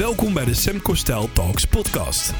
Welkom 0.00 0.34
bij 0.34 0.44
de 0.44 0.54
Semco 0.54 0.94
Style 0.94 1.32
Talks 1.32 1.66
podcast. 1.66 2.34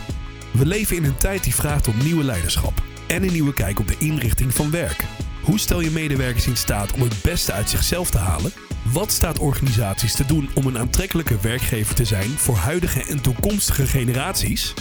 We 0.53 0.67
leven 0.67 0.97
in 0.97 1.05
een 1.05 1.17
tijd 1.17 1.45
die 1.45 1.55
vraagt 1.55 1.89
om 1.89 1.95
nieuwe 2.05 2.25
leiderschap 2.25 2.73
en 3.09 3.23
een 3.23 3.33
nieuwe 3.33 3.55
kijk 3.55 3.79
op 3.79 3.89
de 3.89 3.97
inrichting 3.99 4.55
van 4.55 4.71
werk. 4.71 5.05
Hoe 5.43 5.59
stel 5.59 5.81
je 5.81 5.91
medewerkers 5.91 6.47
in 6.47 6.57
staat 6.57 6.93
om 6.93 7.01
het 7.01 7.21
beste 7.25 7.53
uit 7.53 7.69
zichzelf 7.69 8.11
te 8.11 8.19
halen? 8.19 8.51
Wat 8.93 9.11
staat 9.11 9.39
organisaties 9.39 10.17
te 10.17 10.27
doen 10.27 10.49
om 10.55 10.67
een 10.67 10.79
aantrekkelijke 10.79 11.41
werkgever 11.41 11.95
te 11.95 12.05
zijn 12.05 12.29
voor 12.29 12.55
huidige 12.55 13.05
en 13.11 13.23
toekomstige 13.23 13.87
generaties? 13.87 14.75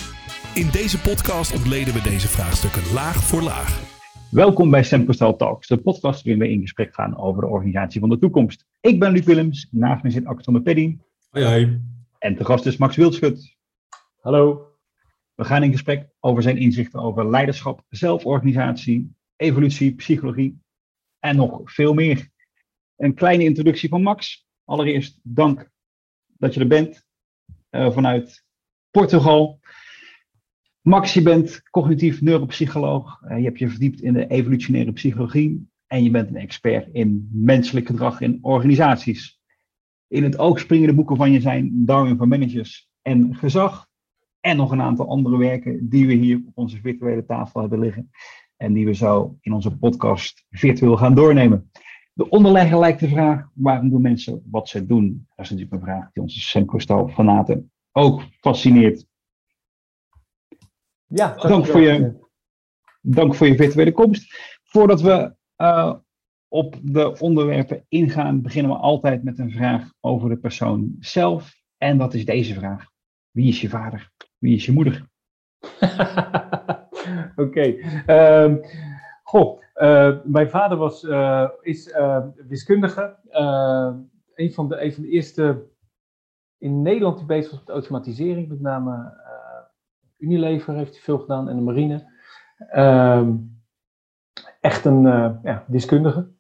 In 0.54 0.68
deze 0.72 1.00
podcast 1.02 1.54
ontleden 1.54 1.94
we 1.94 2.02
deze 2.02 2.28
vraagstukken 2.28 2.94
laag 2.94 3.24
voor 3.24 3.42
laag. 3.42 3.82
Welkom 4.32 4.70
bij 4.70 4.84
Semco 4.84 5.12
Style 5.12 5.36
Talks, 5.36 5.68
de 5.68 5.78
podcast 5.78 6.24
waarin 6.24 6.42
we 6.42 6.50
in 6.50 6.62
gesprek 6.62 6.94
gaan 6.94 7.18
over 7.18 7.42
de 7.42 7.48
organisatie 7.48 8.00
van 8.00 8.10
de 8.10 8.20
toekomst. 8.20 8.66
Ik 8.82 9.00
ben 9.00 9.12
Luc 9.12 9.26
Willems, 9.26 9.68
naast 9.72 10.04
me 10.04 10.10
zit 10.10 10.26
Axel 10.26 10.62
Peddy. 10.62 10.98
Hoi 11.30 11.46
hoi. 11.46 11.98
En 12.20 12.36
te 12.36 12.46
gast 12.46 12.66
is 12.66 12.78
Max 12.78 12.96
Wildschut. 12.96 13.58
Hallo. 14.22 14.68
We 15.36 15.44
gaan 15.44 15.64
in 15.64 15.72
gesprek 15.72 16.10
over 16.20 16.44
zijn 16.44 16.58
inzichten 16.58 17.00
over 17.00 17.30
leiderschap, 17.30 17.86
zelforganisatie, 17.90 19.16
evolutie, 19.36 19.96
psychologie 19.96 20.62
en 21.20 21.36
nog 21.36 21.72
veel 21.72 21.94
meer. 21.94 22.30
Een 22.96 23.14
kleine 23.14 23.44
introductie 23.44 23.90
van 23.90 24.02
Max. 24.02 24.48
Allereerst 24.66 25.20
dank 25.24 25.70
dat 26.28 26.54
je 26.54 26.60
er 26.60 26.68
bent 26.68 27.06
uh, 27.72 27.92
vanuit 27.92 28.46
Portugal. 28.92 29.60
Max, 30.82 31.14
je 31.14 31.22
bent 31.22 31.70
cognitief 31.70 32.22
neuropsycholoog. 32.22 33.22
Uh, 33.22 33.38
je 33.38 33.44
hebt 33.44 33.60
je 33.60 33.70
verdiept 33.70 34.02
in 34.02 34.14
de 34.14 34.28
evolutionaire 34.28 34.92
psychologie. 34.92 35.70
En 35.88 36.04
je 36.04 36.12
bent 36.12 36.30
een 36.30 36.36
expert 36.36 36.90
in 36.92 37.30
menselijk 37.32 37.88
gedrag 37.88 38.22
in 38.22 38.40
organisaties. 38.42 39.39
In 40.10 40.24
het 40.24 40.38
oog 40.38 40.60
springende 40.60 40.94
boeken 40.94 41.16
van 41.16 41.32
je 41.32 41.42
zijn 41.42 41.86
Darwin 41.86 42.18
voor 42.18 42.28
Managers 42.28 42.90
en 43.02 43.36
Gezag. 43.36 43.88
En 44.40 44.58
nog 44.58 44.72
een 44.72 44.82
aantal 44.82 45.08
andere 45.08 45.38
werken 45.38 45.90
die 45.90 46.08
we 46.08 46.14
hier 46.14 46.42
op 46.48 46.58
onze 46.58 46.80
virtuele 46.80 47.26
tafel 47.26 47.62
hebben 47.62 47.80
liggen. 47.80 48.10
En 48.58 48.74
die 48.74 48.86
we 48.86 48.94
zo 48.94 49.38
in 49.42 49.54
onze 49.54 49.78
podcast 49.78 50.46
virtueel 50.50 50.98
gaan 50.98 51.16
doornemen. 51.16 51.72
De 52.14 52.30
onderlegger 52.30 52.80
lijkt 52.80 53.00
de 53.00 53.08
vraag: 53.08 53.50
waarom 53.54 53.90
doen 53.90 54.02
mensen 54.02 54.42
wat 54.52 54.70
ze 54.70 54.86
doen? 54.86 55.28
Dat 55.36 55.46
is 55.46 55.52
natuurlijk 55.52 55.82
een 55.82 55.88
vraag 55.88 56.12
die 56.12 56.24
onze 56.24 56.40
Semcostal 56.40 57.08
fanaten 57.08 57.72
ook 57.92 58.24
fascineert. 58.40 59.06
Ja, 61.06 61.36
dank 61.36 61.66
voor, 61.66 61.82
je, 61.82 62.20
dank 63.02 63.36
voor 63.36 63.48
je 63.48 63.56
virtuele 63.56 63.92
komst. 63.92 64.36
Voordat 64.64 65.02
we 65.02 65.36
uh, 65.58 65.96
op 66.50 66.76
de 66.82 67.20
onderwerpen 67.20 67.86
ingaan, 67.88 68.42
beginnen 68.42 68.72
we 68.72 68.78
altijd 68.78 69.24
met 69.24 69.40
een 69.40 69.52
vraag 69.52 69.94
over 70.00 70.30
de 70.30 70.38
persoon 70.38 70.96
zelf. 71.00 71.54
En 71.78 71.98
dat 71.98 72.14
is 72.14 72.26
deze 72.26 72.54
vraag. 72.54 72.86
Wie 73.32 73.48
is 73.48 73.62
je 73.62 73.70
vader? 73.70 74.12
Wie 74.38 74.56
is 74.56 74.66
je 74.66 74.72
moeder? 74.72 75.08
Oké. 77.36 77.42
Okay. 77.42 77.80
Uh, 78.08 78.56
goh, 79.24 79.62
uh, 79.76 80.18
mijn 80.24 80.50
vader 80.50 80.78
was, 80.78 81.04
uh, 81.04 81.50
is 81.62 81.88
uh, 81.88 82.26
wiskundige. 82.48 83.18
een, 84.36 84.54
van 84.54 84.68
de, 84.70 84.84
een 84.84 84.94
van 84.94 85.04
de 85.04 85.10
eerste 85.10 85.68
in 86.58 86.82
Nederland 86.82 87.18
die 87.18 87.26
bezig 87.26 87.52
was 87.52 87.60
met 87.60 87.70
automatisering. 87.70 88.48
Met 88.48 88.62
name 88.62 89.18
Unilever 90.18 90.74
heeft 90.74 90.92
hij 90.92 91.02
veel 91.02 91.20
gedaan 91.20 91.50
en 91.50 91.56
de 91.56 91.62
marine. 91.62 92.18
Ehm, 92.58 93.36
echt 94.60 94.86
een 94.86 95.02
ja, 95.44 95.64
wiskundige 95.68 96.32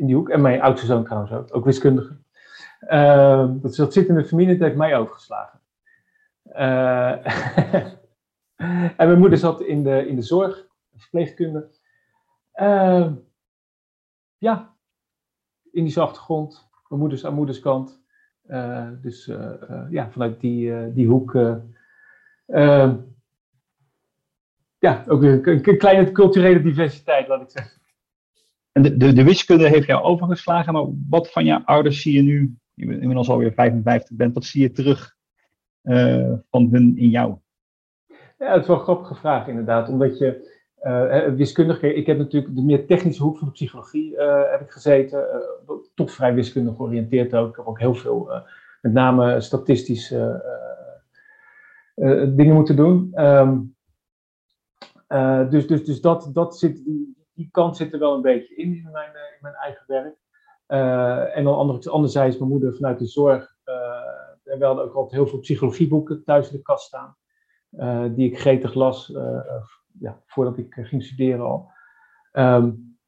in 0.00 0.06
die 0.06 0.14
hoek. 0.14 0.28
En 0.28 0.40
mijn 0.40 0.60
oudste 0.60 0.86
zoon 0.86 1.04
trouwens 1.04 1.32
ook, 1.32 1.56
ook 1.56 1.64
wiskundige. 1.64 2.18
Uh, 2.80 3.50
dat, 3.52 3.92
zit 3.92 4.08
in 4.08 4.14
de 4.14 4.24
familie, 4.24 4.56
dat 4.56 4.66
heeft 4.66 4.78
mij 4.78 4.96
overgeslagen. 4.96 5.60
Uh, 6.52 7.26
en 9.00 9.06
mijn 9.06 9.18
moeder 9.18 9.38
zat 9.38 9.60
in 9.62 9.82
de, 9.82 10.06
in 10.06 10.16
de 10.16 10.22
zorg, 10.22 10.66
verpleegkunde. 10.96 11.70
Uh, 12.54 13.12
ja, 14.38 14.74
Indische 15.72 16.00
achtergrond, 16.00 16.68
mijn 16.88 17.00
moeders 17.00 17.26
aan 17.26 17.34
moeders 17.34 17.60
kant. 17.60 17.98
Eh, 18.46 18.88
dus 19.02 19.30
ja, 19.90 20.10
vanuit 20.10 20.40
die, 20.40 20.92
die 20.92 21.06
hoek. 21.06 21.32
ja, 24.78 25.04
ook 25.06 25.22
een, 25.22 25.48
een 25.48 25.78
kleine 25.78 26.12
culturele 26.12 26.62
diversiteit, 26.62 27.28
laat 27.28 27.42
ik 27.42 27.50
zeggen. 27.50 27.79
De, 28.82 28.96
de, 28.96 29.12
de, 29.12 29.24
wiskunde 29.24 29.68
heeft 29.68 29.86
jou 29.86 30.02
overgeslagen, 30.02 30.72
maar 30.72 30.86
wat 31.08 31.32
van 31.32 31.44
je 31.44 31.66
ouders 31.66 32.02
zie 32.02 32.12
je 32.12 32.22
nu, 32.22 32.56
je 32.74 32.84
inmiddels 32.84 33.28
alweer 33.28 33.52
55 33.52 34.16
bent, 34.16 34.34
wat 34.34 34.44
zie 34.44 34.62
je 34.62 34.72
terug 34.72 35.16
uh, 35.82 36.32
van 36.50 36.68
hun 36.70 36.96
in 36.96 37.08
jou? 37.08 37.36
Ja, 38.38 38.52
dat 38.52 38.60
is 38.60 38.66
wel 38.66 38.76
een 38.76 38.82
grappige 38.82 39.14
vraag 39.14 39.48
inderdaad, 39.48 39.88
omdat 39.88 40.18
je 40.18 40.58
uh, 40.82 41.34
wiskundige, 41.34 41.94
ik 41.94 42.06
heb 42.06 42.18
natuurlijk 42.18 42.54
de 42.54 42.62
meer 42.62 42.86
technische 42.86 43.22
hoek 43.22 43.38
van 43.38 43.46
de 43.46 43.52
psychologie 43.52 44.12
uh, 44.12 44.50
heb 44.50 44.60
ik 44.60 44.70
gezeten, 44.70 45.26
toch 45.94 46.10
vrij 46.10 46.34
wiskundig 46.34 46.76
georiënteerd 46.76 47.34
ook. 47.34 47.48
Ik 47.48 47.56
heb 47.56 47.66
ook 47.66 47.78
heel 47.78 47.94
veel, 47.94 48.32
met 48.80 48.92
name 48.92 49.40
statistische 49.40 50.44
dingen 52.34 52.54
moeten 52.54 52.76
doen. 52.76 53.24
Um, 53.24 53.74
dus, 55.50 55.66
dus, 55.66 55.84
dus 55.84 56.00
dat, 56.00 56.30
dat 56.32 56.58
zit, 56.58 56.82
die 57.40 57.48
kant 57.50 57.76
zit 57.76 57.92
er 57.92 57.98
wel 57.98 58.14
een 58.14 58.22
beetje 58.22 58.56
in, 58.56 58.74
in 58.74 58.88
mijn, 58.92 59.14
eh, 59.14 59.34
in 59.34 59.38
mijn 59.40 59.54
eigen 59.54 59.84
werk. 59.86 60.16
Uh, 60.68 61.36
en 61.36 61.44
dan 61.44 61.80
anderzijds, 61.86 62.38
mijn 62.38 62.50
moeder 62.50 62.74
vanuit 62.74 62.98
de 62.98 63.06
zorg. 63.06 63.56
Uh, 63.64 63.74
we 64.58 64.64
hadden 64.64 64.84
ook 64.84 64.94
altijd 64.94 65.14
heel 65.14 65.26
veel 65.26 65.38
psychologieboeken 65.38 66.24
thuis 66.24 66.50
in 66.50 66.56
de 66.56 66.62
kast 66.62 66.86
staan. 66.86 67.16
Die 68.14 68.30
ik 68.30 68.40
gretig 68.40 68.74
las 68.74 69.12
ja, 69.98 70.22
voordat 70.26 70.58
ik 70.58 70.74
ging 70.74 71.02
studeren 71.02 71.44
al. 71.44 71.70
Um, 72.32 72.98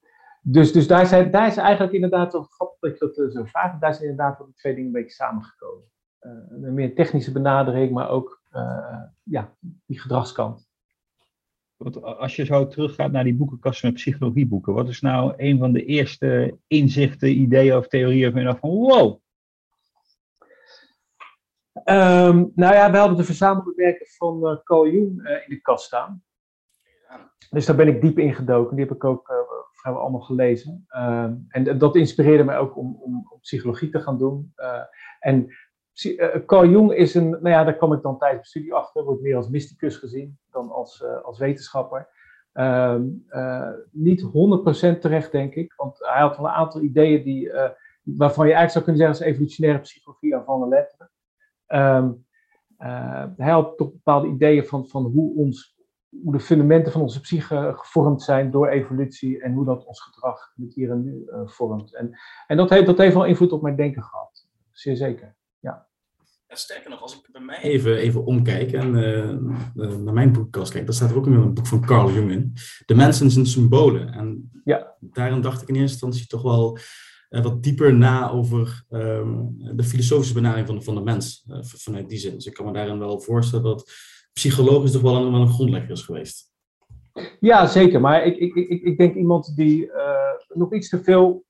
dus 0.42 0.72
dus 0.72 0.86
daar, 0.86 1.06
zijn, 1.06 1.30
daar 1.30 1.46
is 1.46 1.56
eigenlijk 1.56 1.92
inderdaad, 1.92 2.46
grappig 2.48 2.78
dat 2.80 2.98
je 2.98 3.22
dat 3.22 3.32
zo 3.32 3.44
vraagt, 3.44 3.80
daar 3.80 3.94
zijn 3.94 4.08
inderdaad 4.08 4.38
die 4.38 4.54
twee 4.54 4.74
dingen 4.74 4.86
een 4.86 4.92
beetje 4.92 5.14
samengekomen. 5.14 5.84
een 6.18 6.74
meer 6.74 6.94
technische 6.94 7.32
benadering, 7.32 7.92
maar 7.92 8.08
ook 8.08 8.42
ja, 9.22 9.56
die 9.86 10.00
gedragskant 10.00 10.71
als 12.02 12.36
je 12.36 12.44
zo 12.44 12.66
teruggaat 12.66 13.12
naar 13.12 13.24
die 13.24 13.34
boekenkasten 13.34 13.86
met 13.88 13.96
psychologieboeken, 13.96 14.74
wat 14.74 14.88
is 14.88 15.00
nou 15.00 15.34
een 15.36 15.58
van 15.58 15.72
de 15.72 15.84
eerste 15.84 16.58
inzichten, 16.66 17.40
ideeën 17.40 17.76
of 17.76 17.88
theorieën 17.88 18.22
waarvan 18.22 18.40
je 18.40 18.46
dacht 18.46 18.60
van 18.60 18.70
wow? 18.70 19.20
Um, 21.84 22.52
nou 22.54 22.74
ja, 22.74 22.90
we 22.90 22.96
hadden 22.96 23.16
de 23.16 23.24
verzamelde 23.24 23.72
werken 23.76 24.06
van 24.06 24.36
uh, 24.36 24.84
uh, 24.84 25.30
in 25.30 25.44
de 25.46 25.60
kast 25.62 25.84
staan. 25.84 26.22
Dus 27.50 27.66
daar 27.66 27.76
ben 27.76 27.88
ik 27.88 28.00
diep 28.00 28.18
ingedoken. 28.18 28.76
Die 28.76 28.84
heb 28.84 28.94
ik 28.94 29.04
ook 29.04 29.28
uh, 29.28 29.36
vrijwel 29.72 30.02
allemaal 30.02 30.20
gelezen. 30.20 30.86
Uh, 30.90 31.30
en 31.48 31.78
dat 31.78 31.96
inspireerde 31.96 32.44
mij 32.44 32.58
ook 32.58 32.76
om, 32.76 32.98
om, 33.00 33.26
om 33.30 33.40
psychologie 33.40 33.90
te 33.90 34.00
gaan 34.00 34.18
doen. 34.18 34.54
en 35.20 35.54
Carl 36.46 36.68
Jung 36.68 36.92
is 36.92 37.14
een, 37.14 37.30
nou 37.30 37.48
ja, 37.48 37.64
daar 37.64 37.76
kwam 37.76 37.92
ik 37.92 38.02
dan 38.02 38.18
tijdens 38.18 38.40
mijn 38.40 38.44
studie 38.44 38.74
achter, 38.74 39.04
wordt 39.04 39.22
meer 39.22 39.36
als 39.36 39.48
mysticus 39.48 39.96
gezien 39.96 40.38
dan 40.50 40.70
als, 40.70 41.00
uh, 41.00 41.22
als 41.24 41.38
wetenschapper. 41.38 42.08
Uh, 42.54 42.98
uh, 43.28 43.70
niet 43.90 44.22
100% 44.22 44.98
terecht, 45.00 45.32
denk 45.32 45.54
ik, 45.54 45.74
want 45.76 45.98
hij 45.98 46.20
had 46.20 46.36
wel 46.36 46.46
een 46.46 46.52
aantal 46.52 46.80
ideeën 46.80 47.22
die, 47.22 47.52
waarvan 48.02 48.46
je 48.46 48.54
eigenlijk 48.54 48.70
zou 48.70 48.84
kunnen 48.84 49.02
zeggen 49.02 49.18
als 49.18 49.26
evolutionaire 49.26 49.80
psychologie 49.80 50.36
aan 50.36 50.44
van 50.44 50.60
de 50.60 50.68
letteren. 50.68 51.10
Um, 51.66 52.26
hij 53.36 53.50
had 53.50 53.76
toch 53.76 53.92
bepaalde 53.92 54.28
ideeën 54.28 54.64
van, 54.64 54.86
van 54.86 55.04
hoe, 55.04 55.36
ons, 55.36 55.76
hoe 56.22 56.32
de 56.32 56.40
fundamenten 56.40 56.92
van 56.92 57.00
onze 57.00 57.20
psyche 57.20 57.72
gevormd 57.76 58.22
zijn 58.22 58.50
door 58.50 58.68
evolutie 58.68 59.42
en 59.42 59.52
hoe 59.52 59.64
dat 59.64 59.86
ons 59.86 60.00
gedrag 60.00 60.52
met 60.54 60.74
hier 60.74 60.90
en 60.90 61.02
nu 61.02 61.28
vormt. 61.44 61.94
En, 61.94 62.18
en 62.46 62.56
dat, 62.56 62.70
heeft, 62.70 62.86
dat 62.86 62.98
heeft 62.98 63.14
wel 63.14 63.24
invloed 63.24 63.52
op 63.52 63.62
mijn 63.62 63.76
denken 63.76 64.02
gehad, 64.02 64.48
zeer 64.70 64.96
zeker. 64.96 65.36
Ja. 66.52 66.58
sterker 66.58 66.90
nog, 66.90 67.02
als 67.02 67.14
ik 67.14 67.32
bij 67.32 67.40
mij 67.40 67.60
even, 67.62 67.96
even 67.96 68.24
omkijk 68.24 68.72
en 68.72 68.94
uh, 68.94 69.96
naar 69.96 70.14
mijn 70.14 70.32
boekkast 70.32 70.72
kijk, 70.72 70.84
dan 70.84 70.94
staat 70.94 71.10
er 71.10 71.16
ook 71.16 71.26
een 71.26 71.54
boek 71.54 71.66
van 71.66 71.86
Carl 71.86 72.12
Jung 72.12 72.30
in. 72.30 72.52
De 72.86 72.94
mensen 72.94 73.30
zijn 73.30 73.46
symbolen. 73.46 74.12
En 74.12 74.50
ja. 74.64 74.96
daarin 75.00 75.40
dacht 75.40 75.62
ik 75.62 75.68
in 75.68 75.74
eerste 75.74 75.92
instantie 75.92 76.26
toch 76.26 76.42
wel 76.42 76.78
uh, 77.30 77.42
wat 77.42 77.62
dieper 77.62 77.94
na 77.94 78.30
over 78.30 78.84
um, 78.90 79.54
de 79.76 79.84
filosofische 79.84 80.34
benadering 80.34 80.66
van 80.66 80.76
de, 80.76 80.82
van 80.82 80.94
de 80.94 81.00
mens. 81.00 81.44
Uh, 81.48 81.58
vanuit 81.62 82.08
die 82.08 82.18
zin. 82.18 82.34
Dus 82.34 82.46
ik 82.46 82.54
kan 82.54 82.66
me 82.66 82.72
daarin 82.72 82.98
wel 82.98 83.20
voorstellen 83.20 83.64
dat 83.64 83.90
psychologisch 84.32 84.92
toch 84.92 85.02
wel 85.02 85.16
een, 85.16 85.32
wel 85.32 85.40
een 85.40 85.48
grondlegger 85.48 85.90
is 85.90 86.02
geweest. 86.02 86.50
Ja, 87.40 87.66
zeker. 87.66 88.00
Maar 88.00 88.24
ik, 88.24 88.36
ik, 88.36 88.54
ik, 88.54 88.82
ik 88.82 88.98
denk 88.98 89.14
iemand 89.14 89.56
die 89.56 89.90
nog 90.48 90.74
iets 90.74 90.88
te 90.88 91.02
veel, 91.02 91.44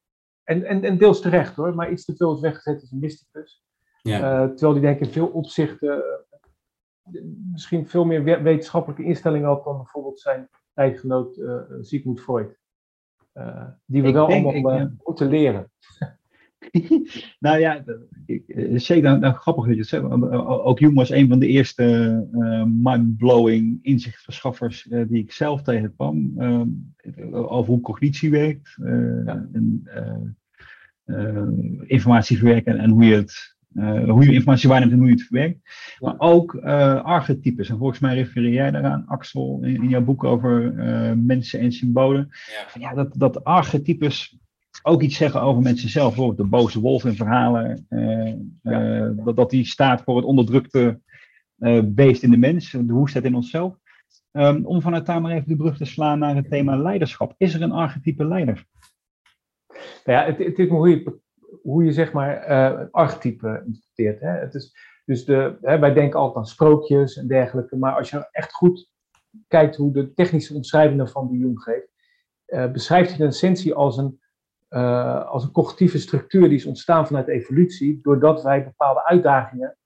en, 0.45 0.65
en, 0.65 0.85
en 0.85 0.99
deels 0.99 1.21
terecht 1.21 1.57
hoor, 1.57 1.75
maar 1.75 1.93
iets 1.93 2.05
te 2.05 2.17
veel 2.17 2.35
is 2.35 2.41
weggezet 2.41 2.81
als 2.81 2.91
een 2.91 2.99
mysticus. 2.99 3.63
Ja. 4.03 4.19
Uh, 4.19 4.49
terwijl 4.49 4.73
die 4.73 4.83
denk 4.83 5.01
ik 5.01 5.07
in 5.07 5.13
veel 5.13 5.27
opzichten 5.27 6.05
uh, 7.11 7.23
misschien 7.53 7.87
veel 7.87 8.05
meer 8.05 8.43
wetenschappelijke 8.43 9.05
instellingen 9.05 9.49
had 9.49 9.65
dan 9.65 9.77
bijvoorbeeld 9.77 10.21
zijn 10.21 10.49
tijdgenoot 10.75 11.37
uh, 11.37 11.61
Sigmund 11.81 12.21
Freud. 12.21 12.59
die 13.87 14.03
we 14.03 14.13
wel 14.13 14.27
allemaal 14.27 14.91
moeten 15.05 15.29
leren. 15.29 15.71
nou 17.39 17.59
ja, 17.59 17.85
zeker 18.75 19.19
nou, 19.19 19.35
grappig 19.35 19.65
dat 19.65 19.75
je 19.75 19.81
het 19.81 19.89
zegt. 19.89 20.05
Ook 20.45 20.79
Jung 20.79 20.95
was 20.95 21.11
een 21.11 21.29
van 21.29 21.39
de 21.39 21.47
eerste 21.47 21.85
uh, 22.33 22.65
mind-blowing 22.65 23.79
inzichtverschaffers 23.83 24.87
uh, 24.87 25.09
die 25.09 25.23
ik 25.23 25.33
zelf 25.33 25.63
tegenkwam. 25.63 26.33
Uh, 26.39 26.61
over 27.53 27.73
hoe 27.73 27.81
cognitie 27.81 28.31
werkt. 28.31 28.77
Ja. 29.25 29.49
En, 29.53 29.87
informatie 31.87 32.39
verwerken 32.39 32.79
en 32.79 32.91
hoe 32.91 33.05
je 33.05 33.15
het 33.15 33.57
uh, 33.75 34.11
hoe 34.11 34.25
je 34.25 34.33
informatie 34.33 34.69
waarneemt 34.69 34.93
en 34.93 34.99
hoe 34.99 35.07
je 35.07 35.13
het 35.13 35.23
verwerkt. 35.23 35.59
Maar 35.99 36.15
ook 36.19 36.55
uh, 36.55 37.05
archetypes. 37.05 37.69
En 37.69 37.79
volgens 37.79 37.99
mij 37.99 38.15
refereer 38.15 38.53
jij 38.53 38.71
daaraan, 38.71 39.05
Axel, 39.07 39.59
in, 39.63 39.83
in 39.83 39.89
jouw 39.89 40.03
boek 40.03 40.25
over 40.25 40.73
uh, 40.73 41.13
mensen 41.17 41.61
en 41.61 41.73
symbolen. 41.73 42.29
Ja. 42.75 42.81
ja, 42.81 42.95
dat, 42.95 43.15
dat 43.17 43.45
archetypes 43.45 44.39
ook 44.83 45.03
iets 45.03 45.17
zeggen 45.17 45.41
over 45.41 45.63
mensen 45.63 45.89
zelf. 45.89 46.09
Bijvoorbeeld 46.15 46.39
de 46.39 46.57
boze 46.57 46.81
wolf 46.81 47.05
in 47.05 47.17
verhalen. 47.17 47.87
Ja. 48.63 49.09
dat, 49.09 49.37
dat 49.37 49.51
die 49.51 49.65
staat 49.65 50.03
voor 50.03 50.17
het 50.17 50.25
onderdrukte 50.25 51.01
beest 51.85 52.23
in 52.23 52.31
de 52.31 52.37
mens. 52.37 52.71
De 52.71 52.93
hoestheid 52.93 53.25
in 53.25 53.35
onszelf. 53.35 53.81
Um, 54.33 54.67
om 54.67 54.83
vanuit 54.83 55.07
daar 55.07 55.21
maar 55.21 55.33
even 55.33 55.49
de 55.49 55.57
brug 55.57 55.77
te 55.77 55.85
slaan 55.85 56.19
naar 56.19 56.37
het 56.37 56.51
thema 56.51 56.77
leiderschap. 56.77 57.35
Is 57.37 57.55
er 57.55 57.63
een 57.63 57.73
archetype 57.73 58.25
leider? 58.25 58.65
Nou 60.05 60.19
ja, 60.19 60.25
het, 60.25 60.39
het 60.39 60.59
is 60.59 60.69
hoe 60.69 60.89
je 60.89 61.21
hoe 61.63 61.85
je 61.85 61.93
zeg 61.93 62.13
maar 62.13 62.51
uh, 62.51 62.87
archetype 62.91 63.63
interpreteert. 63.67 64.21
Hè? 64.21 64.29
Het 64.29 64.55
is, 64.55 64.77
dus 65.05 65.25
de, 65.25 65.59
hè, 65.61 65.79
wij 65.79 65.93
denken 65.93 66.19
altijd 66.19 66.39
aan 66.39 66.47
sprookjes 66.47 67.17
en 67.17 67.27
dergelijke, 67.27 67.77
maar 67.77 67.97
als 67.97 68.11
je 68.11 68.29
echt 68.31 68.53
goed 68.53 68.91
kijkt 69.49 69.77
hoe 69.77 69.93
de 69.93 70.13
technische 70.15 70.55
omschrijving 70.55 71.11
van 71.11 71.29
de 71.29 71.37
Jung 71.37 71.63
geeft, 71.63 71.91
uh, 72.47 72.73
beschrijft 72.73 73.09
hij 73.09 73.19
de 73.19 73.25
essentie 73.25 73.75
als 73.75 73.97
een, 73.97 74.21
uh, 74.71 75.27
als 75.27 75.45
een 75.45 75.53
cognitieve 75.53 75.99
structuur 75.99 76.49
die 76.49 76.59
is 76.59 76.67
ontstaan 76.67 77.07
vanuit 77.07 77.29
evolutie, 77.29 78.01
doordat 78.03 78.43
wij 78.43 78.65
bepaalde 78.65 79.05
uitdagingen 79.05 79.77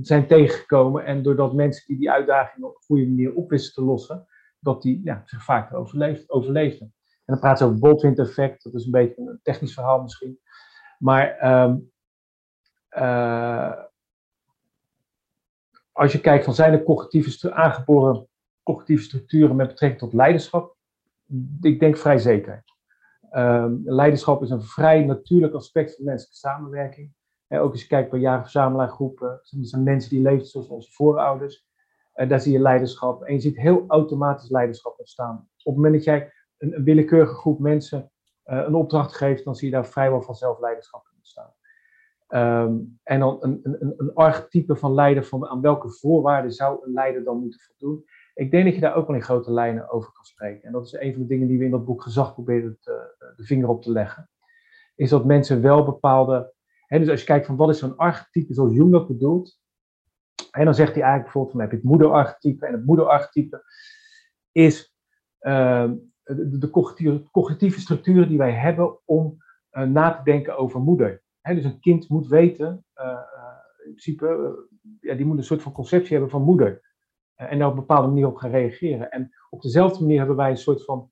zijn 0.00 0.26
tegengekomen 0.26 1.04
en 1.04 1.22
doordat 1.22 1.54
mensen 1.54 1.86
die 1.86 1.98
die 1.98 2.10
uitdagingen 2.10 2.68
op 2.68 2.74
een 2.74 2.82
goede 2.82 3.06
manier 3.06 3.34
op 3.34 3.50
wisten 3.50 3.74
te 3.74 3.82
lossen, 3.90 4.26
dat 4.60 4.82
die 4.82 5.00
ja, 5.04 5.22
zich 5.24 5.44
vaak 5.44 5.74
overleefd, 5.74 6.30
overleefden. 6.30 6.94
En 7.28 7.34
dan 7.34 7.38
praat 7.38 7.58
ze 7.58 7.64
over 7.64 7.78
Baldwin 7.78 8.16
effect, 8.16 8.62
dat 8.62 8.74
is 8.74 8.84
een 8.84 8.90
beetje 8.90 9.22
een 9.22 9.40
technisch 9.42 9.74
verhaal 9.74 10.02
misschien. 10.02 10.40
Maar 10.98 11.52
um, 11.64 11.90
uh, 12.90 13.72
als 15.92 16.12
je 16.12 16.20
kijkt 16.20 16.44
van 16.44 16.54
zijn 16.54 16.72
er 16.72 16.82
cognitieve, 16.82 17.52
aangeboren 17.52 18.28
cognitieve 18.62 19.02
structuren 19.02 19.56
met 19.56 19.68
betrekking 19.68 20.00
tot 20.00 20.12
leiderschap, 20.12 20.76
ik 21.60 21.80
denk 21.80 21.96
vrij 21.96 22.18
zeker. 22.18 22.64
Um, 23.32 23.82
leiderschap 23.84 24.42
is 24.42 24.50
een 24.50 24.62
vrij 24.62 25.04
natuurlijk 25.04 25.54
aspect 25.54 25.94
van 25.94 26.04
menselijke 26.04 26.38
samenwerking. 26.38 27.12
En 27.46 27.60
ook 27.60 27.72
als 27.72 27.80
je 27.80 27.88
kijkt 27.88 28.10
bij 28.10 28.20
jager-verzamelaargroepen, 28.20 29.28
dat 29.28 29.68
zijn 29.68 29.82
mensen 29.82 30.10
die 30.10 30.22
leven 30.22 30.46
zoals 30.46 30.68
onze 30.68 30.92
voorouders. 30.92 31.66
Uh, 32.14 32.28
daar 32.28 32.40
zie 32.40 32.52
je 32.52 32.60
leiderschap. 32.60 33.22
En 33.22 33.34
je 33.34 33.40
ziet 33.40 33.56
heel 33.56 33.84
automatisch 33.88 34.50
leiderschap 34.50 34.98
ontstaan. 34.98 35.36
Op 35.36 35.64
het 35.64 35.74
moment 35.74 35.94
dat 35.94 36.04
jij 36.04 36.32
een, 36.58 36.84
willekeurige 36.84 37.34
groep 37.34 37.58
mensen 37.58 38.10
uh, 38.44 38.62
een 38.66 38.74
opdracht 38.74 39.16
geeft, 39.16 39.44
dan 39.44 39.54
zie 39.54 39.68
je 39.68 39.74
daar 39.74 39.86
vrijwel 39.86 40.22
vanzelf 40.22 40.60
leiderschap 40.60 41.08
in 41.10 41.16
ontstaan. 41.16 41.52
Um, 42.28 42.98
en 43.02 43.20
dan 43.20 43.36
een, 43.40 43.60
een, 43.62 43.94
een 43.96 44.14
archetype 44.14 44.76
van 44.76 44.94
leider, 44.94 45.24
van 45.24 45.46
aan 45.46 45.60
welke 45.60 45.90
voorwaarden 45.90 46.52
zou 46.52 46.86
een 46.86 46.92
leider 46.92 47.24
dan 47.24 47.40
moeten 47.40 47.60
voldoen. 47.60 48.04
Ik 48.34 48.50
denk 48.50 48.64
dat 48.64 48.74
je 48.74 48.80
daar 48.80 48.94
ook 48.94 49.06
wel 49.06 49.16
in 49.16 49.22
grote 49.22 49.52
lijnen 49.52 49.90
over 49.90 50.12
kan 50.12 50.24
spreken. 50.24 50.62
En 50.62 50.72
dat 50.72 50.86
is 50.86 50.92
een 50.92 51.12
van 51.12 51.22
de 51.22 51.28
dingen 51.28 51.48
die 51.48 51.58
we 51.58 51.64
in 51.64 51.70
dat 51.70 51.84
boek 51.84 52.02
gezag 52.02 52.34
proberen 52.34 52.78
te, 52.80 53.14
de 53.36 53.44
vinger 53.44 53.68
op 53.68 53.82
te 53.82 53.90
leggen. 53.90 54.30
Is 54.94 55.10
dat 55.10 55.24
mensen 55.24 55.62
wel 55.62 55.84
bepaalde. 55.84 56.54
Hè, 56.86 56.98
dus 56.98 57.08
als 57.08 57.20
je 57.20 57.26
kijkt 57.26 57.46
van 57.46 57.56
wat 57.56 57.68
is 57.68 57.78
zo'n 57.78 57.96
archetype 57.96 58.54
zoals 58.54 58.72
Jung 58.72 58.92
dat 58.92 59.08
bedoelt. 59.08 59.60
En 60.50 60.64
dan 60.64 60.74
zegt 60.74 60.94
hij 60.94 61.02
eigenlijk 61.02 61.22
bijvoorbeeld 61.22 61.52
van 61.52 61.60
heb 61.60 61.70
je 61.70 61.76
het 61.76 61.86
moederarchetype. 61.86 62.66
En 62.66 62.72
het 62.72 62.86
moederarchetype 62.86 63.62
is 64.52 64.94
uh, 65.40 65.90
de, 66.36 66.58
de 66.58 66.70
cognitieve, 66.70 67.30
cognitieve, 67.30 67.80
structuren 67.80 68.28
die 68.28 68.38
wij 68.38 68.52
hebben 68.52 68.98
om 69.04 69.36
uh, 69.72 69.82
na 69.82 70.16
te 70.16 70.22
denken 70.22 70.56
over 70.56 70.80
moeder. 70.80 71.22
dus 71.42 71.64
een 71.64 71.80
kind 71.80 72.08
moet 72.08 72.28
weten, 72.28 72.84
uh, 72.96 73.20
in 73.84 73.90
principe, 73.90 74.58
ja, 75.00 75.14
die 75.14 75.26
moet 75.26 75.38
een 75.38 75.44
soort 75.44 75.62
van 75.62 75.72
conceptie 75.72 76.12
hebben 76.12 76.30
van 76.30 76.42
moeder. 76.42 76.86
en 77.34 77.58
daar 77.58 77.66
op 77.66 77.72
een 77.72 77.80
bepaalde 77.80 78.08
manier 78.08 78.26
op 78.26 78.36
gaan 78.36 78.50
reageren. 78.50 79.10
En 79.10 79.30
op 79.50 79.62
dezelfde 79.62 80.00
manier 80.00 80.18
hebben 80.18 80.36
wij 80.36 80.50
een 80.50 80.56
soort 80.56 80.84
van 80.84 81.10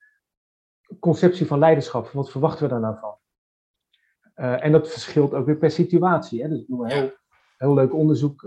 conceptie 1.00 1.46
van 1.46 1.58
leiderschap. 1.58 2.08
Wat 2.08 2.30
verwachten 2.30 2.62
we 2.62 2.70
daar 2.70 2.80
nou 2.80 2.96
van? 2.98 3.14
en 4.34 4.72
dat 4.72 4.90
verschilt 4.90 5.34
ook 5.34 5.46
weer 5.46 5.56
per 5.56 5.70
situatie. 5.70 6.42
Hè? 6.42 6.48
Dus 6.48 6.60
ik 6.60 6.66
doe 6.66 6.84
een 6.84 6.90
heel, 6.90 7.10
heel 7.56 7.74
leuk 7.74 7.94
onderzoek 7.94 8.42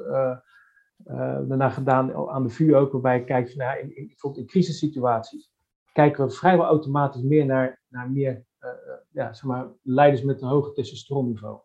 daarna 1.47 1.69
gedaan 1.69 2.29
aan 2.29 2.43
de 2.43 2.49
VU 2.49 2.75
ook, 2.75 2.91
waarbij 2.91 3.17
je 3.17 3.23
kijkt 3.23 3.49
van, 3.49 3.65
nou, 3.65 3.79
in, 3.79 3.95
in, 3.95 4.07
bijvoorbeeld 4.07 4.43
in 4.43 4.49
crisissituaties 4.49 5.51
kijken 5.99 6.25
we 6.25 6.31
vrijwel 6.31 6.65
automatisch 6.65 7.21
meer 7.21 7.45
naar, 7.45 7.81
naar 7.87 8.11
meer 8.11 8.45
uh, 8.59 8.69
ja, 9.09 9.33
zeg 9.33 9.43
maar, 9.43 9.67
leiders 9.81 10.23
met 10.23 10.41
een 10.41 10.47
hoger 10.47 10.73
testosteronniveau. 10.73 11.59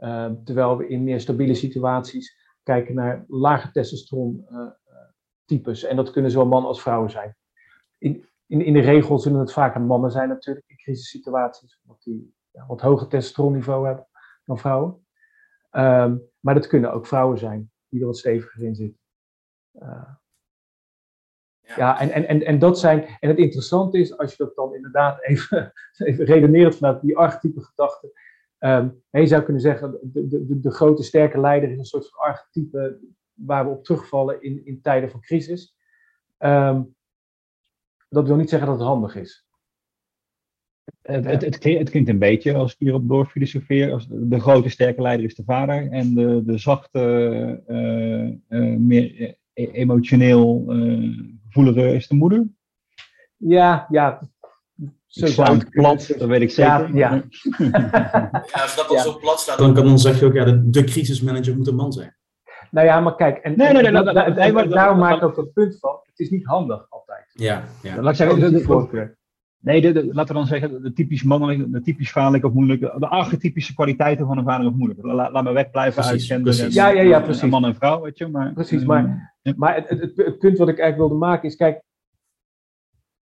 Uh, 0.00 0.30
terwijl 0.44 0.76
we 0.76 0.88
in 0.88 1.04
meer 1.04 1.20
stabiele 1.20 1.54
situaties 1.54 2.36
kijken 2.62 2.94
naar 2.94 3.24
lage 3.28 3.70
testosteron 3.70 4.46
types. 5.44 5.84
En 5.84 5.96
dat 5.96 6.10
kunnen 6.10 6.30
zowel 6.30 6.48
mannen 6.48 6.68
als 6.68 6.82
vrouwen 6.82 7.10
zijn. 7.10 7.36
In, 7.98 8.28
in, 8.46 8.64
in 8.64 8.72
de 8.72 8.80
regel 8.80 9.18
zullen 9.18 9.40
het 9.40 9.52
vaker 9.52 9.80
mannen 9.80 10.10
zijn 10.10 10.28
natuurlijk 10.28 10.68
in 10.68 10.76
crisissituaties, 10.76 11.80
omdat 11.82 12.02
die 12.02 12.34
ja, 12.50 12.66
wat 12.66 12.80
hoger 12.80 13.08
testosteronniveau 13.08 13.86
hebben 13.86 14.06
dan 14.44 14.58
vrouwen. 14.58 15.06
Um, 15.70 16.22
maar 16.40 16.54
dat 16.54 16.66
kunnen 16.66 16.92
ook 16.92 17.06
vrouwen 17.06 17.38
zijn 17.38 17.70
die 17.88 18.00
er 18.00 18.06
wat 18.06 18.18
steviger 18.18 18.62
in 18.62 18.74
zitten. 18.74 19.00
Ja, 21.76 22.00
en, 22.00 22.10
en, 22.10 22.28
en, 22.28 22.42
en 22.42 22.58
dat 22.58 22.78
zijn. 22.78 23.04
En 23.20 23.28
het 23.28 23.38
interessante 23.38 23.98
is, 23.98 24.18
als 24.18 24.30
je 24.30 24.44
dat 24.44 24.54
dan 24.54 24.74
inderdaad 24.74 25.22
even, 25.22 25.72
even 26.08 26.24
redeneert 26.24 26.76
vanuit 26.76 27.00
die 27.00 27.16
archetype 27.16 27.60
gedachte. 27.60 28.12
Um, 28.58 29.02
je 29.10 29.26
zou 29.26 29.42
kunnen 29.42 29.62
zeggen, 29.62 29.98
de, 30.02 30.26
de, 30.28 30.60
de 30.60 30.70
grote 30.70 31.02
sterke 31.02 31.40
leider 31.40 31.70
is 31.70 31.78
een 31.78 31.84
soort 31.84 32.08
van 32.08 32.18
archetype 32.18 32.98
waar 33.34 33.64
we 33.64 33.70
op 33.70 33.84
terugvallen 33.84 34.42
in, 34.42 34.66
in 34.66 34.80
tijden 34.80 35.10
van 35.10 35.20
crisis. 35.20 35.76
Um, 36.38 36.94
dat 38.08 38.26
wil 38.26 38.36
niet 38.36 38.48
zeggen 38.48 38.68
dat 38.68 38.78
het 38.78 38.86
handig 38.86 39.16
is. 39.16 39.48
Het, 41.02 41.24
het, 41.24 41.42
het, 41.42 41.58
klinkt, 41.90 42.08
een 42.08 42.18
beetje, 42.18 42.54
als 42.54 42.72
ik 42.72 42.78
hierop 42.78 43.08
doorfilosofeer, 43.08 43.92
als 43.92 44.06
de 44.10 44.40
grote 44.40 44.68
sterke 44.68 45.02
leider 45.02 45.26
is 45.26 45.34
de 45.34 45.44
vader 45.44 45.90
en 45.90 46.14
de, 46.14 46.42
de 46.44 46.58
zachte, 46.58 47.62
uh, 47.68 48.58
uh, 48.60 48.76
meer 48.76 49.38
emotioneel 49.72 50.64
gevoeliger 51.46 51.94
is 51.94 52.08
de 52.08 52.14
moeder? 52.14 52.48
Ja, 53.36 53.86
ja. 53.90 54.20
Zo 55.06 55.26
zou 55.26 55.58
het 55.58 55.70
plat, 55.70 56.14
dat 56.18 56.28
weet 56.28 56.40
ik 56.40 56.50
zeker. 56.50 56.96
Ja, 56.96 57.14
ja. 57.14 57.22
ja 58.52 58.62
als 58.62 58.76
dat 58.76 58.88
dan 58.88 58.98
zo 58.98 59.18
plat 59.18 59.40
staat, 59.40 59.58
dan, 59.58 59.74
kan 59.74 59.84
dan 59.84 59.98
zeg 59.98 60.20
je 60.20 60.26
ook, 60.26 60.34
ja, 60.34 60.44
de, 60.44 60.70
de 60.70 60.84
crisismanager 60.84 61.56
moet 61.56 61.66
een 61.66 61.74
man 61.74 61.92
zijn. 61.92 62.16
Nou 62.70 62.86
ja, 62.86 63.00
maar 63.00 63.14
kijk, 63.14 63.38
en, 63.38 63.56
nee, 63.56 63.72
nee, 63.72 63.82
nee, 63.82 64.68
daarom 64.68 64.98
maak 64.98 65.16
ik 65.16 65.22
ook 65.22 65.36
het 65.36 65.52
punt 65.52 65.78
van, 65.78 66.00
het 66.02 66.18
is 66.18 66.30
niet 66.30 66.46
handig 66.46 66.86
altijd. 66.88 67.24
Ja, 67.32 67.64
ja. 67.82 68.00
Laat 68.00 68.10
ik 68.10 68.16
zeggen, 68.16 68.40
de, 68.40 68.50
de, 68.50 69.16
nee, 69.60 69.80
de, 69.80 69.92
de, 69.92 70.04
laten 70.04 70.34
we 70.34 70.40
dan 70.40 70.46
zeggen, 70.46 70.82
de 70.82 70.92
typisch 70.92 71.22
mannelijke, 71.22 71.70
de 71.70 71.82
typisch 71.82 72.10
vaderlijke 72.10 72.46
of 72.46 72.52
moeilijke, 72.52 72.94
de 72.98 73.08
archetypische 73.08 73.74
kwaliteiten 73.74 74.26
van 74.26 74.38
een 74.38 74.44
vader 74.44 74.66
of 74.66 74.74
moeder. 74.74 75.14
Laat, 75.14 75.32
laat 75.32 75.44
me 75.44 75.52
wegblijven 75.52 76.04
uit 76.04 76.22
gender 76.22 76.72
ja, 76.72 76.88
ja, 76.88 77.02
ja, 77.02 77.20
precies. 77.20 77.50
man 77.50 77.64
en 77.64 77.74
vrouw, 77.74 78.00
weet 78.00 78.18
je. 78.18 78.26
Maar, 78.28 78.52
precies, 78.52 78.84
maar 78.84 79.30
maar 79.56 79.74
het, 79.74 79.88
het, 79.88 80.16
het, 80.16 80.38
punt 80.38 80.58
wat 80.58 80.68
ik 80.68 80.78
eigenlijk 80.78 80.96
wilde 80.96 81.26
maken 81.26 81.48
is, 81.48 81.56
kijk, 81.56 81.82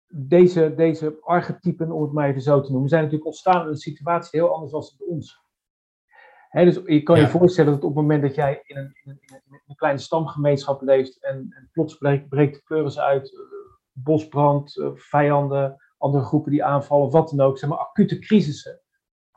deze, 0.07 0.75
deze 0.76 1.19
archetypen, 1.21 1.90
om 1.90 2.02
het 2.02 2.12
maar 2.12 2.28
even 2.28 2.43
zo 2.43 2.61
te 2.61 2.71
noemen, 2.71 2.88
zijn 2.88 3.02
natuurlijk 3.02 3.31
ontstaan 3.31 3.62
in 3.62 3.69
een 3.69 3.76
situatie 3.76 4.40
heel 4.40 4.55
anders 4.55 4.73
dan 4.73 4.85
bij 4.99 5.07
ons. 5.07 5.40
dus 6.50 6.81
je 6.87 7.02
kan 7.02 7.21
je 7.21 7.28
voorstellen 7.28 7.73
dat 7.73 7.83
op 7.83 7.88
het 7.88 8.00
moment 8.00 8.23
dat 8.23 8.35
jij 8.35 8.61
in 8.62 8.76
een, 8.76 8.90
in 9.02 9.11
een, 9.11 9.21
in 9.26 9.61
een 9.66 9.76
kleine 9.76 10.00
stamgemeenschap 10.00 10.83
leeft 10.83 11.25
en, 11.25 11.37
en 11.50 11.69
plots 11.73 11.97
breekt, 11.97 12.28
breekt 12.28 12.55
de 12.55 12.62
pleuris 12.64 12.99
uit, 12.99 13.33
uh, 13.33 13.40
bosbrand, 13.93 14.83
vijanden, 14.95 15.76
andere 15.99 16.25
groepen 16.25 16.50
die 16.50 16.65
aanvallen, 16.65 17.11
wat 17.11 17.29
dan 17.29 17.41
ook, 17.41 17.59
zeg 17.59 17.69
maar 17.71 17.79
acute 17.79 18.19
crisissen, 18.19 18.81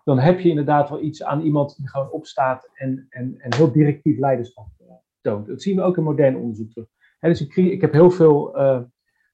dan 0.03 0.19
heb 0.19 0.39
je 0.39 0.49
inderdaad 0.49 0.89
wel 0.89 1.01
iets 1.01 1.23
aan 1.23 1.41
iemand 1.41 1.75
die 1.77 1.89
gewoon 1.89 2.11
opstaat 2.11 2.69
en, 2.73 3.05
en, 3.09 3.35
en 3.37 3.55
heel 3.55 3.71
directief 3.71 4.19
leiderschap 4.19 4.67
toont. 5.21 5.47
Dat 5.47 5.61
zien 5.61 5.75
we 5.75 5.81
ook 5.81 5.97
in 5.97 6.03
modern 6.03 6.37
onderzoek 6.37 6.71
terug. 6.71 6.87
dus 7.19 7.41
ik, 7.41 7.55
ik, 7.55 7.81
heb 7.81 7.93
heel 7.93 8.11
veel 8.11 8.59
uh, 8.59 8.81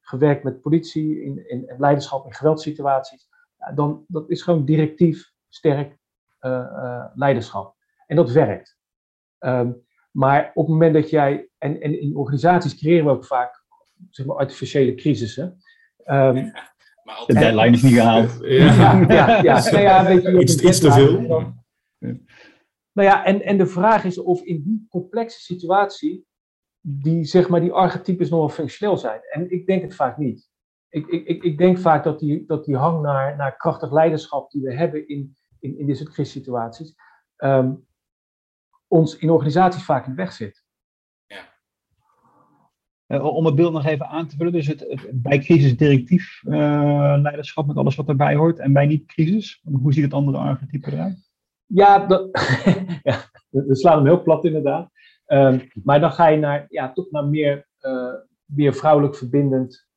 gewerkt 0.02 0.44
met 0.44 0.62
politie 0.62 1.24
in, 1.24 1.50
in, 1.50 1.74
leiderschap 1.78 2.26
in 2.26 2.34
geweldsituaties. 2.34 3.28
Ja, 3.58 3.72
dan, 3.72 4.06
dat 4.08 4.30
is 4.30 4.42
gewoon 4.42 4.66
directief, 4.66 5.32
sterk 5.50 5.98
uh, 6.42 7.06
leiderschap. 7.14 7.76
En 8.08 8.16
dat 8.16 8.32
werkt. 8.32 8.78
Um, 9.40 9.84
maar 10.12 10.52
op 10.54 10.66
het 10.66 10.74
moment 10.74 10.94
dat 10.94 11.10
jij, 11.10 11.50
en, 11.58 11.82
en 11.82 12.02
in 12.02 12.16
organisaties 12.16 12.78
creëren 12.78 13.06
we 13.06 13.12
ook 13.12 13.26
vaak 13.26 13.64
zeg 14.10 14.26
maar, 14.26 14.36
artificiële 14.36 14.96
crisissen. 14.96 15.62
Um, 16.06 16.52
de 17.26 17.34
deadline 17.34 17.72
is 17.72 17.82
niet 17.82 17.94
gehaald. 17.94 18.38
Ja, 18.42 19.06
ja, 19.08 19.42
ja. 19.42 19.64
Nou 19.72 19.82
ja 19.82 20.06
weet 20.06 20.22
je, 20.22 20.40
iets, 20.40 20.62
iets 20.62 20.80
te 20.80 20.92
veel. 20.92 21.22
Nou 22.92 23.08
ja, 23.08 23.26
en, 23.26 23.42
en 23.42 23.58
de 23.58 23.66
vraag 23.66 24.04
is 24.04 24.18
of 24.18 24.42
in 24.42 24.64
die 24.64 24.86
complexe 24.90 25.40
situatie 25.40 26.26
die, 26.82 27.26
zeg 27.26 27.50
maar, 27.50 27.62
die 27.62 27.72
archetypes 27.72 28.30
nog 28.30 28.40
wel 28.40 28.50
functioneel 28.50 28.98
zijn. 28.98 29.22
En 29.32 29.52
ik 29.52 29.66
denk 29.66 29.82
het 29.82 29.96
vaak 29.96 30.18
niet. 30.18 30.50
Ik, 30.90 31.08
ik, 31.08 31.44
ik 31.44 31.58
denk 31.58 31.78
vaak 31.78 32.04
dat 32.04 32.20
die, 32.20 32.46
dat 32.46 32.66
die 32.66 32.76
hang 32.76 33.02
naar, 33.02 33.36
naar 33.36 33.58
krachtig 33.58 33.92
leiderschap 33.92 34.52
die 34.52 34.62
we 34.62 34.76
hebben 34.76 35.08
in, 35.08 35.38
in, 35.60 35.78
in 35.78 35.86
dit 35.86 35.98
soort 35.98 36.10
crisissituaties, 36.10 36.96
um, 37.38 37.88
ons 38.88 39.18
in 39.18 39.30
organisaties 39.30 39.84
vaak 39.84 40.06
in 40.06 40.12
de 40.12 40.18
weg 40.18 40.32
zit. 40.32 40.65
Uh, 43.08 43.24
om 43.24 43.46
het 43.46 43.56
beeld 43.56 43.74
nog 43.74 43.86
even 43.86 44.08
aan 44.08 44.28
te 44.28 44.36
vullen, 44.36 44.54
dus 44.54 44.68
het, 44.68 45.10
bij 45.14 45.40
crisis 45.40 45.78
directief 45.78 46.42
uh, 46.44 47.16
leiderschap 47.22 47.68
met 47.68 47.78
alles 47.78 47.96
wat 47.96 48.08
erbij 48.08 48.36
hoort 48.36 48.60
en 48.60 48.74
bij 48.74 48.86
niet-crisis, 48.86 49.62
hoe 49.82 49.94
ziet 49.94 50.04
het 50.04 50.14
andere 50.14 50.38
archetype 50.38 50.92
eruit? 50.92 51.32
Ja, 51.66 52.06
dat, 52.06 52.30
ja, 53.04 53.18
we 53.50 53.76
slaan 53.76 53.98
hem 53.98 54.06
heel 54.06 54.22
plat 54.22 54.46
inderdaad. 54.46 54.90
Um, 55.28 55.68
maar 55.84 56.00
dan 56.00 56.12
ga 56.12 56.28
je 56.28 56.38
naar, 56.38 56.66
ja, 56.70 56.92
toch 56.92 57.12
naar 57.12 57.26
meer, 57.26 57.68
uh, 57.82 58.14
meer 58.46 58.74
vrouwelijk 58.74 59.16
verbindend 59.16 59.88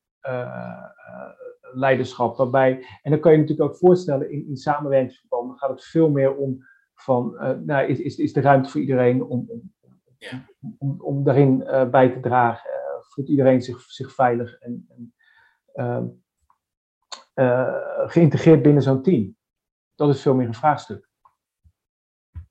leiderschap. 1.72 2.36
Waarbij, 2.36 2.86
en 3.02 3.10
dan 3.10 3.20
kan 3.20 3.32
je 3.32 3.38
natuurlijk 3.38 3.70
ook 3.70 3.76
voorstellen, 3.76 4.30
in, 4.30 4.48
in 4.48 4.56
samenwerkingsverbanden 4.56 5.56
gaat 5.56 5.70
het 5.70 5.84
veel 5.84 6.10
meer 6.10 6.36
om 6.36 6.58
van, 6.94 7.36
nou, 7.64 7.86
is, 7.86 7.98
is, 7.98 8.16
is 8.16 8.32
de 8.32 8.40
ruimte 8.40 8.70
voor 8.70 8.80
iedereen 8.80 9.24
om, 9.24 9.46
om, 9.48 9.72
ja. 10.18 10.44
om, 10.78 11.00
om 11.00 11.24
daarin 11.24 11.58
bij 11.90 12.10
te 12.10 12.20
dragen 12.20 12.70
voelt 13.08 13.28
iedereen 13.28 13.62
zich, 13.62 13.80
zich 13.80 14.14
veilig 14.14 14.58
en, 14.58 14.88
en 14.88 16.22
uh, 17.34 17.74
geïntegreerd 18.06 18.62
binnen 18.62 18.82
zo'n 18.82 19.02
team? 19.02 19.36
Dat 19.94 20.08
is 20.14 20.22
veel 20.22 20.34
meer 20.34 20.46
een 20.46 20.54
vraagstuk. 20.54 21.08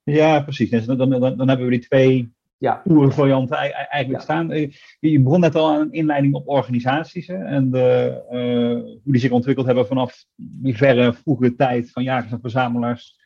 Ja, 0.02 0.40
precies. 0.40 0.70
Dus 0.70 0.84
dan, 0.84 0.98
dan, 0.98 1.36
dan, 1.36 1.48
hebben 1.48 1.66
we 1.66 1.72
die 1.72 1.88
twee 1.88 2.32
ja. 2.58 2.82
varianten 3.08 3.56
eigenlijk 3.88 4.22
staan. 4.22 4.50
Eh, 4.50 4.72
je 5.00 5.20
begon 5.20 5.40
net 5.40 5.54
al 5.54 5.70
aan 5.70 5.80
een 5.80 5.92
inleiding 5.92 6.34
op 6.34 6.48
organisaties 6.48 7.26
hè, 7.26 7.44
en 7.44 7.70
de, 7.70 8.22
uh, 8.30 8.94
hoe 9.02 9.12
die 9.12 9.20
zich 9.20 9.30
ontwikkeld 9.30 9.66
hebben 9.66 9.86
vanaf 9.86 10.24
die 10.34 10.76
verre 10.76 11.12
vroege 11.12 11.54
tijd 11.54 11.90
van 11.90 12.02
jagers 12.02 12.32
en 12.32 12.40
verzamelaars 12.40 13.17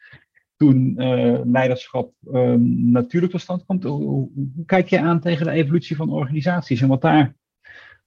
toen 0.63 0.95
uh, 0.97 1.41
leiderschap 1.45 2.13
uh, 2.23 2.55
natuurlijk 2.93 3.33
tot 3.33 3.41
stand 3.41 3.65
komt. 3.65 3.83
Hoe, 3.83 4.03
hoe, 4.03 4.31
kijk 4.67 4.89
je 4.89 5.01
aan 5.01 5.21
tegen 5.21 5.47
de 5.47 5.53
evolutie 5.53 5.97
van 5.97 6.11
organisaties 6.11 6.81
en 6.81 6.89
wat 6.89 7.01
daar. 7.01 7.35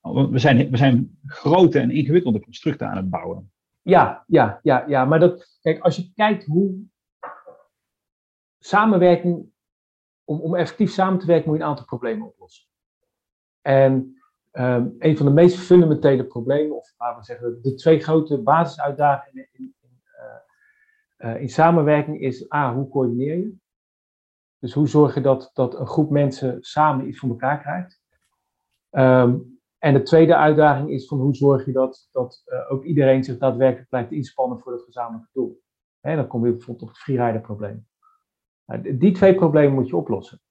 We 0.01 0.39
zijn, 0.39 0.69
we 0.69 0.77
zijn 0.77 1.19
grote 1.25 1.79
en 1.79 1.91
ingewikkelde 1.91 2.39
constructen 2.39 2.89
aan 2.89 2.97
het 2.97 3.09
bouwen. 3.09 3.51
Ja, 3.81 4.23
ja, 4.27 4.59
ja, 4.63 4.83
ja. 4.87 5.05
Maar 5.05 5.19
dat, 5.19 5.59
kijk, 5.61 5.79
als 5.79 5.95
je 5.95 6.11
kijkt 6.15 6.45
hoe 6.45 6.75
samenwerking, 8.59 9.45
om, 10.23 10.39
om 10.39 10.55
effectief 10.55 10.91
samen 10.91 11.19
te 11.19 11.25
werken, 11.25 11.49
moet 11.49 11.57
je 11.57 11.63
een 11.63 11.69
aantal 11.69 11.85
problemen 11.85 12.27
oplossen. 12.27 12.67
En 13.61 14.17
um, 14.51 14.95
een 14.99 15.17
van 15.17 15.25
de 15.25 15.31
meest 15.31 15.57
fundamentele 15.57 16.25
problemen, 16.25 16.77
of 16.77 16.93
laten 16.97 17.19
we 17.19 17.25
zeggen, 17.25 17.59
de 17.61 17.73
twee 17.73 17.99
grote 17.99 18.37
basisuitdagingen 18.37 19.47
in, 19.51 19.74
uh, 21.25 21.41
in 21.41 21.49
samenwerking 21.49 22.21
is 22.21 22.53
A, 22.53 22.73
hoe 22.73 22.89
coördineer 22.89 23.37
je? 23.37 23.55
Dus 24.59 24.73
hoe 24.73 24.87
zorg 24.87 25.13
je 25.13 25.21
dat, 25.21 25.49
dat 25.53 25.79
een 25.79 25.87
groep 25.87 26.09
mensen 26.09 26.57
samen 26.61 27.07
iets 27.07 27.19
voor 27.19 27.29
elkaar 27.29 27.61
krijgt? 27.61 28.01
Um, 28.91 29.59
en 29.77 29.93
de 29.93 30.01
tweede 30.01 30.35
uitdaging 30.35 30.89
is 30.89 31.07
van 31.07 31.19
hoe 31.19 31.35
zorg 31.35 31.65
je 31.65 31.71
dat, 31.71 32.09
dat 32.11 32.43
uh, 32.45 32.71
ook 32.71 32.83
iedereen 32.83 33.23
zich 33.23 33.37
daadwerkelijk 33.37 33.89
blijft 33.89 34.11
inspannen 34.11 34.59
voor 34.59 34.71
het 34.71 34.83
gezamenlijke 34.83 35.29
doel? 35.33 35.61
Hè, 35.99 36.15
dan 36.15 36.27
kom 36.27 36.45
je 36.45 36.51
bijvoorbeeld 36.51 36.81
op 36.81 36.87
het 36.87 36.97
freerider-probleem. 36.97 37.87
Nou, 38.65 38.97
die 38.97 39.11
twee 39.11 39.35
problemen 39.35 39.73
moet 39.73 39.87
je 39.87 39.95
oplossen. 39.95 40.41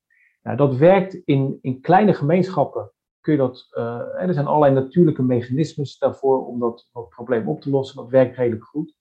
Nou, 0.42 0.56
dat 0.56 0.76
werkt 0.76 1.14
in, 1.14 1.58
in 1.60 1.80
kleine 1.80 2.14
gemeenschappen. 2.14 2.92
Kun 3.20 3.32
je 3.32 3.38
dat, 3.38 3.68
uh, 3.70 4.22
er 4.22 4.34
zijn 4.34 4.46
allerlei 4.46 4.74
natuurlijke 4.74 5.22
mechanismes 5.22 5.98
daarvoor 5.98 6.46
om 6.46 6.58
dat, 6.60 6.88
probleem 7.08 7.48
op 7.48 7.60
te 7.60 7.70
lossen. 7.70 7.96
Dat 7.96 8.10
werkt 8.10 8.36
redelijk 8.36 8.64
goed. 8.64 8.96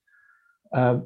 Uh, 0.72 1.00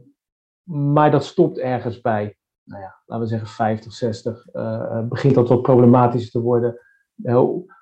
maar 0.67 1.12
dat 1.12 1.25
stopt 1.25 1.57
ergens 1.57 2.01
bij, 2.01 2.38
nou 2.63 2.81
ja, 2.81 3.01
laten 3.05 3.24
we 3.24 3.29
zeggen 3.29 3.50
50, 3.50 3.93
60. 3.93 4.47
Uh, 4.53 5.01
begint 5.07 5.36
dat 5.36 5.50
wat 5.50 5.62
problematischer 5.62 6.31
te 6.31 6.41
worden. 6.41 6.79
Uh, 7.24 7.38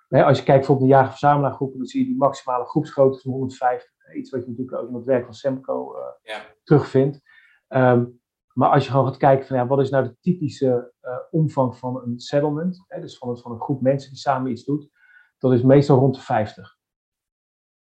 als 0.09 0.37
je 0.37 0.43
kijkt 0.43 0.45
bijvoorbeeld 0.45 0.89
de 0.89 0.95
jager-verzamelaargroepen, 0.95 1.77
dan 1.77 1.87
zie 1.87 1.99
je 1.99 2.05
die 2.05 2.17
maximale 2.17 2.65
groepsgrootte 2.65 3.19
van 3.19 3.31
150. 3.31 3.91
Iets 4.15 4.29
wat 4.29 4.43
je 4.43 4.49
natuurlijk 4.49 4.77
ook 4.77 4.89
in 4.89 4.95
het 4.95 5.05
werk 5.05 5.25
van 5.25 5.33
Semco 5.33 5.95
uh, 5.95 6.01
ja. 6.21 6.41
terugvindt. 6.63 7.21
Um, 7.67 8.19
maar 8.53 8.69
als 8.69 8.85
je 8.85 8.91
gewoon 8.91 9.05
gaat 9.05 9.17
kijken 9.17 9.47
van 9.47 9.57
ja, 9.57 9.67
wat 9.67 9.79
is 9.79 9.89
nou 9.89 10.03
de 10.03 10.17
typische 10.19 10.93
uh, 11.01 11.17
omvang 11.31 11.77
van 11.77 12.01
een 12.01 12.19
settlement, 12.19 12.83
hè, 12.87 13.01
dus 13.01 13.17
van, 13.17 13.29
het, 13.29 13.41
van 13.41 13.51
een 13.51 13.61
groep 13.61 13.81
mensen 13.81 14.09
die 14.09 14.19
samen 14.19 14.51
iets 14.51 14.63
doet, 14.63 14.89
dat 15.37 15.51
is 15.51 15.61
meestal 15.61 15.99
rond 15.99 16.15
de 16.15 16.21
50. 16.21 16.77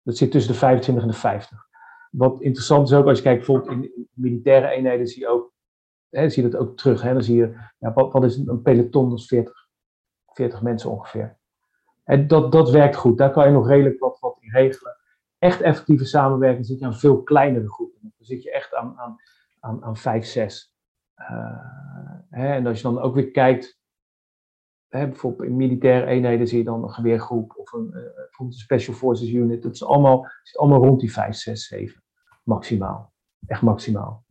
Dat 0.01 0.17
zit 0.17 0.31
tussen 0.31 0.51
de 0.51 0.57
25 0.57 1.03
en 1.03 1.09
de 1.09 1.17
50. 1.17 1.67
Wat 2.11 2.41
interessant 2.41 2.87
is 2.87 2.93
ook 2.93 3.07
als 3.07 3.17
je 3.17 3.23
kijkt 3.23 3.45
bijvoorbeeld 3.45 3.83
in, 3.83 4.08
militaire 4.19 4.67
eenheden, 4.69 5.07
zie 5.07 5.21
je, 5.21 5.27
ook, 5.27 5.53
hè, 6.09 6.29
zie 6.29 6.43
dat 6.43 6.61
ook 6.61 6.77
terug. 6.77 7.01
Hè? 7.01 7.13
Dan 7.13 7.23
zie 7.23 7.35
je, 7.35 7.53
ja, 7.77 7.93
wat, 7.93 8.23
is 8.23 8.37
een 8.37 8.61
peloton? 8.61 9.09
Dat 9.09 9.19
is 9.19 9.27
40, 9.27 9.67
40 10.25 10.61
mensen 10.61 10.89
ongeveer. 10.89 11.37
En 12.03 12.27
dat, 12.27 12.51
dat 12.51 12.69
werkt 12.69 12.95
goed. 12.95 13.17
Daar 13.17 13.31
kan 13.31 13.45
je 13.45 13.51
nog 13.51 13.67
redelijk 13.67 13.99
wat, 13.99 14.19
wat 14.19 14.37
in 14.39 14.51
regelen. 14.51 14.97
Echt 15.37 15.61
effectieve 15.61 16.05
samenwerking 16.05 16.65
zit 16.65 16.79
je 16.79 16.85
aan 16.85 16.95
veel 16.95 17.23
kleinere 17.23 17.69
groepen. 17.69 17.99
Dan 18.01 18.11
zit 18.17 18.43
je 18.43 18.51
echt 18.51 18.73
aan, 18.73 18.97
aan, 18.97 19.15
aan, 19.59 19.83
aan 19.83 19.97
5, 19.97 20.25
6. 20.25 20.73
Uh, 21.17 21.27
hè, 22.29 22.53
en 22.53 22.67
als 22.67 22.77
je 22.77 22.83
dan 22.83 22.99
ook 22.99 23.15
weer 23.15 23.31
kijkt 23.31 23.79
Hè, 24.89 25.07
bijvoorbeeld 25.07 25.49
in 25.49 25.55
militaire 25.55 26.05
eenheden 26.05 26.47
zie 26.47 26.57
je 26.57 26.63
dan 26.63 26.83
een 26.83 26.89
geweergroep 26.89 27.53
of 27.57 27.71
een, 27.71 27.91
uh, 27.93 28.01
een 28.37 28.51
Special 28.51 28.95
Forces 28.95 29.29
Unit. 29.31 29.63
Dat 29.63 29.73
is 29.73 29.83
allemaal, 29.83 30.27
zit 30.43 30.57
allemaal 30.57 30.83
rond 30.83 30.99
die 30.99 31.11
5, 31.11 31.35
6, 31.35 31.67
7 31.67 32.03
maximaal. 32.43 33.08
Echt 33.47 33.61
maximaal. 33.61 34.25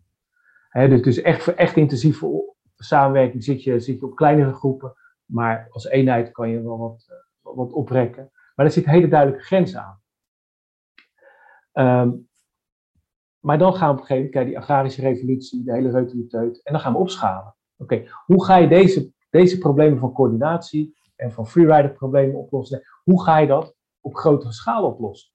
Dus, 0.73 1.03
dus 1.03 1.21
echt, 1.21 1.55
echt 1.55 1.77
intensieve 1.77 2.55
samenwerking 2.77 3.45
zit 3.45 3.63
je, 3.63 3.81
zit 3.81 4.01
je 4.01 4.07
op 4.07 4.17
kleinere 4.17 4.53
groepen. 4.53 4.95
Maar 5.25 5.67
als 5.71 5.87
eenheid 5.87 6.33
kan 6.33 6.49
je 6.49 6.63
wel 6.63 6.79
wat, 6.79 7.07
uh, 7.11 7.55
wat 7.55 7.73
oprekken. 7.73 8.31
Maar 8.55 8.67
er 8.67 8.73
zit 8.73 8.85
hele 8.85 9.09
duidelijke 9.09 9.45
grenzen 9.45 9.83
aan. 9.83 10.01
Um, 11.73 12.29
maar 13.39 13.59
dan 13.59 13.75
gaan 13.75 13.89
we 13.89 13.95
op 13.95 14.01
een 14.01 14.07
gegeven 14.07 14.17
moment, 14.17 14.33
kijk, 14.33 14.47
die 14.47 14.59
agrarische 14.59 15.01
revolutie, 15.01 15.65
de 15.65 15.73
hele 15.73 15.91
reuteluteut, 15.91 16.63
en 16.63 16.73
dan 16.73 16.83
gaan 16.83 16.93
we 16.93 16.99
opschalen. 16.99 17.55
Oké, 17.77 18.05
hoe 18.25 18.45
ga 18.45 18.57
je 18.57 18.69
deze 18.69 19.13
deze 19.31 19.59
problemen 19.59 19.99
van 19.99 20.13
coördinatie 20.13 20.97
en 21.17 21.33
van 21.33 21.47
freerider 21.47 21.93
problemen 21.93 22.37
oplossen. 22.37 22.83
Hoe 23.05 23.23
ga 23.23 23.39
je 23.39 23.47
dat 23.47 23.77
op 24.01 24.17
grotere 24.17 24.53
schaal 24.53 24.85
oplossen? 24.85 25.33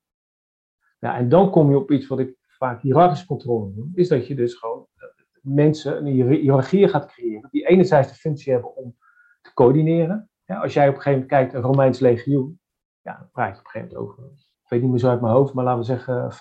Nou, 1.00 1.18
en 1.18 1.30
dan 1.30 1.52
kom 1.52 1.70
je 1.70 1.78
op 1.78 1.92
iets 1.92 2.08
wat 2.08 2.20
ik 2.20 2.38
vaak 2.64 2.82
hiërarchische 2.82 3.26
controle 3.26 3.72
noem, 3.76 3.92
is 3.94 4.08
dat 4.08 4.28
je 4.28 4.36
dus 4.36 4.54
gewoon 4.54 4.88
eh, 4.96 5.08
mensen 5.42 5.98
een 5.98 6.06
hiërarchie 6.06 6.88
gaat 6.88 7.06
creëren, 7.06 7.50
die 7.52 7.68
enerzijds 7.68 8.08
de 8.08 8.16
functie 8.16 8.52
hebben 8.52 8.76
om 8.76 8.96
te 9.42 9.54
coördineren. 9.54 10.30
Ja, 10.46 10.60
als 10.60 10.74
jij 10.74 10.88
op 10.88 10.96
een 10.96 11.02
gegeven 11.02 11.20
moment 11.20 11.38
kijkt, 11.38 11.54
een 11.54 11.72
Romeins 11.72 12.00
legioen, 12.00 12.60
ja, 13.02 13.18
dan 13.18 13.30
praat 13.32 13.54
je 13.54 13.60
op 13.60 13.66
een 13.66 13.72
gegeven 13.72 13.98
moment 13.98 14.18
over, 14.18 14.32
ik 14.64 14.70
weet 14.70 14.82
niet 14.82 14.90
meer 14.90 15.00
zo 15.00 15.10
uit 15.10 15.22
mijn 15.22 15.34
hoofd, 15.34 15.54
maar 15.54 15.64
laten 15.64 15.80
we 15.80 15.86
zeggen 15.86 16.32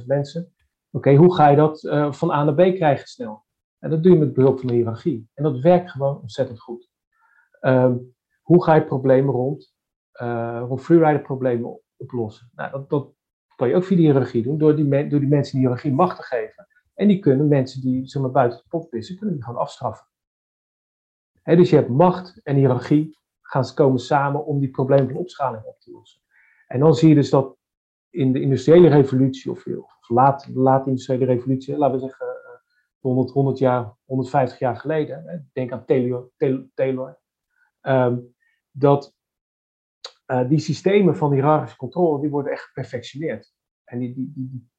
50.000 0.00 0.06
mensen. 0.06 0.52
Oké, 0.90 1.14
hoe 1.14 1.34
ga 1.34 1.48
je 1.48 1.56
dat 1.56 1.82
uh, 1.82 2.12
van 2.12 2.30
A 2.30 2.44
naar 2.44 2.54
B 2.54 2.74
krijgen 2.74 3.06
snel? 3.06 3.44
En 3.78 3.90
dat 3.90 4.02
doe 4.02 4.12
je 4.12 4.18
met 4.18 4.32
behulp 4.32 4.58
van 4.58 4.68
de 4.68 4.74
hiërarchie. 4.74 5.30
En 5.34 5.42
dat 5.42 5.58
werkt 5.58 5.90
gewoon 5.90 6.20
ontzettend 6.20 6.60
goed. 6.60 6.90
Um, 7.60 8.14
hoe 8.42 8.64
ga 8.64 8.74
je 8.74 8.84
problemen 8.84 9.34
rond, 9.34 9.74
uh, 10.22 10.62
rond 10.66 10.80
freerider 10.80 11.20
problemen 11.20 11.80
oplossen? 11.96 12.50
Nou, 12.54 12.70
dat, 12.70 12.90
dat, 12.90 13.12
kan 13.60 13.68
je 13.68 13.74
ook 13.74 13.84
via 13.84 14.42
doen, 14.42 14.58
door 14.58 14.76
die, 14.76 15.08
door 15.08 15.20
die 15.20 15.28
mensen 15.28 15.52
die 15.52 15.60
hiërarchie 15.60 15.92
macht 15.92 16.16
te 16.16 16.22
geven. 16.22 16.66
En 16.94 17.08
die 17.08 17.18
kunnen 17.18 17.48
mensen 17.48 17.80
die 17.80 18.06
zeg 18.06 18.22
maar, 18.22 18.30
buiten 18.30 18.58
de 18.58 18.64
pot 18.68 18.88
pissen, 18.88 19.16
kunnen 19.16 19.34
die 19.34 19.44
gewoon 19.44 19.60
afstraffen. 19.60 20.06
Dus 21.42 21.70
je 21.70 21.76
hebt 21.76 21.88
macht 21.88 22.40
en 22.42 22.56
hiërarchie 22.56 23.18
gaan 23.42 23.64
ze 23.64 23.74
komen 23.74 24.00
samen 24.00 24.44
om 24.44 24.58
die 24.58 24.70
problemen 24.70 25.08
van 25.08 25.16
opschaling 25.16 25.64
op 25.64 25.80
te 25.80 25.90
lossen. 25.90 26.20
En 26.66 26.80
dan 26.80 26.94
zie 26.94 27.08
je 27.08 27.14
dus 27.14 27.30
dat 27.30 27.56
in 28.10 28.32
de 28.32 28.40
industriële 28.40 28.88
revolutie, 28.88 29.50
of, 29.50 29.66
of 29.66 30.08
laat, 30.08 30.48
late 30.54 30.88
industriële 30.88 31.24
revolutie, 31.24 31.76
laten 31.76 31.94
we 31.94 32.06
zeggen 32.06 32.26
100, 32.98 33.30
100 33.30 33.58
jaar, 33.58 33.96
150 34.04 34.58
jaar 34.58 34.76
geleden, 34.76 35.50
denk 35.52 35.72
aan 35.72 35.84
Taylor, 35.84 36.30
Taylor 36.74 37.18
um, 37.82 38.34
dat 38.70 39.14
uh, 40.30 40.48
die 40.48 40.58
systemen 40.58 41.16
van 41.16 41.32
hiërarchische 41.32 41.76
controle, 41.76 42.20
die 42.20 42.30
worden 42.30 42.52
echt 42.52 42.62
geperfectioneerd. 42.62 43.52
En 43.84 43.98
die, 43.98 44.14
die, 44.14 44.32
die, 44.34 44.70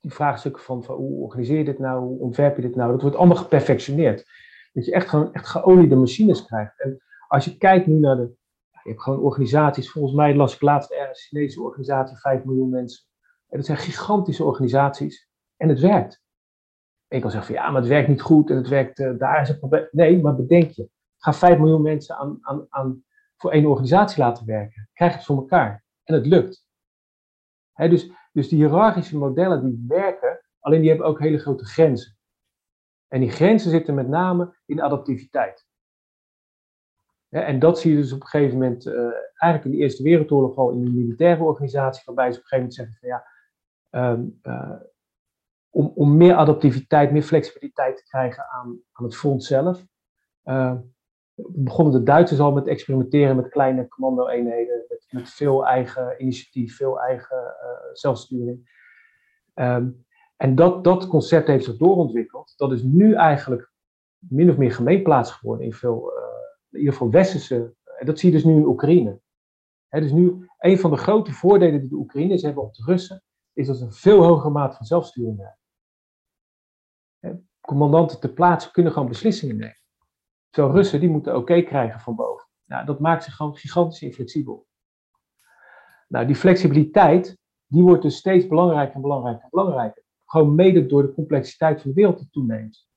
die 0.00 0.12
vraagstukken 0.12 0.62
van, 0.62 0.84
van, 0.84 0.96
hoe 0.96 1.22
organiseer 1.22 1.58
je 1.58 1.64
dit 1.64 1.78
nou, 1.78 2.00
hoe 2.00 2.18
ontwerp 2.18 2.56
je 2.56 2.62
dit 2.62 2.74
nou, 2.74 2.92
dat 2.92 3.02
wordt 3.02 3.16
allemaal 3.16 3.36
geperfectioneerd. 3.36 4.24
Dat 4.72 4.84
je 4.84 4.92
echt 4.92 5.08
gewoon 5.08 5.32
echt 5.32 5.46
geoliede 5.46 5.96
machines 5.96 6.44
krijgt. 6.44 6.80
En 6.80 7.02
als 7.28 7.44
je 7.44 7.56
kijkt 7.56 7.86
nu 7.86 7.98
naar 7.98 8.16
de, 8.16 8.36
je 8.70 8.94
hebt 8.94 9.02
gewoon 9.02 9.20
organisaties, 9.20 9.90
volgens 9.90 10.14
mij 10.14 10.34
las 10.34 10.54
ik 10.54 10.60
laatst 10.60 10.90
ergens, 10.90 11.26
Chinese 11.26 11.62
organisatie, 11.62 12.16
5 12.16 12.44
miljoen 12.44 12.70
mensen, 12.70 13.04
En 13.48 13.56
dat 13.56 13.66
zijn 13.66 13.78
gigantische 13.78 14.44
organisaties 14.44 15.28
en 15.56 15.68
het 15.68 15.80
werkt. 15.80 16.22
ik 17.08 17.20
kan 17.20 17.30
zeggen 17.30 17.54
van 17.54 17.64
ja, 17.64 17.70
maar 17.70 17.80
het 17.80 17.90
werkt 17.90 18.08
niet 18.08 18.22
goed 18.22 18.50
en 18.50 18.56
het 18.56 18.68
werkt, 18.68 18.98
uh, 18.98 19.18
daar 19.18 19.40
is 19.40 19.48
het 19.48 19.58
probleem. 19.58 19.88
Nee, 19.90 20.22
maar 20.22 20.36
bedenk 20.36 20.70
je, 20.70 20.88
ga 21.18 21.32
5 21.32 21.58
miljoen 21.58 21.82
mensen 21.82 22.16
aan, 22.16 22.38
aan, 22.40 22.66
aan, 22.68 23.04
voor 23.38 23.50
één 23.50 23.66
organisatie 23.66 24.22
laten 24.22 24.46
werken. 24.46 24.88
Krijg 24.92 25.14
het 25.14 25.24
voor 25.24 25.36
elkaar. 25.36 25.84
En 26.04 26.14
het 26.14 26.26
lukt. 26.26 26.66
dus, 27.74 28.10
dus 28.32 28.48
die 28.48 28.58
hiërarchische 28.58 29.18
modellen 29.18 29.64
die 29.64 29.84
werken, 29.88 30.40
alleen 30.60 30.80
die 30.80 30.88
hebben 30.88 31.06
ook 31.06 31.18
hele 31.18 31.38
grote 31.38 31.64
grenzen. 31.64 32.16
En 33.08 33.20
die 33.20 33.30
grenzen 33.30 33.70
zitten 33.70 33.94
met 33.94 34.08
name 34.08 34.56
in 34.66 34.82
adaptiviteit. 34.82 35.66
en 37.28 37.58
dat 37.58 37.78
zie 37.78 37.90
je 37.90 37.96
dus 37.96 38.12
op 38.12 38.20
een 38.20 38.26
gegeven 38.26 38.58
moment, 38.58 38.86
uh, 38.86 38.94
eigenlijk 39.36 39.64
in 39.64 39.70
de 39.70 39.76
Eerste 39.76 40.02
Wereldoorlog 40.02 40.56
al 40.56 40.70
in 40.70 40.84
de 40.84 40.90
militaire 40.90 41.42
organisatie, 41.42 42.02
waarbij 42.04 42.32
ze 42.32 42.38
op 42.38 42.44
een 42.44 42.48
gegeven 42.48 42.74
moment 42.74 42.74
zeggen 42.74 42.96
van 43.00 43.08
ja, 43.08 43.26
um, 44.12 44.40
uh, 44.42 44.80
om, 45.70 45.92
om 45.94 46.16
meer 46.16 46.34
adaptiviteit, 46.34 47.12
meer 47.12 47.22
flexibiliteit 47.22 47.96
te 47.96 48.04
krijgen 48.04 48.48
aan, 48.48 48.80
aan 48.92 49.04
het 49.04 49.16
front 49.16 49.44
zelf, 49.44 49.84
uh, 50.44 50.78
begonnen 51.46 51.92
de 51.92 52.02
Duitsers 52.02 52.40
al 52.40 52.52
met 52.52 52.66
experimenteren 52.66 53.36
met 53.36 53.48
kleine 53.48 53.88
commando-eenheden, 53.88 54.84
met, 54.88 55.30
veel 55.30 55.66
eigen 55.66 56.22
initiatief, 56.22 56.76
veel 56.76 57.00
eigen 57.00 57.36
uh, 57.36 57.92
zelfsturing. 57.92 58.76
Um, 59.54 60.06
en 60.36 60.54
dat, 60.54 60.84
dat 60.84 61.06
concept 61.06 61.46
heeft 61.46 61.64
zich 61.64 61.76
doorontwikkeld. 61.76 62.54
Dat 62.56 62.72
is 62.72 62.82
nu 62.82 63.14
eigenlijk 63.14 63.72
min 64.18 64.50
of 64.50 64.56
meer 64.56 64.72
gemeenplaats 64.72 65.32
geworden 65.32 65.66
in 65.66 65.72
veel, 65.72 66.12
uh, 66.12 66.24
in 66.70 66.78
ieder 66.78 66.92
geval 66.92 67.10
westerse. 67.10 67.74
En 67.98 68.06
dat 68.06 68.18
zie 68.18 68.30
je 68.30 68.36
dus 68.36 68.44
nu 68.44 68.54
in 68.56 68.66
Oekraïne. 68.66 69.20
Dus 69.88 70.12
nu, 70.12 70.48
een 70.58 70.78
van 70.78 70.90
de 70.90 70.96
grote 70.96 71.32
voordelen 71.32 71.80
die 71.80 71.88
de 71.88 71.94
Oekraïners 71.94 72.42
hebben 72.42 72.62
op 72.62 72.74
de 72.74 72.82
Russen, 72.86 73.22
is 73.52 73.66
dat 73.66 73.76
ze 73.76 73.84
een 73.84 73.92
veel 73.92 74.22
hogere 74.22 74.50
mate 74.50 74.76
van 74.76 74.86
zelfsturing 74.86 75.36
hebben. 75.36 75.56
Commandanten 77.60 78.20
ter 78.20 78.32
plaatse 78.32 78.70
kunnen 78.70 78.92
gewoon 78.92 79.08
beslissingen 79.08 79.56
nemen. 79.56 79.76
Terwijl 80.50 80.74
Russen, 80.74 81.00
die 81.00 81.08
moeten 81.08 81.36
oké 81.36 81.62
krijgen 81.62 82.00
van 82.00 82.14
boven. 82.14 82.46
Nou, 82.64 82.86
dat 82.86 83.00
maakt 83.00 83.24
ze 83.24 83.30
gewoon 83.30 83.56
gigantisch 83.56 84.02
inflexibel. 84.02 84.66
Nou, 86.08 86.26
die 86.26 86.36
flexibiliteit, 86.36 87.38
die 87.66 87.82
wordt 87.82 88.02
dus 88.02 88.16
steeds 88.16 88.46
belangrijker 88.46 88.94
en 88.94 89.00
belangrijker 89.00 89.42
en 89.42 89.50
belangrijker. 89.50 90.02
Gewoon 90.24 90.54
mede 90.54 90.86
door 90.86 91.02
de 91.02 91.14
complexiteit 91.14 91.80
van 91.80 91.90
de 91.90 91.96
wereld 91.96 92.18
die 92.18 92.28
toeneemt. 92.30 92.88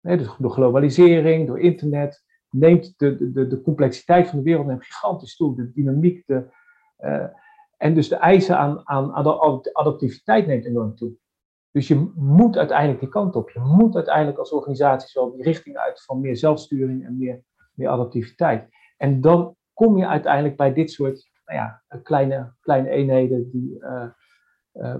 dus 0.00 0.36
door 0.38 0.50
globalisering, 0.50 1.46
door 1.46 1.60
internet, 1.60 2.24
neemt 2.50 2.94
de, 2.96 3.32
de, 3.32 3.46
de 3.46 3.62
complexiteit 3.62 4.28
van 4.28 4.38
de 4.38 4.44
wereld 4.44 4.66
neemt 4.66 4.84
gigantisch 4.84 5.36
toe. 5.36 5.56
De 5.56 5.72
dynamiek, 5.72 6.26
de, 6.26 6.52
uh, 7.00 7.26
en 7.76 7.94
dus 7.94 8.08
de 8.08 8.16
eisen 8.16 8.58
aan, 8.58 8.88
aan 8.88 9.12
adaptiviteit 9.72 10.46
neemt 10.46 10.64
enorm 10.64 10.96
toe. 10.96 11.12
Dus 11.74 11.88
je 11.88 12.12
moet 12.14 12.56
uiteindelijk 12.56 13.00
die 13.00 13.08
kant 13.08 13.36
op. 13.36 13.50
Je 13.50 13.60
moet 13.60 13.94
uiteindelijk 13.94 14.38
als 14.38 14.52
organisatie 14.52 15.20
wel 15.20 15.32
die 15.32 15.42
richting 15.42 15.76
uit 15.76 16.04
van 16.04 16.20
meer 16.20 16.36
zelfsturing 16.36 17.04
en 17.04 17.18
meer, 17.18 17.42
meer 17.72 17.88
adaptiviteit. 17.88 18.68
En 18.96 19.20
dan 19.20 19.56
kom 19.72 19.98
je 19.98 20.06
uiteindelijk 20.06 20.56
bij 20.56 20.72
dit 20.72 20.90
soort 20.90 21.30
nou 21.44 21.58
ja, 21.58 21.82
kleine, 22.02 22.54
kleine 22.60 22.88
eenheden 22.88 23.50
die 23.50 23.76
uh, 23.78 24.06
uh, 24.72 24.96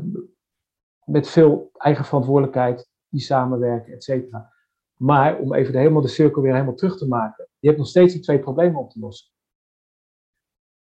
met 1.04 1.28
veel 1.28 1.70
eigen 1.72 2.04
verantwoordelijkheid, 2.04 2.90
die 3.08 3.20
samenwerken, 3.20 3.92
et 3.92 4.04
cetera. 4.04 4.52
Maar 4.96 5.38
om 5.38 5.54
even 5.54 5.72
de, 5.72 5.78
helemaal 5.78 6.02
de 6.02 6.08
cirkel 6.08 6.42
weer 6.42 6.52
helemaal 6.52 6.74
terug 6.74 6.98
te 6.98 7.08
maken, 7.08 7.48
je 7.58 7.66
hebt 7.66 7.78
nog 7.78 7.88
steeds 7.88 8.12
die 8.12 8.22
twee 8.22 8.38
problemen 8.38 8.80
op 8.80 8.90
te 8.90 8.98
lossen. 8.98 9.32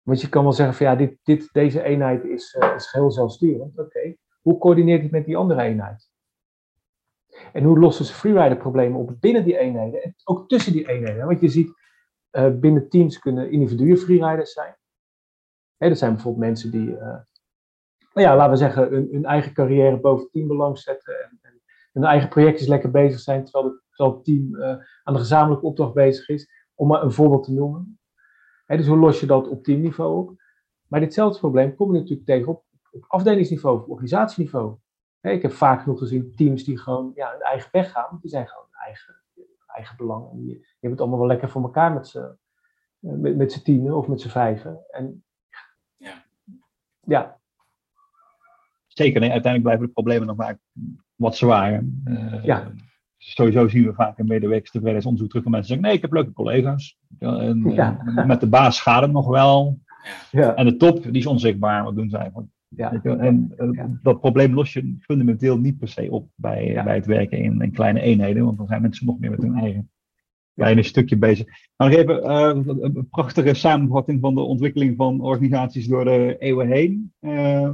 Want 0.03 0.21
je 0.21 0.29
kan 0.29 0.43
wel 0.43 0.53
zeggen 0.53 0.77
van 0.77 0.87
ja, 0.87 0.97
dit, 0.97 1.19
dit, 1.23 1.49
deze 1.53 1.83
eenheid 1.83 2.25
is, 2.25 2.55
uh, 2.55 2.75
is 2.75 2.87
geheel 2.87 3.11
zelfsturend. 3.11 3.79
Oké, 3.79 4.17
hoe 4.47 4.59
coördineert 4.59 5.03
het 5.03 5.11
met 5.11 5.25
die 5.25 5.37
andere 5.37 5.63
eenheid? 5.63 6.11
En 7.53 7.65
hoe 7.65 7.79
lossen 7.79 8.05
ze 8.05 8.15
freerider 8.15 8.57
problemen 8.57 9.01
op 9.01 9.21
binnen 9.21 9.45
die 9.45 9.59
eenheden 9.59 10.03
en 10.03 10.15
ook 10.25 10.49
tussen 10.49 10.73
die 10.73 10.89
eenheden? 10.89 11.27
Want 11.27 11.41
je 11.41 11.49
ziet, 11.49 11.73
uh, 12.33 12.51
binnen 12.55 12.89
teams 12.89 13.19
kunnen 13.19 13.51
individuen 13.51 13.97
freeriders 13.97 14.53
zijn. 14.53 14.77
Hè, 15.77 15.89
dat 15.89 15.99
zijn 15.99 16.13
bijvoorbeeld 16.13 16.45
mensen 16.45 16.71
die, 16.71 16.89
uh, 16.89 16.99
nou 18.13 18.27
ja, 18.27 18.37
laten 18.37 18.51
we 18.51 18.57
zeggen, 18.57 18.93
hun, 18.93 19.25
eigen 19.25 19.53
carrière 19.53 20.01
boven 20.01 20.23
het 20.23 20.33
team 20.33 20.49
belang 20.49 20.79
zetten 20.79 21.15
en, 21.23 21.39
en 21.43 21.61
hun 21.93 22.05
eigen 22.05 22.29
projectjes 22.29 22.69
lekker 22.69 22.91
bezig 22.91 23.21
zijn, 23.21 23.45
terwijl, 23.45 23.73
de, 23.73 23.83
terwijl 23.91 24.17
het 24.17 24.25
team 24.25 24.63
aan 25.03 25.15
de 25.15 25.19
gezamenlijke 25.19 25.67
opdracht 25.67 25.95
bezig 25.95 26.29
is. 26.29 26.65
Om 26.75 26.89
maar 26.89 27.03
een 27.03 27.13
voorbeeld 27.13 27.45
te 27.45 27.53
noemen 27.53 27.99
dus 28.67 28.87
hoe 28.87 28.99
los 28.99 29.21
je 29.21 29.27
dat 29.27 29.49
op 29.49 29.65
teamniveau 29.65 30.17
op? 30.17 30.43
Maar 30.89 31.01
ditzelfde 31.01 31.39
probleem 31.39 31.75
kom 31.75 31.93
je 31.93 32.01
natuurlijk 32.01 32.27
tegen 32.27 32.49
op, 32.49 32.65
op 32.97 33.05
afdelingsniveau, 33.09 33.79
op 33.79 33.89
organisatieniveau. 33.89 34.77
ik 35.21 35.43
heb 35.43 35.53
vaak 35.53 35.83
genoeg 35.83 35.99
gezien 35.99 36.33
teams 36.37 36.65
die 36.65 36.79
gewoon 36.79 37.13
ja, 37.15 37.31
hun 37.31 37.41
eigen 37.41 37.69
weg 37.73 37.91
gaan, 37.91 38.19
die 38.21 38.31
zijn 38.31 38.49
gewoon 38.49 38.67
eigen, 38.85 39.15
eigen 39.67 39.97
belang. 39.97 40.31
En 40.31 40.37
die, 40.37 40.47
die 40.47 40.65
hebben 40.71 40.91
het 40.91 41.01
allemaal 41.01 41.19
wel 41.19 41.29
lekker 41.29 41.51
voor 41.51 41.63
elkaar 41.63 41.93
met 41.93 42.07
z'n 42.07 42.19
eh, 42.19 43.13
met, 43.13 43.37
met 43.37 43.65
tienen 43.65 43.97
of 43.97 44.07
met 44.07 44.21
z'n 44.21 44.29
vijven. 44.29 44.79
En, 44.91 45.25
ja. 45.97 46.25
ja. 47.01 47.39
Zeker, 48.87 49.21
nee, 49.21 49.31
uiteindelijk 49.31 49.63
blijven 49.63 49.87
de 49.87 49.93
problemen 49.93 50.27
nog 50.27 50.37
vaak 50.37 50.59
wat 51.15 51.37
zwaar. 51.37 51.83
Uh, 52.05 52.45
ja 52.45 52.73
sowieso 53.19 53.69
zien 53.69 53.85
we 53.85 53.95
vaak 53.95 54.19
in 54.19 54.27
medewerkers 54.27 55.05
onderzoek 55.05 55.29
terug 55.29 55.43
van 55.43 55.53
mensen 55.53 55.69
zeggen: 55.69 55.87
nee, 55.87 55.97
ik 55.97 56.03
heb 56.03 56.13
leuke 56.13 56.33
collega's. 56.33 56.99
En, 57.19 57.71
ja. 57.75 57.99
Met 58.27 58.41
de 58.41 58.49
baas 58.49 58.81
gaat 58.81 59.03
het 59.03 59.13
nog 59.13 59.29
wel. 59.29 59.79
Ja. 60.31 60.55
En 60.55 60.65
de 60.65 60.77
top, 60.77 61.03
die 61.03 61.13
is 61.13 61.27
onzichtbaar. 61.27 61.85
Wat 61.85 61.95
doen 61.95 62.11
zij? 62.11 62.33
Ja. 62.69 63.03
En 63.03 63.55
uh, 63.59 63.85
dat 64.03 64.21
probleem 64.21 64.55
los 64.55 64.73
je 64.73 64.97
fundamenteel 65.01 65.59
niet 65.59 65.79
per 65.79 65.89
se 65.89 66.11
op 66.11 66.29
bij, 66.35 66.81
bij 66.85 66.95
het 66.95 67.07
werken 67.07 67.39
in, 67.39 67.61
in, 67.61 67.73
kleine 67.73 68.01
eenheden, 68.01 68.45
want 68.45 68.59
dan 68.59 68.67
zijn 68.67 68.83
mensen 68.83 69.07
nog 69.07 69.19
meer 69.19 69.31
met 69.31 69.43
hun 69.43 69.55
eigen 69.55 69.91
kleine 70.55 70.83
stukje 70.83 71.17
bezig. 71.17 71.47
Maar 71.77 71.89
nog 71.91 71.99
even 71.99 72.25
uh, 72.25 72.77
een 72.81 73.09
prachtige 73.11 73.55
samenvatting 73.55 74.21
van 74.21 74.35
de 74.35 74.41
ontwikkeling 74.41 74.97
van 74.97 75.21
organisaties 75.21 75.87
door 75.87 76.05
de 76.05 76.37
eeuwen 76.39 76.69
heen. 76.69 77.13
Uh, 77.21 77.71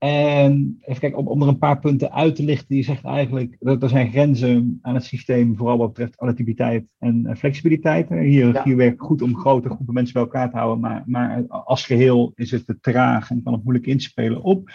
en 0.00 0.78
even 0.80 1.00
kijken, 1.00 1.18
om, 1.18 1.26
om 1.26 1.42
er 1.42 1.48
een 1.48 1.58
paar 1.58 1.78
punten 1.78 2.12
uit 2.12 2.36
te 2.36 2.42
lichten. 2.42 2.74
Die 2.74 2.84
zegt 2.84 3.04
eigenlijk 3.04 3.56
dat 3.58 3.82
er 3.82 3.88
zijn 3.88 4.10
grenzen 4.10 4.78
aan 4.82 4.94
het 4.94 5.04
systeem, 5.04 5.56
vooral 5.56 5.78
wat 5.78 5.88
betreft 5.88 6.18
adaptiviteit 6.18 6.84
en 6.98 7.36
flexibiliteit. 7.36 8.08
Hier 8.08 8.68
ja. 8.68 8.76
werkt 8.76 9.00
goed 9.00 9.22
om 9.22 9.36
grote 9.36 9.68
groepen 9.68 9.94
mensen 9.94 10.14
bij 10.14 10.22
elkaar 10.22 10.50
te 10.50 10.56
houden, 10.56 10.80
maar, 10.80 11.02
maar 11.06 11.46
als 11.48 11.86
geheel 11.86 12.32
is 12.34 12.50
het 12.50 12.66
te 12.66 12.80
traag 12.80 13.30
en 13.30 13.42
kan 13.42 13.52
het 13.52 13.62
moeilijk 13.62 13.86
inspelen 13.86 14.42
op. 14.42 14.70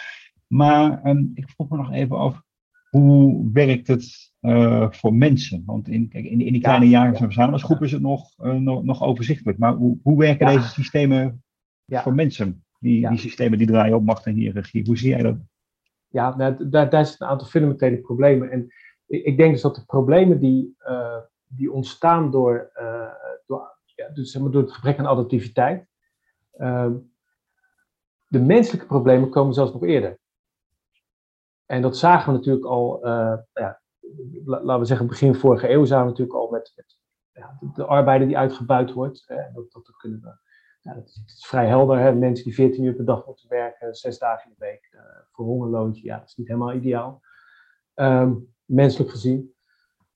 Maar 0.46 1.06
um, 1.06 1.30
ik 1.34 1.48
vroeg 1.48 1.68
me 1.68 1.76
nog 1.76 1.92
even 1.92 2.16
af, 2.16 2.42
hoe 2.90 3.50
werkt 3.52 3.86
het 3.86 4.32
uh, 4.40 4.90
voor 4.90 5.14
mensen? 5.14 5.62
Want 5.66 5.88
in, 5.88 6.08
kijk, 6.08 6.24
in, 6.24 6.40
in 6.40 6.52
die 6.52 6.62
kleine 6.62 6.84
ja, 6.84 6.90
jaren 6.90 7.14
en 7.14 7.24
verzamelingsgroep 7.24 7.82
is 7.82 7.92
het 7.92 8.02
nog, 8.02 8.30
uh, 8.38 8.52
nog, 8.52 8.84
nog, 8.84 9.02
overzichtelijk. 9.02 9.58
Maar 9.58 9.74
hoe, 9.74 9.98
hoe 10.02 10.18
werken 10.18 10.46
deze 10.46 10.68
systemen 10.68 11.42
voor 11.86 12.14
mensen? 12.14 12.64
Die, 12.78 13.08
die 13.08 13.18
systemen 13.18 13.58
die 13.58 13.66
draaien 13.66 13.96
op 13.96 14.04
macht 14.04 14.26
en 14.26 14.34
hiërarchie. 14.34 14.84
Hoe 14.86 14.96
zie 14.96 15.08
jij 15.08 15.22
dat? 15.22 15.36
Ja, 16.08 16.36
nou, 16.36 16.68
daar, 16.68 16.90
daar 16.90 17.06
zijn 17.06 17.16
een 17.18 17.28
aantal 17.28 17.46
fundamentele 17.46 17.98
problemen. 17.98 18.50
En 18.50 18.72
ik, 19.06 19.24
ik 19.24 19.36
denk 19.36 19.52
dus 19.52 19.62
dat 19.62 19.74
de 19.74 19.84
problemen 19.84 20.40
die, 20.40 20.76
uh, 20.88 21.18
die 21.46 21.72
ontstaan 21.72 22.30
door, 22.30 22.70
uh, 22.80 23.12
door, 23.46 23.78
ja, 23.84 24.08
dus, 24.08 24.30
zeg 24.30 24.42
maar, 24.42 24.50
door 24.50 24.62
het 24.62 24.72
gebrek 24.72 24.98
aan 24.98 25.06
adaptiviteit, 25.06 25.86
uh, 26.58 26.90
de 28.28 28.40
menselijke 28.40 28.86
problemen 28.86 29.30
komen 29.30 29.54
zelfs 29.54 29.72
nog 29.72 29.84
eerder. 29.84 30.18
En 31.66 31.82
dat 31.82 31.96
zagen 31.96 32.32
we 32.32 32.38
natuurlijk 32.38 32.66
al, 32.66 32.98
nou 33.02 33.44
ja, 33.52 33.80
laten 34.44 34.78
we 34.78 34.84
zeggen, 34.84 35.06
begin 35.06 35.34
vorige 35.34 35.70
eeuw 35.70 35.84
zagen 35.84 36.04
we 36.04 36.10
natuurlijk 36.10 36.38
al 36.38 36.50
met, 36.50 36.72
met 36.76 36.98
ja, 37.32 37.56
de, 37.60 37.70
de, 37.74 37.84
arbeider 37.84 38.26
die 38.26 38.38
uitgebuit 38.38 38.92
wordt. 38.92 39.24
Hè, 39.26 39.52
dat, 39.54 39.72
dat 39.72 39.96
kunnen 39.96 40.20
we 40.20 40.45
ja, 40.86 40.94
dat 40.94 41.06
is, 41.06 41.46
vrij 41.46 41.66
helder. 41.66 41.98
Hè? 41.98 42.14
Mensen 42.14 42.44
die 42.44 42.54
14 42.54 42.84
uur 42.84 42.94
per 42.94 43.04
dag 43.04 43.26
moeten 43.26 43.48
werken, 43.48 43.94
zes 43.94 44.18
dagen 44.18 44.50
in 44.50 44.54
de 44.58 44.64
week, 44.64 44.90
uh, 44.94 45.00
voor 45.32 45.44
hongerloontje, 45.44 46.04
ja, 46.04 46.18
dat 46.18 46.28
is 46.28 46.36
niet 46.36 46.46
helemaal 46.46 46.72
ideaal. 46.72 47.22
Um, 47.94 48.54
menselijk 48.64 49.10
gezien. 49.10 49.54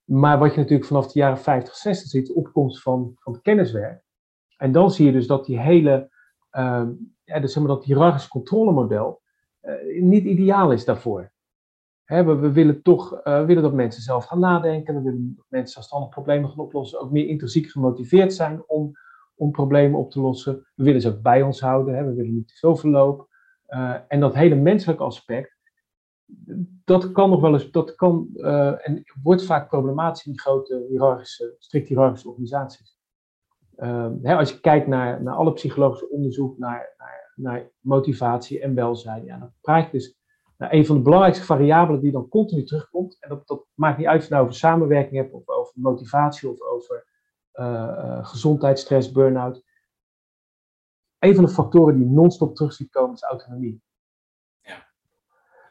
Maar 0.04 0.38
wat 0.38 0.54
je 0.54 0.60
natuurlijk 0.60 0.88
vanaf 0.88 1.12
de 1.12 1.18
jaren 1.18 1.38
50, 1.38 1.76
60 1.76 2.08
ziet, 2.08 2.26
de 2.26 2.34
opkomst 2.34 2.82
van, 2.82 3.12
van 3.14 3.40
kenniswerk. 3.40 4.02
En 4.56 4.72
dan 4.72 4.90
zie 4.90 5.06
je 5.06 5.12
dus 5.12 5.26
dat 5.26 5.46
die 5.46 5.60
hele, 5.60 6.10
um, 6.50 7.14
ja, 7.24 7.40
dat 7.40 7.84
hiërarchisch 7.84 8.28
controlemodel 8.28 9.22
uh, 9.62 10.02
niet 10.02 10.24
ideaal 10.24 10.72
is 10.72 10.84
daarvoor. 10.84 11.32
Hè, 12.04 12.24
we, 12.24 12.52
willen 12.52 12.82
toch 12.82 13.26
uh, 13.26 13.44
willen 13.44 13.62
dat 13.62 13.72
mensen 13.72 14.02
zelf 14.02 14.24
gaan 14.24 14.38
nadenken, 14.38 14.94
we 14.94 15.02
willen 15.02 15.34
dat 15.36 15.44
mensen 15.48 15.72
zelfstandig 15.72 16.08
problemen 16.08 16.48
gaan 16.48 16.58
oplossen, 16.58 17.00
ook 17.00 17.10
meer 17.10 17.26
intrinsiek 17.26 17.70
gemotiveerd 17.70 18.34
zijn 18.34 18.62
om 18.66 18.92
om 19.40 19.50
problemen 19.50 19.98
op 19.98 20.10
te 20.10 20.20
lossen. 20.20 20.66
We 20.74 20.84
willen 20.84 21.00
ze 21.00 21.20
bij 21.20 21.42
ons 21.42 21.60
houden, 21.60 21.94
hè? 21.94 22.04
we 22.04 22.14
willen 22.14 22.34
niet 22.34 22.48
te 22.48 22.54
veel 22.54 22.76
verloop. 22.76 23.28
Uh, 23.68 23.96
en 24.08 24.20
dat 24.20 24.34
hele 24.34 24.54
menselijke 24.54 25.02
aspect, 25.02 25.58
dat 26.84 27.12
kan 27.12 27.30
nog 27.30 27.40
wel 27.40 27.52
eens, 27.52 27.70
dat 27.70 27.94
kan 27.94 28.28
uh, 28.34 28.88
en 28.88 29.02
wordt 29.22 29.44
vaak 29.44 29.68
problematisch 29.68 30.26
in 30.26 30.38
grote 30.38 30.86
hiërarchische, 30.88 31.54
strikt 31.58 31.88
hiërarchische 31.88 32.28
organisaties. 32.28 32.98
Uh, 33.76 34.10
hè, 34.22 34.36
als 34.36 34.50
je 34.50 34.60
kijkt 34.60 34.86
naar, 34.86 35.22
naar 35.22 35.34
alle 35.34 35.52
psychologische 35.52 36.10
onderzoek 36.10 36.58
naar, 36.58 36.94
naar, 36.98 37.32
naar 37.34 37.70
motivatie 37.80 38.60
en 38.60 38.74
welzijn. 38.74 39.24
Ja, 39.24 39.38
dan 39.38 39.52
praat 39.60 39.84
je 39.84 39.90
dus 39.90 40.18
naar 40.56 40.72
een 40.72 40.86
van 40.86 40.96
de 40.96 41.02
belangrijkste 41.02 41.44
variabelen 41.44 42.00
die 42.00 42.12
dan 42.12 42.28
continu 42.28 42.64
terugkomt. 42.64 43.16
En 43.20 43.28
dat, 43.28 43.46
dat 43.46 43.66
maakt 43.74 43.98
niet 43.98 44.06
uit 44.06 44.20
of 44.20 44.24
je 44.24 44.30
nou 44.30 44.42
over 44.44 44.56
samenwerking 44.56 45.16
hebt, 45.16 45.32
of 45.32 45.48
over 45.48 45.72
motivatie, 45.74 46.50
of 46.50 46.60
over 46.60 47.09
uh, 47.60 48.26
gezondheid, 48.26 48.78
stress, 48.78 49.12
burn-out. 49.12 49.64
Een 51.18 51.34
van 51.34 51.44
de 51.44 51.50
factoren 51.50 51.96
die 51.96 52.06
non-stop 52.06 52.54
terug 52.54 52.72
ziet 52.72 52.90
komen 52.90 53.14
is 53.14 53.22
autonomie. 53.22 53.82
Ja. 54.60 54.88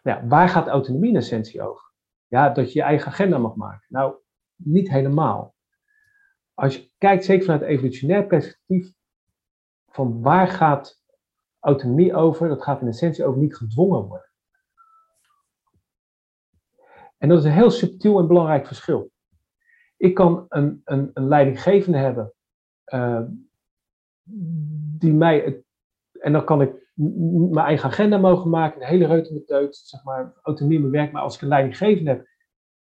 Nou, 0.03 0.27
waar 0.27 0.49
gaat 0.49 0.67
autonomie 0.67 1.09
in 1.09 1.15
essentie 1.15 1.61
over? 1.61 1.93
Ja, 2.27 2.49
dat 2.49 2.73
je 2.73 2.79
je 2.79 2.85
eigen 2.85 3.07
agenda 3.07 3.37
mag 3.37 3.55
maken. 3.55 3.85
Nou, 3.89 4.15
niet 4.55 4.89
helemaal. 4.89 5.55
Als 6.53 6.75
je 6.75 6.91
kijkt, 6.97 7.25
zeker 7.25 7.45
vanuit 7.45 7.61
evolutionair 7.61 8.25
perspectief, 8.25 8.93
van 9.87 10.21
waar 10.21 10.47
gaat 10.47 11.03
autonomie 11.59 12.15
over? 12.15 12.47
Dat 12.47 12.63
gaat 12.63 12.81
in 12.81 12.87
essentie 12.87 13.25
over 13.25 13.39
niet 13.39 13.55
gedwongen 13.55 14.07
worden. 14.07 14.29
En 17.17 17.29
dat 17.29 17.37
is 17.37 17.43
een 17.43 17.51
heel 17.51 17.71
subtiel 17.71 18.19
en 18.19 18.27
belangrijk 18.27 18.67
verschil. 18.67 19.11
Ik 19.99 20.13
kan 20.13 20.45
een, 20.49 20.81
een, 20.83 21.11
een 21.13 21.27
leidinggevende 21.27 21.97
hebben 21.97 22.33
uh, 22.93 23.21
die 24.97 25.13
mij, 25.13 25.63
en 26.11 26.31
dan 26.31 26.45
kan 26.45 26.61
ik 26.61 26.91
mijn 27.51 27.65
eigen 27.65 27.89
agenda 27.89 28.17
mogen 28.17 28.49
maken, 28.49 28.81
een 28.81 28.87
hele 28.87 29.05
reutemeteut, 29.05 29.75
zeg 29.75 30.03
maar, 30.03 30.33
autonomie 30.41 30.77
in 30.77 30.89
mijn 30.89 31.03
werk. 31.03 31.11
Maar 31.11 31.21
als 31.21 31.35
ik 31.35 31.41
een 31.41 31.47
leidinggevende 31.47 32.09
heb 32.09 32.27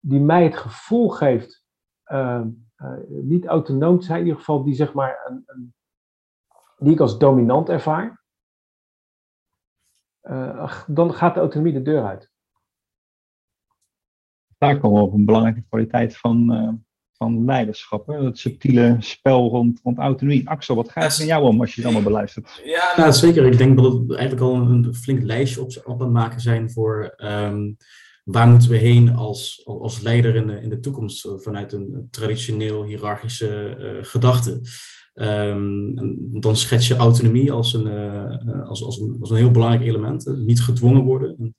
die 0.00 0.20
mij 0.20 0.44
het 0.44 0.56
gevoel 0.56 1.08
geeft 1.08 1.64
uh, 2.06 2.44
uh, 2.76 2.98
niet 3.06 3.46
autonoom 3.46 3.98
te 3.98 4.06
zijn, 4.06 4.18
in 4.18 4.24
ieder 4.24 4.38
geval 4.38 4.64
die 4.64 4.74
zeg 4.74 4.92
maar 4.92 5.26
een, 5.26 5.42
een 5.46 5.74
die 6.76 6.92
ik 6.92 7.00
als 7.00 7.18
dominant 7.18 7.68
ervaar, 7.68 8.22
dan 10.86 11.14
gaat 11.14 11.34
de 11.34 11.40
autonomie 11.40 11.72
de 11.72 11.82
deur 11.82 12.04
uit. 12.04 12.32
Daar 14.58 14.78
komen 14.78 15.00
we 15.00 15.06
op 15.06 15.12
een 15.12 15.24
belangrijke 15.24 15.64
kwaliteit 15.68 16.16
van, 16.16 16.50
van 17.16 17.44
leiderschap. 17.44 18.06
Hè? 18.06 18.24
Het 18.24 18.38
subtiele 18.38 18.96
spel 18.98 19.48
rond, 19.48 19.80
rond 19.82 19.98
autonomie. 19.98 20.48
Axel, 20.48 20.74
wat 20.74 20.90
gaat 20.90 21.14
er 21.14 21.20
in 21.20 21.26
jou 21.26 21.44
om 21.44 21.60
als 21.60 21.74
je 21.74 21.76
het 21.76 21.84
allemaal 21.84 22.10
beluistert? 22.10 22.62
Ja, 22.64 22.92
nou, 22.96 23.12
zeker. 23.12 23.46
Ik 23.46 23.58
denk 23.58 23.76
dat 23.76 23.92
we 24.06 24.16
eigenlijk 24.16 24.46
al 24.46 24.54
een 24.54 24.94
flink 24.94 25.22
lijstje 25.22 25.60
op, 25.60 25.82
op 25.84 26.00
aan 26.00 26.06
het 26.06 26.10
maken 26.10 26.40
zijn 26.40 26.70
voor 26.70 27.14
um, 27.16 27.76
waar 28.24 28.48
moeten 28.48 28.70
we 28.70 28.76
heen 28.76 29.14
als, 29.14 29.62
als 29.64 30.00
leider 30.00 30.34
in 30.34 30.46
de, 30.46 30.60
in 30.60 30.68
de 30.68 30.80
toekomst 30.80 31.28
vanuit 31.36 31.72
een 31.72 32.08
traditioneel 32.10 32.84
hiërarchische 32.84 33.76
uh, 33.78 34.04
gedachte. 34.04 34.60
Um, 35.14 36.40
dan 36.40 36.56
schets 36.56 36.88
je 36.88 36.96
autonomie 36.96 37.52
als 37.52 37.74
een, 37.74 37.86
uh, 37.86 38.68
als, 38.68 38.84
als, 38.84 39.00
een, 39.00 39.16
als 39.20 39.30
een 39.30 39.36
heel 39.36 39.50
belangrijk 39.50 39.84
element. 39.84 40.26
Uh, 40.26 40.36
niet 40.36 40.62
gedwongen 40.62 41.02
worden. 41.02 41.54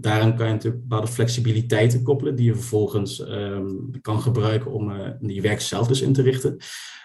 Daarin 0.00 0.36
kan 0.36 0.46
je 0.46 0.52
natuurlijk 0.52 0.82
bepaalde 0.82 1.12
flexibiliteiten 1.12 2.02
koppelen, 2.02 2.36
die 2.36 2.46
je 2.46 2.54
vervolgens 2.54 3.18
um, 3.18 3.90
kan 4.00 4.20
gebruiken 4.20 4.72
om 4.72 4.92
je 5.20 5.40
werk 5.40 5.60
zelf 5.60 5.86
dus 5.86 6.00
in 6.00 6.12
te 6.12 6.22
richten. 6.22 6.56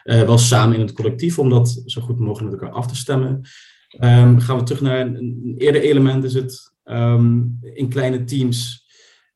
wel 0.03 0.37
samen 0.37 0.75
in 0.75 0.81
het 0.81 0.93
collectief, 0.93 1.39
om 1.39 1.49
dat 1.49 1.81
zo 1.85 2.01
goed 2.01 2.19
mogelijk 2.19 2.51
met 2.51 2.61
elkaar 2.61 2.75
af 2.77 2.87
te 2.87 2.95
stemmen. 2.95 3.41
Um, 3.99 4.39
gaan 4.39 4.57
we 4.57 4.63
terug 4.63 4.81
naar 4.81 4.99
een, 4.99 5.55
eerder 5.57 5.81
element, 5.81 6.23
is 6.23 6.33
het 6.33 6.71
in 7.73 7.89
kleine 7.89 8.23
teams 8.23 8.87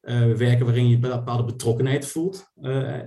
uh, 0.01 0.33
werken 0.33 0.65
waarin 0.65 0.87
je 0.87 0.95
een 0.95 1.01
bepaalde 1.01 1.43
betrokkenheid 1.43 2.07
voelt. 2.07 2.51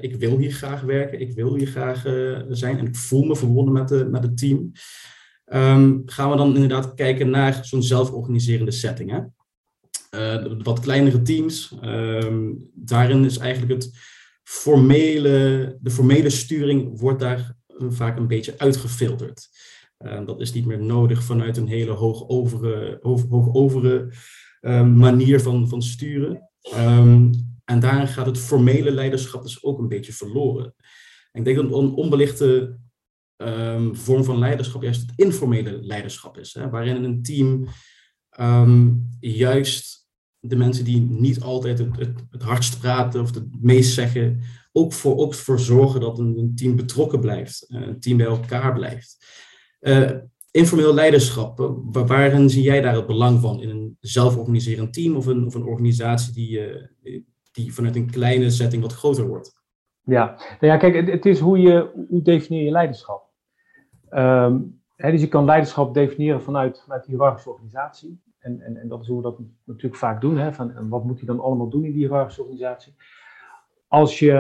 Ik 0.01 0.17
wil 0.17 0.39
hier 0.39 0.53
graag 0.53 0.81
werken, 0.81 1.21
ik 1.21 1.33
wil 1.33 1.55
hier 1.55 1.67
graag 1.67 2.03
zijn 2.49 2.79
en 2.79 2.87
ik 2.87 2.97
voel 2.97 3.25
me 3.25 3.37
verbonden 3.37 3.73
met, 3.73 3.89
de, 3.89 4.05
met 4.11 4.23
het 4.23 4.39
team. 4.39 4.73
Gaan 6.07 6.31
we 6.31 6.37
dan 6.37 6.55
inderdaad 6.55 6.95
kijken 6.95 7.31
naar 7.31 7.65
zo'n 7.65 7.83
zelforganiserende 7.83 8.71
setting. 8.71 9.11
Hè? 9.11 9.19
Wat 10.63 10.81
kleinere 10.81 11.23
teams, 11.23 11.75
um, 11.85 12.71
daarin 12.75 13.25
is 13.25 13.39
eigenlijk 13.39 13.83
het 13.83 13.99
formele, 14.43 15.79
de 15.81 15.91
formele 15.91 16.31
sturing 16.31 17.01
wordt 17.01 17.21
daar 17.21 17.57
vaak 17.89 18.17
een 18.17 18.27
beetje 18.27 18.59
uitgefilterd. 18.59 19.49
dat 20.25 20.41
is 20.41 20.53
niet 20.53 20.67
meer 20.67 20.83
nodig 20.83 21.23
vanuit 21.23 21.57
een 21.57 21.69
hele 21.69 21.91
hoog 21.91 22.29
overe, 22.29 22.99
hoog, 23.03 23.27
hoog 23.29 23.55
overe 23.55 24.13
manier 24.85 25.41
van, 25.41 25.69
van 25.69 25.83
sturen. 25.83 26.51
En 27.65 27.81
daarin 27.81 28.09
gaat 28.09 28.27
het 28.27 28.39
formele 28.39 28.91
leiderschap 28.91 29.43
dus 29.43 29.63
ook 29.63 29.79
een 29.79 29.89
beetje 29.89 30.13
verloren. 30.13 30.75
ik 31.33 31.45
denk 31.45 31.57
dat 31.57 31.65
een 31.67 31.93
onbelichte 31.95 32.79
vorm 33.93 34.25
van 34.25 34.39
leiderschap 34.39 34.83
juist 34.83 35.01
het 35.01 35.13
informele 35.17 35.79
leiderschap 35.83 36.39
is. 36.39 36.55
Hè, 36.55 36.71
waarin 36.71 37.05
een 37.05 37.23
team 37.23 37.67
juist 39.21 40.00
de 40.41 40.57
mensen 40.57 40.85
die 40.85 41.01
niet 41.01 41.41
altijd 41.41 41.79
het, 41.79 41.97
het, 41.97 42.25
het, 42.31 42.43
hardst 42.43 42.81
praten 42.81 43.21
of 43.21 43.35
het 43.35 43.63
meest 43.63 43.95
zeggen, 43.95 44.41
ook 44.73 44.93
voor, 44.93 45.17
ook 45.17 45.35
voor 45.35 45.59
zorgen 45.59 46.01
dat 46.01 46.19
een, 46.19 46.39
een 46.39 46.55
team 46.55 46.77
betrokken 46.77 47.21
blijft, 47.21 47.67
eh, 47.69 47.81
een 47.81 48.01
team 48.01 48.17
bij 48.17 48.27
elkaar 48.27 48.73
blijft. 48.73 49.27
Uh, 49.81 50.11
informeel 50.51 50.95
leiderschap, 50.95 51.61
eh, 51.61 51.71
waarin 52.07 52.51
zie 52.51 52.63
jij 52.63 52.81
daar 52.81 52.95
het 52.95 53.07
belang 53.07 53.41
van 53.41 53.63
in 53.63 53.69
een 53.69 53.97
zelforganiserend 54.01 54.93
team 54.93 55.17
of 55.17 55.27
een, 55.27 55.47
of 55.47 55.55
een 55.55 55.65
organisatie 55.65 56.33
die, 56.33 56.61
die 57.53 57.75
vanuit 57.75 57.97
een 57.97 58.11
kleine 58.11 58.51
setting 58.51 58.83
wat 58.83 58.93
groter 58.93 59.27
wordt? 59.27 59.59
Ja, 60.03 60.27
nou 60.37 60.73
ja 60.73 60.77
kijk, 60.77 61.11
het, 61.11 61.27
is 61.27 61.39
hoe 61.39 61.59
je 61.59 62.07
hoe 62.09 62.23
definieer 62.23 62.65
je 62.65 62.71
leiderschap. 62.71 63.29
Hè, 65.01 65.11
dus 65.11 65.21
je 65.21 65.29
kan 65.29 65.45
leiderschap 65.45 65.95
definiëren 65.95 66.43
vanuit, 66.43 66.81
vanuit 66.81 67.05
die 67.05 67.15
hiërarchische 67.15 67.51
organisatie. 67.51 68.21
En, 68.41 68.61
en, 68.61 68.77
en 68.77 68.89
dat 68.89 69.01
is 69.01 69.07
hoe 69.07 69.17
we 69.17 69.23
dat 69.23 69.39
natuurlijk 69.65 70.01
vaak 70.01 70.21
doen. 70.21 70.39
Hè, 70.39 70.53
van, 70.53 70.71
en 70.73 70.89
wat 70.89 71.05
moet 71.05 71.21
je 71.21 71.27
dan 71.27 71.41
allemaal 71.41 71.69
doen 71.69 71.85
in 71.85 71.93
die 71.93 72.01
hiërarchische 72.01 72.43
organisatie? 72.43 72.95
Als 73.89 74.19
je 74.19 74.33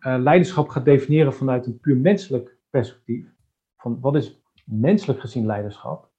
uh, 0.00 0.16
leiderschap 0.18 0.68
gaat 0.68 0.84
definiëren 0.84 1.34
vanuit 1.34 1.66
een 1.66 1.78
puur 1.80 1.96
menselijk 1.96 2.56
perspectief, 2.70 3.26
van 3.76 4.00
wat 4.00 4.14
is 4.14 4.42
menselijk 4.64 5.20
gezien 5.20 5.46
leiderschap. 5.46 6.10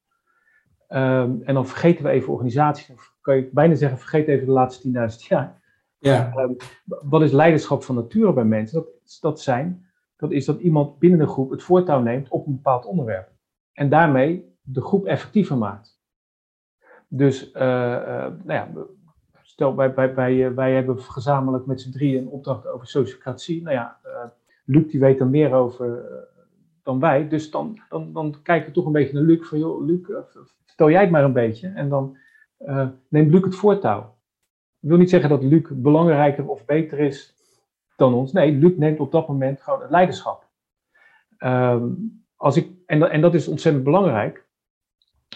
Um, 0.89 1.41
en 1.43 1.53
dan 1.53 1.67
vergeten 1.67 2.03
we 2.03 2.09
even 2.09 2.33
organisaties. 2.33 2.87
Dan 2.87 2.97
kan 3.21 3.35
je 3.35 3.49
bijna 3.51 3.75
zeggen, 3.75 3.99
vergeet 3.99 4.27
even 4.27 4.45
de 4.45 4.51
laatste 4.51 4.87
10.000 4.87 5.27
jaar. 5.27 5.61
Ja. 5.97 6.33
Um, 6.35 6.55
wat 6.85 7.21
is 7.21 7.31
leiderschap 7.31 7.83
van 7.83 7.95
nature 7.95 8.33
bij 8.33 8.43
mensen? 8.43 8.79
Dat, 8.81 9.19
dat, 9.21 9.41
zijn, 9.41 9.85
dat 10.15 10.31
is 10.31 10.45
dat 10.45 10.59
iemand 10.59 10.99
binnen 10.99 11.19
een 11.19 11.27
groep 11.27 11.49
het 11.49 11.63
voortouw 11.63 12.01
neemt 12.01 12.29
op 12.29 12.47
een 12.47 12.55
bepaald 12.55 12.85
onderwerp. 12.85 13.31
En 13.73 13.89
daarmee 13.89 14.57
de 14.61 14.81
groep 14.81 15.05
effectiever 15.05 15.57
maakt. 15.57 15.98
Dus, 17.11 17.51
uh, 17.53 17.61
uh, 17.61 18.27
nou 18.43 18.43
ja, 18.45 18.67
stel, 19.41 19.75
wij, 19.75 20.45
eh, 20.45 20.53
wij 20.53 20.73
hebben 20.73 21.01
gezamenlijk 21.01 21.65
met 21.65 21.81
z'n 21.81 21.91
drieën 21.91 22.21
een 22.21 22.29
opdracht 22.29 22.67
over 22.67 22.87
sociocratie. 22.87 23.61
Nou 23.61 23.75
ja, 23.75 23.99
Luc 24.65 24.91
die 24.91 24.99
weet 24.99 25.19
er 25.19 25.27
meer 25.27 25.53
over 25.53 26.03
dan 26.83 26.99
wij. 26.99 27.27
Dus 27.27 27.51
dan, 27.51 27.79
dan, 27.89 28.13
dan 28.13 28.35
kijken 28.43 28.67
we 28.67 28.73
toch 28.73 28.85
een 28.85 28.91
beetje 28.91 29.13
naar 29.13 29.23
Luc 29.23 29.47
van, 29.47 29.59
joh, 29.59 29.85
Luc, 29.85 30.09
eh, 30.09 30.17
vertel 30.65 30.89
jij 30.89 31.01
het 31.01 31.11
maar 31.11 31.23
een 31.23 31.33
beetje. 31.33 31.67
En 31.67 31.89
dan 31.89 32.17
neemt 33.07 33.31
Luc 33.31 33.43
het 33.43 33.55
voortouw. 33.55 34.17
Ik 34.79 34.89
wil 34.89 34.97
niet 34.97 35.09
zeggen 35.09 35.29
dat 35.29 35.43
Luc 35.43 35.69
belangrijker 35.71 36.47
of 36.47 36.65
beter 36.65 36.99
is 36.99 37.33
dan 37.95 38.13
ons. 38.13 38.31
Nee, 38.31 38.51
Luc 38.51 38.77
neemt 38.77 38.99
op 38.99 39.11
dat 39.11 39.27
moment 39.27 39.61
gewoon 39.61 39.81
het 39.81 39.89
leiderschap. 39.89 40.47
Um, 41.39 42.23
als 42.35 42.57
ik, 42.57 42.71
en 42.85 43.21
dat 43.21 43.33
is 43.33 43.47
ontzettend 43.47 43.83
belangrijk. 43.83 44.47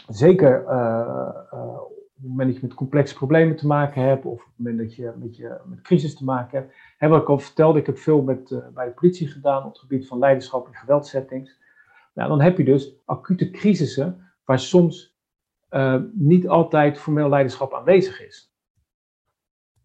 Zeker 0.08 0.64
uh, 0.64 1.30
uh, 1.54 1.82
op 1.82 2.14
het 2.16 2.28
moment 2.28 2.52
dat 2.52 2.62
je 2.62 2.68
met 2.68 2.76
complexe 2.76 3.16
problemen 3.16 3.56
te 3.56 3.68
maken 3.68 4.02
hebt, 4.02 4.26
of 4.26 4.42
op 4.42 4.48
het 4.48 4.58
moment 4.58 4.78
dat 4.78 4.96
je 4.96 5.14
met, 5.20 5.36
je, 5.36 5.60
met 5.66 5.82
crisis 5.82 6.16
te 6.16 6.24
maken 6.24 6.60
hebt, 6.60 6.74
Hè, 6.98 7.08
wat 7.08 7.22
ik 7.22 7.30
al 7.30 7.40
vertelde, 7.40 7.80
ik 7.80 7.86
heb 7.86 7.98
veel 7.98 8.22
met, 8.22 8.52
uh, 8.52 8.68
bij 8.74 8.86
de 8.86 8.92
politie 8.92 9.28
gedaan 9.28 9.64
op 9.64 9.72
het 9.72 9.80
gebied 9.80 10.08
van 10.08 10.20
leiderschap 10.20 10.68
en 10.68 10.74
geweldsettings. 10.74 11.62
Nou, 12.14 12.30
dan 12.30 12.42
heb 12.42 12.58
je 12.58 12.64
dus 12.64 12.96
acute 13.06 13.52
crisissen 13.52 14.32
waar 14.46 14.60
soms 14.60 15.12
niet 16.14 16.48
altijd 16.48 17.00
formeel 17.00 17.30
leiderschap 17.30 17.74
aanwezig 17.74 18.26
is. 18.26 18.54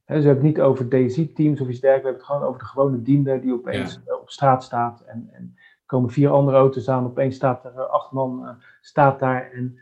Hè, 0.04 0.14
dus 0.14 0.24
we 0.24 0.30
hebben 0.30 0.46
het 0.46 0.56
niet 0.56 0.64
over 0.64 0.88
DSI-teams 0.88 1.60
of 1.60 1.68
iets 1.68 1.80
dergelijks, 1.80 1.86
we 1.86 1.90
hebben 1.90 2.12
het 2.12 2.22
gewoon 2.22 2.42
over 2.42 2.58
de 2.58 2.66
gewone 2.66 3.02
diender 3.02 3.40
die 3.40 3.52
opeens 3.52 4.00
ja. 4.06 4.14
op 4.14 4.30
straat 4.30 4.64
staat 4.64 5.00
en, 5.00 5.28
en 5.32 5.52
er 5.56 5.86
komen 5.86 6.10
vier 6.10 6.30
andere 6.30 6.56
auto's 6.56 6.88
aan, 6.88 7.04
opeens 7.04 7.36
staat 7.36 7.64
er 7.64 7.86
acht 7.86 8.12
man 8.12 8.42
uh, 8.42 8.50
staat 8.80 9.18
daar 9.18 9.50
en 9.52 9.78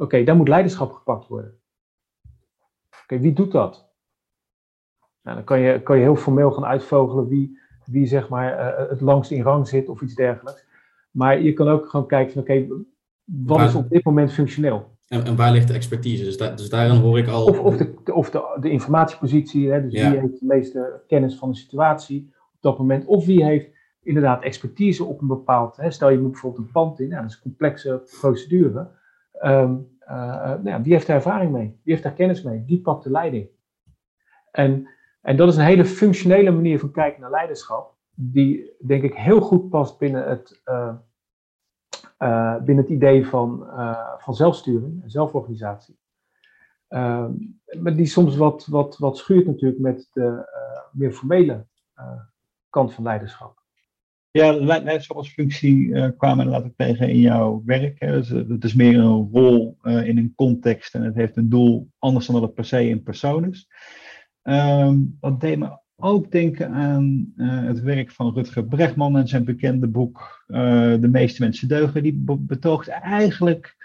okay, 0.00 0.24
daar 0.24 0.36
moet 0.36 0.48
leiderschap 0.48 0.92
gepakt 0.92 1.26
worden. 1.26 1.58
Oké, 2.88 3.02
okay, 3.02 3.20
wie 3.20 3.32
doet 3.32 3.52
dat? 3.52 3.88
Nou, 5.22 5.36
dan 5.36 5.44
kan 5.44 5.60
je, 5.60 5.82
kan 5.82 5.96
je 5.96 6.02
heel 6.02 6.16
formeel 6.16 6.50
gaan 6.50 6.64
uitvogelen 6.64 7.28
wie, 7.28 7.58
wie 7.84 8.06
zeg 8.06 8.28
maar, 8.28 8.58
uh, 8.58 8.88
het 8.88 9.00
langst 9.00 9.30
in 9.30 9.42
rang 9.42 9.68
zit 9.68 9.88
of 9.88 10.00
iets 10.00 10.14
dergelijks. 10.14 10.66
Maar 11.10 11.40
je 11.40 11.52
kan 11.52 11.68
ook 11.68 11.88
gewoon 11.88 12.06
kijken 12.06 12.32
van 12.32 12.42
oké, 12.42 12.66
wat 13.24 13.56
waar, 13.58 13.66
is 13.66 13.74
op 13.74 13.90
dit 13.90 14.04
moment 14.04 14.32
functioneel? 14.32 14.98
En, 15.08 15.24
en 15.24 15.36
waar 15.36 15.52
ligt 15.52 15.68
de 15.68 15.74
expertise? 15.74 16.24
Dus, 16.24 16.36
da, 16.36 16.50
dus 16.50 16.68
daarin 16.68 17.00
hoor 17.00 17.18
ik 17.18 17.28
al... 17.28 17.44
Of, 17.44 17.60
of, 17.60 17.76
de, 17.76 18.14
of 18.14 18.30
de, 18.30 18.58
de 18.60 18.70
informatiepositie, 18.70 19.70
hè, 19.70 19.82
dus 19.82 19.92
ja. 19.92 20.10
wie 20.10 20.20
heeft 20.20 20.40
de 20.40 20.46
meeste 20.46 21.02
kennis 21.06 21.36
van 21.36 21.50
de 21.50 21.56
situatie 21.56 22.32
op 22.54 22.60
dat 22.60 22.78
moment. 22.78 23.04
Of 23.04 23.26
wie 23.26 23.44
heeft 23.44 23.68
inderdaad 24.02 24.42
expertise 24.42 25.04
op 25.04 25.20
een 25.20 25.26
bepaald... 25.26 25.76
Hè, 25.76 25.90
stel 25.90 26.10
je 26.10 26.18
moet 26.18 26.30
bijvoorbeeld 26.30 26.66
een 26.66 26.72
pand 26.72 27.00
in, 27.00 27.08
nou, 27.08 27.22
dat 27.22 27.30
is 27.30 27.36
een 27.36 27.42
complexe 27.42 28.02
procedure. 28.20 28.98
Um, 29.44 29.88
nou 30.62 30.82
die 30.82 30.92
heeft 30.92 31.08
er 31.08 31.14
ervaring 31.14 31.52
mee, 31.52 31.66
die 31.66 31.92
heeft 31.92 32.02
daar 32.02 32.12
kennis 32.12 32.42
mee, 32.42 32.64
die 32.64 32.80
pakt 32.80 33.04
de 33.04 33.10
leiding. 33.10 33.48
En, 34.50 34.88
en 35.20 35.36
dat 35.36 35.48
is 35.48 35.56
een 35.56 35.64
hele 35.64 35.84
functionele 35.84 36.50
manier 36.50 36.78
van 36.78 36.90
kijken 36.90 37.20
naar 37.20 37.30
leiderschap, 37.30 37.94
die 38.14 38.72
denk 38.86 39.02
ik 39.02 39.14
heel 39.14 39.40
goed 39.40 39.68
past 39.68 39.98
binnen 39.98 40.28
het, 40.28 40.62
binnen 42.64 42.84
het 42.84 42.88
idee 42.88 43.26
van, 43.26 43.66
van 44.18 44.34
zelfsturing 44.34 45.02
en 45.02 45.10
zelforganisatie. 45.10 45.98
Ehm, 46.88 47.32
maar 47.82 47.96
die 47.96 48.06
soms 48.06 48.36
wat, 48.36 48.66
wat, 48.66 48.98
wat 48.98 49.16
schuurt 49.16 49.46
natuurlijk 49.46 49.80
met 49.80 50.08
de 50.12 50.48
meer 50.92 51.12
formele 51.12 51.66
kant 52.70 52.94
van 52.94 53.04
leiderschap. 53.04 53.59
Ja, 54.32 54.52
leiderschap 54.52 55.16
als 55.16 55.28
functie 55.28 55.76
uh, 55.76 56.08
kwamen 56.16 56.44
inderdaad 56.44 56.68
ook 56.68 56.76
tegen 56.76 57.08
in 57.08 57.20
jouw 57.20 57.62
werk. 57.64 58.00
Hè. 58.00 58.12
Dus, 58.12 58.28
het 58.28 58.64
is 58.64 58.74
meer 58.74 58.98
een 58.98 59.28
rol 59.32 59.76
uh, 59.82 60.06
in 60.06 60.18
een 60.18 60.32
context 60.36 60.94
en 60.94 61.02
het 61.02 61.14
heeft 61.14 61.36
een 61.36 61.48
doel 61.48 61.90
anders 61.98 62.26
dan 62.26 62.34
dat 62.34 62.44
het 62.44 62.54
per 62.54 62.64
se 62.64 62.88
in 62.88 63.02
persoon 63.02 63.50
is. 63.50 63.68
Um, 64.42 65.16
dat 65.20 65.40
deed 65.40 65.58
me 65.58 65.78
ook 65.96 66.30
denken 66.30 66.70
aan 66.70 67.32
uh, 67.36 67.64
het 67.64 67.80
werk 67.80 68.10
van 68.10 68.34
Rutger 68.34 68.64
Bregman 68.64 69.16
en 69.16 69.28
zijn 69.28 69.44
bekende 69.44 69.88
boek 69.88 70.44
De 70.46 71.08
meeste 71.10 71.42
mensen 71.42 71.68
deugen. 71.68 72.02
Die 72.02 72.24
betoogt 72.26 72.88
eigenlijk 72.88 73.76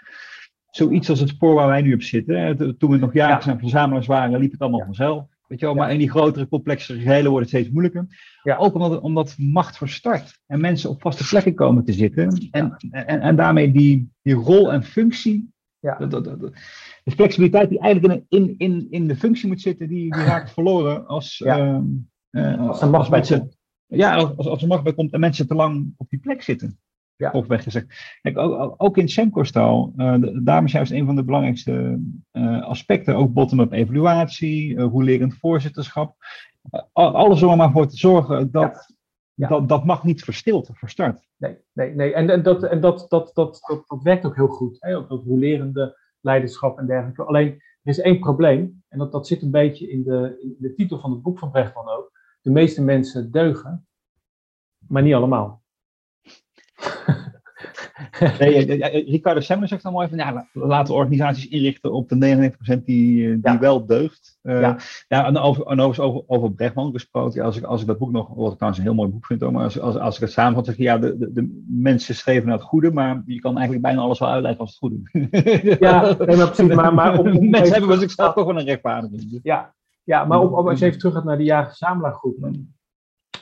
zoiets 0.70 1.10
als 1.10 1.20
het 1.20 1.28
spoor 1.28 1.54
waar 1.54 1.66
wij 1.66 1.82
nu 1.82 1.94
op 1.94 2.02
zitten. 2.02 2.76
Toen 2.78 2.90
we 2.90 2.96
nog 2.96 3.12
jagers 3.12 3.44
ja. 3.44 3.52
en 3.52 3.58
verzamelaars 3.58 4.06
waren, 4.06 4.38
liep 4.38 4.52
het 4.52 4.60
allemaal 4.60 4.80
ja. 4.80 4.86
vanzelf. 4.86 5.24
Weet 5.46 5.60
je 5.60 5.66
wel, 5.66 5.74
maar 5.74 5.92
in 5.92 5.98
die 5.98 6.10
grotere, 6.10 6.48
complexere 6.48 7.00
gehelen 7.00 7.30
wordt 7.30 7.46
het 7.46 7.54
steeds 7.54 7.72
moeilijker. 7.72 8.06
Ja. 8.42 8.56
Ook 8.56 8.74
omdat, 8.74 9.00
omdat 9.00 9.34
macht 9.38 9.76
verstart 9.76 10.40
en 10.46 10.60
mensen 10.60 10.90
op 10.90 11.00
vaste 11.00 11.28
plekken 11.28 11.54
komen 11.54 11.84
te 11.84 11.92
zitten. 11.92 12.48
En, 12.50 12.76
en, 12.90 13.20
en 13.20 13.36
daarmee 13.36 13.72
die, 13.72 14.10
die 14.22 14.34
rol 14.34 14.72
en 14.72 14.82
functie, 14.82 15.52
ja. 15.78 15.96
de, 15.96 16.06
de, 16.06 16.20
de, 16.20 16.52
de 17.04 17.10
flexibiliteit 17.10 17.68
die 17.68 17.80
eigenlijk 17.80 18.24
in, 18.28 18.54
in, 18.58 18.86
in 18.90 19.08
de 19.08 19.16
functie 19.16 19.48
moet 19.48 19.60
zitten, 19.60 19.88
die, 19.88 20.12
die 20.12 20.22
raakt 20.22 20.52
verloren 20.52 21.06
als, 21.06 21.38
ja. 21.38 21.82
uh, 22.30 22.68
als, 22.68 22.80
als, 22.80 23.08
mensen, 23.08 23.50
Ja, 23.86 24.14
als, 24.14 24.46
als 24.46 24.62
er 24.62 24.68
macht 24.68 24.82
bij 24.82 24.94
komt 24.94 25.12
en 25.12 25.20
mensen 25.20 25.46
te 25.46 25.54
lang 25.54 25.94
op 25.96 26.08
die 26.08 26.20
plek 26.20 26.42
zitten. 26.42 26.78
Ja. 27.16 27.28
Grofweg 27.28 27.62
gezegd. 27.62 28.18
Kijk, 28.22 28.38
ook, 28.38 28.74
ook 28.76 28.96
in 28.96 29.08
Semco-staal, 29.08 29.92
uh, 29.96 30.14
daarom 30.42 30.64
is 30.64 30.72
juist 30.72 30.92
een 30.92 31.06
van 31.06 31.16
de 31.16 31.24
belangrijkste 31.24 32.00
uh, 32.32 32.62
aspecten, 32.62 33.16
ook 33.16 33.32
bottom-up 33.32 33.72
evaluatie, 33.72 34.74
uh, 34.74 34.86
hoe 34.86 35.04
lerend 35.04 35.34
voorzitterschap. 35.34 36.16
alles 36.92 37.42
om 37.42 37.50
er 37.50 37.56
maar 37.56 37.70
voor 37.70 37.86
te 37.86 37.96
zorgen 37.96 38.50
dat, 38.50 38.94
ja. 39.36 39.48
Dat, 39.48 39.68
dat 39.68 39.84
mag 39.84 40.04
niet 40.04 40.24
verstild 40.24 40.70
of 40.70 40.78
verstart. 40.78 41.28
Nee, 41.36 41.58
nee, 41.72 41.94
nee. 41.94 42.14
En, 42.14 42.30
en, 42.30 42.42
dat, 42.42 42.62
en 42.62 42.80
dat, 42.80 43.06
dat, 43.08 43.30
dat, 43.34 43.60
dat, 43.66 43.84
dat 43.86 44.02
werkt 44.02 44.24
ook 44.24 44.34
heel 44.34 44.48
goed, 44.48 44.76
hè? 44.80 44.96
Ook 44.96 45.08
dat 45.08 45.24
rolerende 45.24 45.98
leiderschap 46.20 46.78
en 46.78 46.86
dergelijke. 46.86 47.24
Alleen, 47.24 47.52
er 47.82 47.92
is 47.92 48.00
één 48.00 48.18
probleem, 48.18 48.82
en 48.88 48.98
dat, 48.98 49.12
dat 49.12 49.26
zit 49.26 49.42
een 49.42 49.50
beetje 49.50 49.90
in 49.90 50.02
de, 50.02 50.36
in 50.40 50.56
de 50.58 50.74
titel 50.74 50.98
van 50.98 51.10
het 51.10 51.22
boek 51.22 51.38
van 51.38 51.50
Brechtman 51.50 51.88
ook. 51.88 52.12
De 52.40 52.50
meeste 52.50 52.82
mensen 52.82 53.30
deugen, 53.30 53.86
maar 54.88 55.02
niet 55.02 55.14
allemaal. 55.14 55.62
nee, 58.38 59.04
Ricardo 59.10 59.40
Semmer 59.40 59.68
zegt 59.68 59.82
dan 59.82 59.92
mooi 59.92 60.08
van 60.08 60.18
ja, 60.18 60.48
laten 60.52 60.94
organisaties 60.94 61.48
inrichten 61.48 61.92
op 61.92 62.08
de 62.08 62.50
99% 62.78 62.82
die, 62.84 63.32
eh, 63.32 63.36
die 63.42 63.58
wel 63.58 63.86
deugt. 63.86 64.38
Uh, 64.42 64.60
ja. 64.60 64.76
ja, 65.08 65.26
en 65.26 65.38
over, 65.38 65.66
en 65.66 65.80
over, 65.80 66.22
over 66.26 66.52
Brechtman 66.52 66.92
gesproken, 66.92 67.42
als 67.42 67.56
ik, 67.56 67.64
als 67.64 67.80
ik 67.80 67.86
dat 67.86 67.98
boek 67.98 68.10
nog, 68.10 68.28
wat 68.34 68.50
ik 68.50 68.56
trouwens 68.56 68.78
een 68.78 68.86
heel 68.86 68.94
mooi 68.94 69.10
boek 69.10 69.26
vind, 69.26 69.50
maar 69.50 69.62
als, 69.62 69.80
als, 69.80 69.96
als 69.96 70.14
ik 70.14 70.20
het 70.20 70.32
samenvat, 70.32 70.64
zeg 70.64 70.74
ik 70.74 70.80
ja, 70.80 70.98
de, 70.98 71.18
de, 71.18 71.32
de, 71.32 71.64
mensen 71.68 72.14
schreven 72.14 72.48
naar 72.48 72.56
het 72.56 72.66
goede, 72.66 72.92
maar 72.92 73.22
je 73.26 73.40
kan 73.40 73.52
eigenlijk 73.52 73.82
bijna 73.82 74.00
alles 74.00 74.18
wel 74.18 74.28
uitleggen 74.28 74.60
als 74.60 74.70
het 74.70 74.78
goede. 74.78 74.98
ja, 75.86 76.16
nee, 76.18 76.36
maar 76.36 76.50
precies. 76.50 76.74
Maar, 76.74 76.94
maar 76.94 77.18
om, 77.18 77.50
mensen 77.50 77.72
hebben 77.72 77.90
was 77.90 78.02
ik 78.02 78.10
zelf 78.10 78.34
toch 78.34 78.46
wel 78.46 78.58
een 78.58 78.64
rechtvaardiging. 78.64 79.40
Ja, 79.42 79.74
ja 80.04 80.24
maar 80.24 80.40
om, 80.40 80.54
als 80.54 80.78
je 80.78 80.84
even 80.84 80.98
terug 80.98 81.14
gaat 81.14 81.24
naar 81.24 81.38
de 81.38 81.44
jager-verzamelaargroepen, 81.44 82.76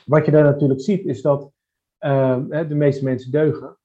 wat 0.05 0.25
je 0.25 0.31
daar 0.31 0.43
natuurlijk 0.43 0.81
ziet, 0.81 1.05
is 1.05 1.21
dat 1.21 1.51
uh, 1.99 2.37
de 2.49 2.75
meeste 2.75 3.03
mensen 3.03 3.31
deugen. 3.31 3.77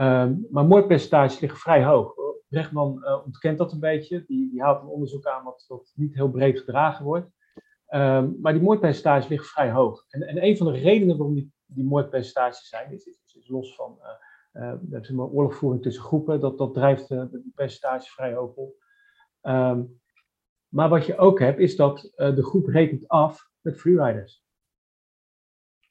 Um, 0.00 0.46
maar 0.50 0.64
moordpercentages 0.64 1.40
liggen 1.40 1.60
vrij 1.60 1.84
hoog. 1.84 2.14
Brechtman 2.48 2.98
uh, 3.02 3.24
ontkent 3.24 3.58
dat 3.58 3.72
een 3.72 3.80
beetje. 3.80 4.24
Die, 4.26 4.50
die 4.50 4.62
haalt 4.62 4.82
een 4.82 4.88
onderzoek 4.88 5.26
aan 5.26 5.44
wat, 5.44 5.64
wat 5.68 5.92
niet 5.94 6.14
heel 6.14 6.30
breed 6.30 6.58
gedragen 6.58 7.04
wordt. 7.04 7.30
Um, 7.88 8.36
maar 8.40 8.52
die 8.52 8.62
moordpercentages 8.62 9.28
liggen 9.28 9.48
vrij 9.48 9.70
hoog. 9.70 10.04
En, 10.08 10.22
en 10.22 10.44
een 10.44 10.56
van 10.56 10.72
de 10.72 10.78
redenen 10.78 11.16
waarom 11.16 11.34
die, 11.34 11.52
die 11.66 11.84
moordpercentages 11.84 12.68
zijn, 12.68 12.92
is, 12.92 13.06
is, 13.06 13.34
is 13.34 13.48
los 13.48 13.74
van 13.74 13.98
uh, 14.52 14.72
uh, 15.10 15.34
oorlogvoering 15.34 15.82
tussen 15.82 16.02
groepen. 16.02 16.40
Dat, 16.40 16.58
dat 16.58 16.74
drijft 16.74 17.08
de 17.08 17.50
percentage 17.54 18.10
vrij 18.10 18.34
hoog 18.34 18.54
op. 18.54 18.74
Um, 19.42 20.00
maar 20.68 20.88
wat 20.88 21.06
je 21.06 21.18
ook 21.18 21.38
hebt, 21.38 21.58
is 21.58 21.76
dat 21.76 22.12
de 22.16 22.44
groep 22.44 22.66
rekent 22.66 23.08
af 23.08 23.50
met 23.60 23.80
freeriders. 23.80 24.44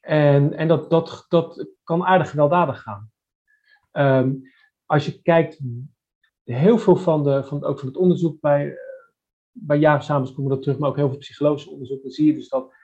En, 0.00 0.52
en 0.52 0.68
dat, 0.68 0.90
dat, 0.90 1.24
dat 1.28 1.68
kan 1.82 2.04
aardig 2.04 2.30
gewelddadig 2.30 2.82
gaan. 2.82 3.10
Um, 3.98 4.42
als 4.86 5.06
je 5.06 5.22
kijkt, 5.22 5.60
heel 6.44 6.78
veel 6.78 6.96
van, 6.96 7.24
de, 7.24 7.44
van, 7.44 7.64
ook 7.64 7.78
van 7.78 7.88
het 7.88 7.96
onderzoek 7.96 8.40
bij, 8.40 8.66
uh, 8.66 8.74
bij 9.52 9.78
jaarverzamels 9.78 10.30
komen 10.30 10.50
we 10.50 10.54
dat 10.54 10.62
terug, 10.62 10.78
maar 10.78 10.88
ook 10.88 10.96
heel 10.96 11.08
veel 11.08 11.18
psychologische 11.18 11.70
onderzoek, 11.70 12.02
dan 12.02 12.10
zie 12.10 12.26
je 12.26 12.34
dus 12.34 12.48
dat 12.48 12.74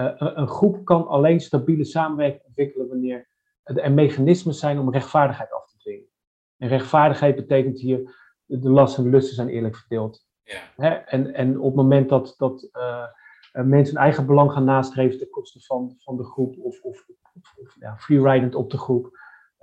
uh, 0.00 0.12
een 0.16 0.48
groep 0.48 0.84
kan 0.84 1.06
alleen 1.06 1.40
stabiele 1.40 1.84
samenwerking 1.84 2.44
ontwikkelen 2.44 2.88
wanneer 2.88 3.28
er 3.62 3.92
mechanismen 3.92 4.54
zijn 4.54 4.78
om 4.78 4.92
rechtvaardigheid 4.92 5.52
af 5.52 5.70
te 5.70 5.78
dwingen. 5.78 6.08
En 6.56 6.68
rechtvaardigheid 6.68 7.36
betekent 7.36 7.80
hier, 7.80 8.22
de 8.44 8.70
lasten 8.70 9.04
en 9.04 9.10
de 9.10 9.16
lusten 9.16 9.34
zijn 9.34 9.48
eerlijk 9.48 9.76
verdeeld. 9.76 10.26
Ja. 10.42 10.58
Hè? 10.76 10.88
En, 10.88 11.34
en 11.34 11.58
op 11.58 11.64
het 11.64 11.74
moment 11.74 12.08
dat, 12.08 12.34
dat 12.36 12.68
uh, 12.72 13.06
mensen 13.52 13.94
hun 13.94 14.04
eigen 14.04 14.26
belang 14.26 14.52
gaan 14.52 14.64
nastreven 14.64 15.18
ten 15.18 15.30
koste 15.30 15.60
van, 15.60 15.94
van 15.98 16.16
de 16.16 16.24
groep 16.24 16.58
of, 16.58 16.80
of, 16.80 17.06
of, 17.34 17.54
of 17.56 17.76
ja, 17.80 17.96
freeridend 17.96 18.54
op 18.54 18.70
de 18.70 18.78
groep, 18.78 19.18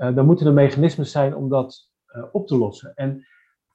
dan 0.09 0.25
moeten 0.25 0.47
er 0.47 0.53
mechanismen 0.53 1.05
zijn 1.05 1.35
om 1.35 1.49
dat 1.49 1.89
uh, 2.15 2.23
op 2.31 2.47
te 2.47 2.57
lossen. 2.57 2.93
En 2.95 3.25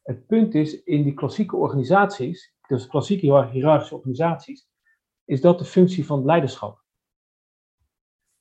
het 0.03 0.27
punt 0.27 0.55
is, 0.55 0.83
in 0.83 1.03
die 1.03 1.15
klassieke 1.15 1.57
organisaties, 1.57 2.55
dus 2.69 2.87
klassieke 2.87 3.49
hiërarchische 3.51 3.95
organisaties, 3.95 4.69
is 5.25 5.41
dat 5.41 5.59
de 5.59 5.65
functie 5.65 6.07
van 6.07 6.25
leiderschap. 6.25 6.85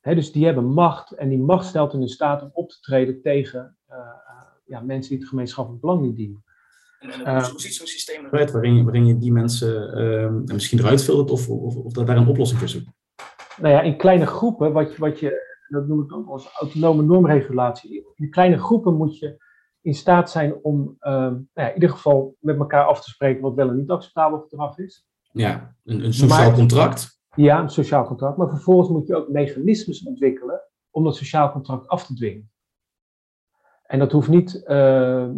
He, 0.00 0.14
dus 0.14 0.32
die 0.32 0.44
hebben 0.44 0.64
macht 0.64 1.12
en 1.12 1.28
die 1.28 1.38
macht 1.38 1.66
stelt 1.66 1.92
hen 1.92 2.00
in 2.00 2.08
staat 2.08 2.42
om 2.42 2.50
op 2.52 2.70
te 2.70 2.80
treden 2.80 3.22
tegen 3.22 3.76
uh, 3.90 3.96
ja, 4.64 4.80
mensen 4.80 5.10
die 5.10 5.18
het 5.18 5.28
gemeenschappelijk 5.28 5.82
belang 5.82 6.00
niet 6.00 6.16
dienen. 6.16 6.44
En, 6.98 7.24
en 7.24 7.50
hoe 7.50 7.60
ziet 7.60 7.74
zo'n 7.74 7.86
systeem 7.86 8.24
eruit 8.24 8.50
waarin 8.50 8.76
je, 8.76 8.82
waarin 8.82 9.06
je 9.06 9.18
die 9.18 9.32
mensen 9.32 10.00
uh, 10.02 10.54
misschien 10.54 10.78
eruit 10.78 11.02
filtert 11.02 11.30
of, 11.30 11.48
of, 11.48 11.76
of 11.76 11.92
daar 11.92 12.16
een 12.16 12.26
oplossing 12.26 12.58
voor 12.58 12.68
zoekt? 12.68 12.90
Nou 13.56 13.74
ja, 13.74 13.80
in 13.80 13.96
kleine 13.96 14.26
groepen, 14.26 14.72
wat 14.72 14.92
je, 14.92 14.98
wat 14.98 15.18
je 15.18 15.55
dat 15.68 15.88
noem 15.88 16.02
ik 16.02 16.12
ook 16.12 16.28
als 16.28 16.52
autonome 16.52 17.02
normregulatie. 17.02 18.06
In 18.14 18.30
kleine 18.30 18.58
groepen 18.58 18.96
moet 18.96 19.18
je 19.18 19.44
in 19.80 19.94
staat 19.94 20.30
zijn 20.30 20.54
om 20.62 20.96
uh, 21.00 21.12
nou 21.12 21.46
ja, 21.54 21.68
in 21.68 21.74
ieder 21.74 21.90
geval 21.90 22.36
met 22.40 22.58
elkaar 22.58 22.84
af 22.84 23.04
te 23.04 23.10
spreken 23.10 23.42
wat 23.42 23.54
wel 23.54 23.68
en 23.68 23.76
niet 23.76 23.90
acceptabel 23.90 24.40
gedrag 24.40 24.78
is. 24.78 25.06
Ja, 25.32 25.76
een, 25.84 26.04
een 26.04 26.14
sociaal 26.14 26.52
contract. 26.52 27.20
Ja, 27.34 27.60
een 27.60 27.70
sociaal 27.70 28.06
contract. 28.06 28.36
Maar 28.36 28.48
vervolgens 28.48 28.88
moet 28.88 29.06
je 29.06 29.16
ook 29.16 29.28
mechanismes 29.28 30.02
ontwikkelen 30.02 30.60
om 30.90 31.04
dat 31.04 31.16
sociaal 31.16 31.52
contract 31.52 31.88
af 31.88 32.06
te 32.06 32.14
dwingen. 32.14 32.50
En 33.82 33.98
dat 33.98 34.12
hoeft 34.12 34.28
niet. 34.28 34.62
Uh, 34.66 35.28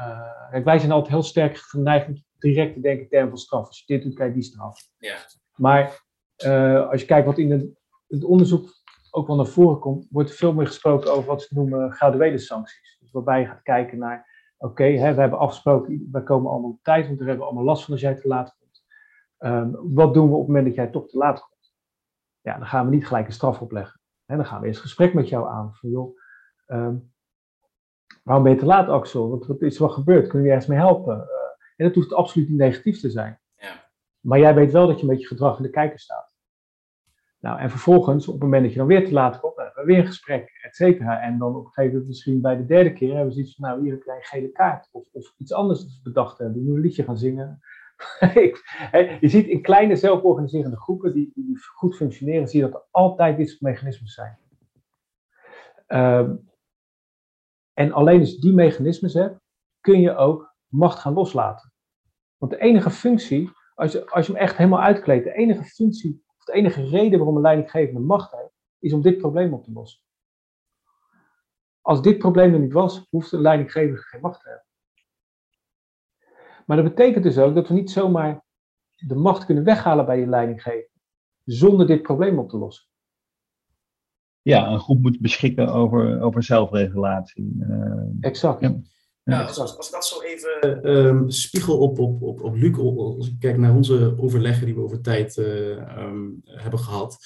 uh, 0.00 0.64
wij 0.64 0.78
zijn 0.78 0.92
altijd 0.92 1.12
heel 1.12 1.22
sterk 1.22 1.56
geneigd 1.56 2.08
om 2.08 2.24
direct 2.38 2.74
te 2.74 2.80
denken 2.80 3.02
in 3.02 3.08
termen 3.08 3.28
van 3.28 3.38
straf. 3.38 3.66
Als 3.66 3.78
je 3.78 3.94
dit 3.94 4.02
doet, 4.02 4.14
krijg 4.14 4.30
je 4.30 4.38
die 4.38 4.48
straf. 4.48 4.80
Ja. 4.98 5.16
Maar 5.54 6.04
uh, 6.44 6.90
als 6.90 7.00
je 7.00 7.06
kijkt 7.06 7.26
wat 7.26 7.38
in 7.38 7.50
het, 7.50 7.66
het 8.06 8.24
onderzoek 8.24 8.77
ook 9.10 9.26
wel 9.26 9.36
naar 9.36 9.46
voren 9.46 9.78
komt, 9.78 10.06
wordt 10.10 10.30
er 10.30 10.36
veel 10.36 10.52
meer 10.52 10.66
gesproken 10.66 11.12
over 11.12 11.24
wat 11.24 11.42
ze 11.42 11.54
noemen 11.54 11.92
graduele 11.92 12.38
sancties. 12.38 12.96
Dus 13.00 13.10
waarbij 13.12 13.40
je 13.40 13.46
gaat 13.46 13.62
kijken 13.62 13.98
naar, 13.98 14.52
oké, 14.58 14.84
we 14.84 14.98
hebben 14.98 15.38
afgesproken, 15.38 16.08
wij 16.12 16.22
komen 16.22 16.50
allemaal 16.50 16.70
op 16.70 16.82
tijd, 16.82 17.06
want 17.06 17.18
we 17.18 17.24
hebben 17.24 17.46
allemaal 17.46 17.64
last 17.64 17.84
van 17.84 17.92
als 17.92 18.02
jij 18.02 18.14
te 18.14 18.28
laat 18.28 18.56
komt. 18.58 18.84
Um, 19.38 19.94
wat 19.94 20.14
doen 20.14 20.28
we 20.28 20.34
op 20.34 20.38
het 20.38 20.46
moment 20.46 20.66
dat 20.66 20.74
jij 20.74 20.86
toch 20.86 21.08
te 21.08 21.18
laat 21.18 21.40
komt? 21.40 21.74
Ja, 22.40 22.58
dan 22.58 22.66
gaan 22.66 22.84
we 22.84 22.94
niet 22.94 23.06
gelijk 23.06 23.26
een 23.26 23.32
straf 23.32 23.60
opleggen. 23.60 24.00
Hè, 24.24 24.36
dan 24.36 24.46
gaan 24.46 24.60
we 24.60 24.66
eerst 24.66 24.80
gesprek 24.80 25.14
met 25.14 25.28
jou 25.28 25.48
aan. 25.48 25.74
Van 25.74 25.90
joh, 25.90 26.18
um, 26.66 27.12
waarom 28.22 28.44
ben 28.44 28.52
je 28.52 28.58
te 28.58 28.66
laat, 28.66 28.88
Axel? 28.88 29.30
Wat, 29.30 29.46
wat 29.46 29.62
is 29.62 29.74
er 29.74 29.82
wel 29.82 29.90
gebeurd? 29.90 30.22
Kunnen 30.22 30.40
we 30.40 30.46
je 30.46 30.50
ergens 30.50 30.66
mee 30.66 30.78
helpen? 30.78 31.16
Uh, 31.16 31.22
en 31.76 31.86
dat 31.86 31.94
hoeft 31.94 32.12
absoluut 32.12 32.48
niet 32.48 32.58
negatief 32.58 33.00
te 33.00 33.10
zijn. 33.10 33.40
Ja. 33.56 33.90
Maar 34.20 34.38
jij 34.38 34.54
weet 34.54 34.72
wel 34.72 34.86
dat 34.86 35.00
je 35.00 35.06
met 35.06 35.20
je 35.20 35.26
gedrag 35.26 35.56
in 35.56 35.62
de 35.62 35.70
kijker 35.70 35.98
staat. 35.98 36.27
Nou, 37.40 37.58
en 37.58 37.70
vervolgens, 37.70 38.26
op 38.26 38.34
het 38.34 38.42
moment 38.42 38.62
dat 38.62 38.72
je 38.72 38.78
dan 38.78 38.86
weer 38.86 39.04
te 39.04 39.12
laat 39.12 39.40
komt, 39.40 39.56
hebben 39.56 39.74
we 39.74 39.84
weer 39.84 39.98
een 39.98 40.06
gesprek, 40.06 40.58
et 40.62 40.76
cetera. 40.76 41.20
En 41.20 41.38
dan 41.38 41.56
op 41.56 41.64
een 41.64 41.72
gegeven 41.72 41.90
moment, 41.90 42.06
misschien 42.08 42.40
bij 42.40 42.56
de 42.56 42.66
derde 42.66 42.92
keer, 42.92 43.08
hebben 43.08 43.26
we 43.26 43.32
zoiets 43.32 43.54
van, 43.54 43.68
nou, 43.68 43.82
hier 43.82 43.92
een 43.92 44.22
gele 44.22 44.52
kaart. 44.52 44.88
Of, 44.92 45.08
of 45.12 45.34
iets 45.36 45.52
anders 45.52 46.00
bedacht 46.02 46.38
hebben. 46.38 46.56
We 46.56 46.62
moeten 46.62 46.76
een 46.76 46.86
liedje 46.86 47.04
gaan 47.04 47.18
zingen. 47.18 47.60
je 49.20 49.28
ziet 49.28 49.46
in 49.46 49.62
kleine 49.62 49.96
zelforganiserende 49.96 50.76
groepen 50.76 51.12
die, 51.12 51.30
die, 51.34 51.58
goed 51.74 51.96
functioneren, 51.96 52.48
zie 52.48 52.60
je 52.60 52.70
dat 52.70 52.80
er 52.80 52.86
altijd 52.90 53.36
dit 53.36 53.48
soort 53.48 53.60
mechanismen 53.60 54.08
zijn. 54.08 54.38
Um, 55.86 56.50
en 57.72 57.92
alleen 57.92 58.20
als 58.20 58.30
je 58.30 58.40
die 58.40 58.52
mechanismes 58.52 59.14
hebt, 59.14 59.40
kun 59.80 60.00
je 60.00 60.16
ook 60.16 60.54
macht 60.66 60.98
gaan 60.98 61.12
loslaten. 61.12 61.72
Want 62.36 62.52
de 62.52 62.58
enige 62.58 62.90
functie, 62.90 63.50
als 63.74 63.92
je, 63.92 64.10
als 64.10 64.26
je 64.26 64.32
hem 64.32 64.40
echt 64.40 64.56
helemaal 64.56 64.80
uitkleedt, 64.80 65.24
de 65.24 65.32
enige 65.32 65.64
functie, 65.64 66.24
de 66.48 66.54
enige 66.54 66.88
reden 66.88 67.18
waarom 67.18 67.36
een 67.36 67.42
leidinggevende 67.42 68.00
macht 68.00 68.32
heeft, 68.32 68.54
is 68.78 68.92
om 68.92 69.02
dit 69.02 69.18
probleem 69.18 69.52
op 69.52 69.64
te 69.64 69.72
lossen. 69.72 70.00
Als 71.80 72.02
dit 72.02 72.18
probleem 72.18 72.54
er 72.54 72.60
niet 72.60 72.72
was, 72.72 73.06
hoeft 73.10 73.30
de 73.30 73.40
leidinggevende 73.40 74.00
geen 74.00 74.20
macht 74.20 74.40
te 74.42 74.48
hebben. 74.48 74.66
Maar 76.66 76.76
dat 76.76 76.86
betekent 76.86 77.24
dus 77.24 77.38
ook 77.38 77.54
dat 77.54 77.68
we 77.68 77.74
niet 77.74 77.90
zomaar 77.90 78.44
de 78.94 79.14
macht 79.14 79.44
kunnen 79.44 79.64
weghalen 79.64 80.06
bij 80.06 80.20
je 80.20 80.26
leidinggever, 80.26 80.90
zonder 81.44 81.86
dit 81.86 82.02
probleem 82.02 82.38
op 82.38 82.48
te 82.48 82.58
lossen. 82.58 82.86
Ja, 84.42 84.68
een 84.68 84.80
groep 84.80 85.02
moet 85.02 85.20
beschikken 85.20 85.68
over, 85.68 86.20
over 86.20 86.42
zelfregulatie. 86.42 87.56
Uh, 87.58 88.02
exact. 88.20 88.60
Ja. 88.60 88.80
Ja, 89.28 89.42
als, 89.42 89.58
als, 89.58 89.86
ik 89.86 89.92
dat 89.92 90.06
zo 90.06 90.20
even 90.22 90.80
uh, 90.82 91.22
spiegel 91.26 91.78
op, 91.78 91.98
op, 91.98 92.22
op, 92.22 92.42
op 92.42 92.54
Luc, 92.54 92.78
als 92.78 93.28
ik 93.28 93.34
kijk 93.38 93.56
naar 93.56 93.74
onze 93.74 94.14
overleggen 94.18 94.66
die 94.66 94.74
we 94.74 94.80
over 94.80 95.00
tijd 95.00 95.36
uh, 95.36 95.98
um, 95.98 96.40
hebben 96.44 96.78
gehad, 96.78 97.18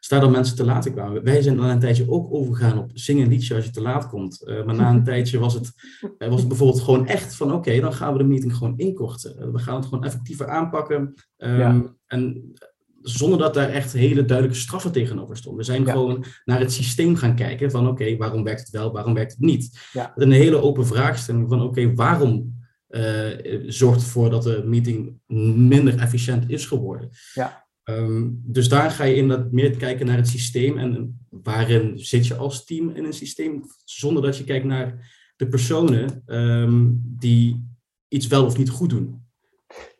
staan 0.00 0.22
er 0.22 0.30
mensen 0.30 0.56
te 0.56 0.64
laat 0.64 0.92
kwamen. 0.92 1.24
Wij 1.24 1.42
zijn 1.42 1.56
dan 1.56 1.64
een 1.64 1.78
tijdje 1.78 2.10
ook 2.10 2.34
overgegaan 2.34 2.78
op 2.78 2.90
zingen 2.94 3.24
een 3.24 3.30
liedje 3.30 3.54
als 3.54 3.64
je 3.64 3.70
te 3.70 3.80
laat 3.80 4.08
komt. 4.08 4.42
Uh, 4.44 4.64
maar 4.64 4.74
na 4.74 4.90
een 4.90 5.04
tijdje 5.12 5.38
was 5.38 5.54
het, 5.54 5.72
was 6.18 6.40
het 6.40 6.48
bijvoorbeeld 6.48 6.80
gewoon 6.80 7.06
echt 7.06 7.34
van 7.34 7.52
oké, 7.52 7.80
dan 7.80 7.92
gaan 7.92 8.12
we 8.12 8.18
de 8.18 8.24
meeting 8.24 8.56
gewoon 8.56 8.78
inkorten. 8.78 9.52
we 9.52 9.58
gaan 9.58 9.76
het 9.76 9.84
gewoon 9.84 10.04
effectiever 10.04 10.48
aanpakken. 10.48 11.14
Um, 11.36 11.58
ja. 11.58 11.94
En 12.06 12.52
zonder 13.02 13.38
dat 13.38 13.54
daar 13.54 13.68
echt 13.68 13.92
hele 13.92 14.24
duidelijke 14.24 14.60
straffen 14.60 14.92
tegenover 14.92 15.36
stonden. 15.36 15.60
We 15.60 15.72
zijn 15.72 15.86
gewoon 15.86 16.24
naar 16.44 16.60
het 16.60 16.72
systeem 16.72 17.16
gaan 17.16 17.34
kijken 17.34 17.70
van 17.70 17.88
oké, 17.88 18.16
waarom 18.16 18.44
werkt 18.44 18.60
het 18.60 18.70
wel, 18.70 18.92
waarom 18.92 19.14
werkt 19.14 19.32
het 19.32 19.40
niet? 19.40 19.88
Ja. 19.92 20.12
Een 20.16 20.32
hele 20.32 20.62
open 20.62 20.86
vraagstelling 20.86 21.48
van 21.48 21.62
oké, 21.62 21.94
waarom 21.94 22.58
uh, 22.88 23.26
zorgt 23.66 24.02
ervoor 24.02 24.30
dat 24.30 24.42
de 24.42 24.62
meeting 24.64 25.18
minder 25.56 25.98
efficiënt 25.98 26.50
is 26.50 26.66
geworden? 26.66 27.08
Ja. 27.34 27.68
Um, 27.84 28.40
dus 28.44 28.68
daar 28.68 28.90
ga 28.90 29.04
je 29.04 29.14
inderdaad 29.14 29.52
meer 29.52 29.76
kijken 29.76 30.06
naar 30.06 30.16
het 30.16 30.28
systeem 30.28 30.78
en 30.78 31.20
waarin 31.28 31.98
zit 31.98 32.26
je 32.26 32.34
als 32.34 32.64
team 32.64 32.90
in 32.90 33.04
een 33.04 33.12
systeem, 33.12 33.62
zonder 33.84 34.22
dat 34.22 34.36
je 34.36 34.44
kijkt 34.44 34.64
naar 34.64 35.14
de 35.36 35.48
personen 35.48 36.22
um, 36.26 37.02
die 37.04 37.68
iets 38.08 38.26
wel 38.26 38.44
of 38.44 38.58
niet 38.58 38.70
goed 38.70 38.90
doen. 38.90 39.24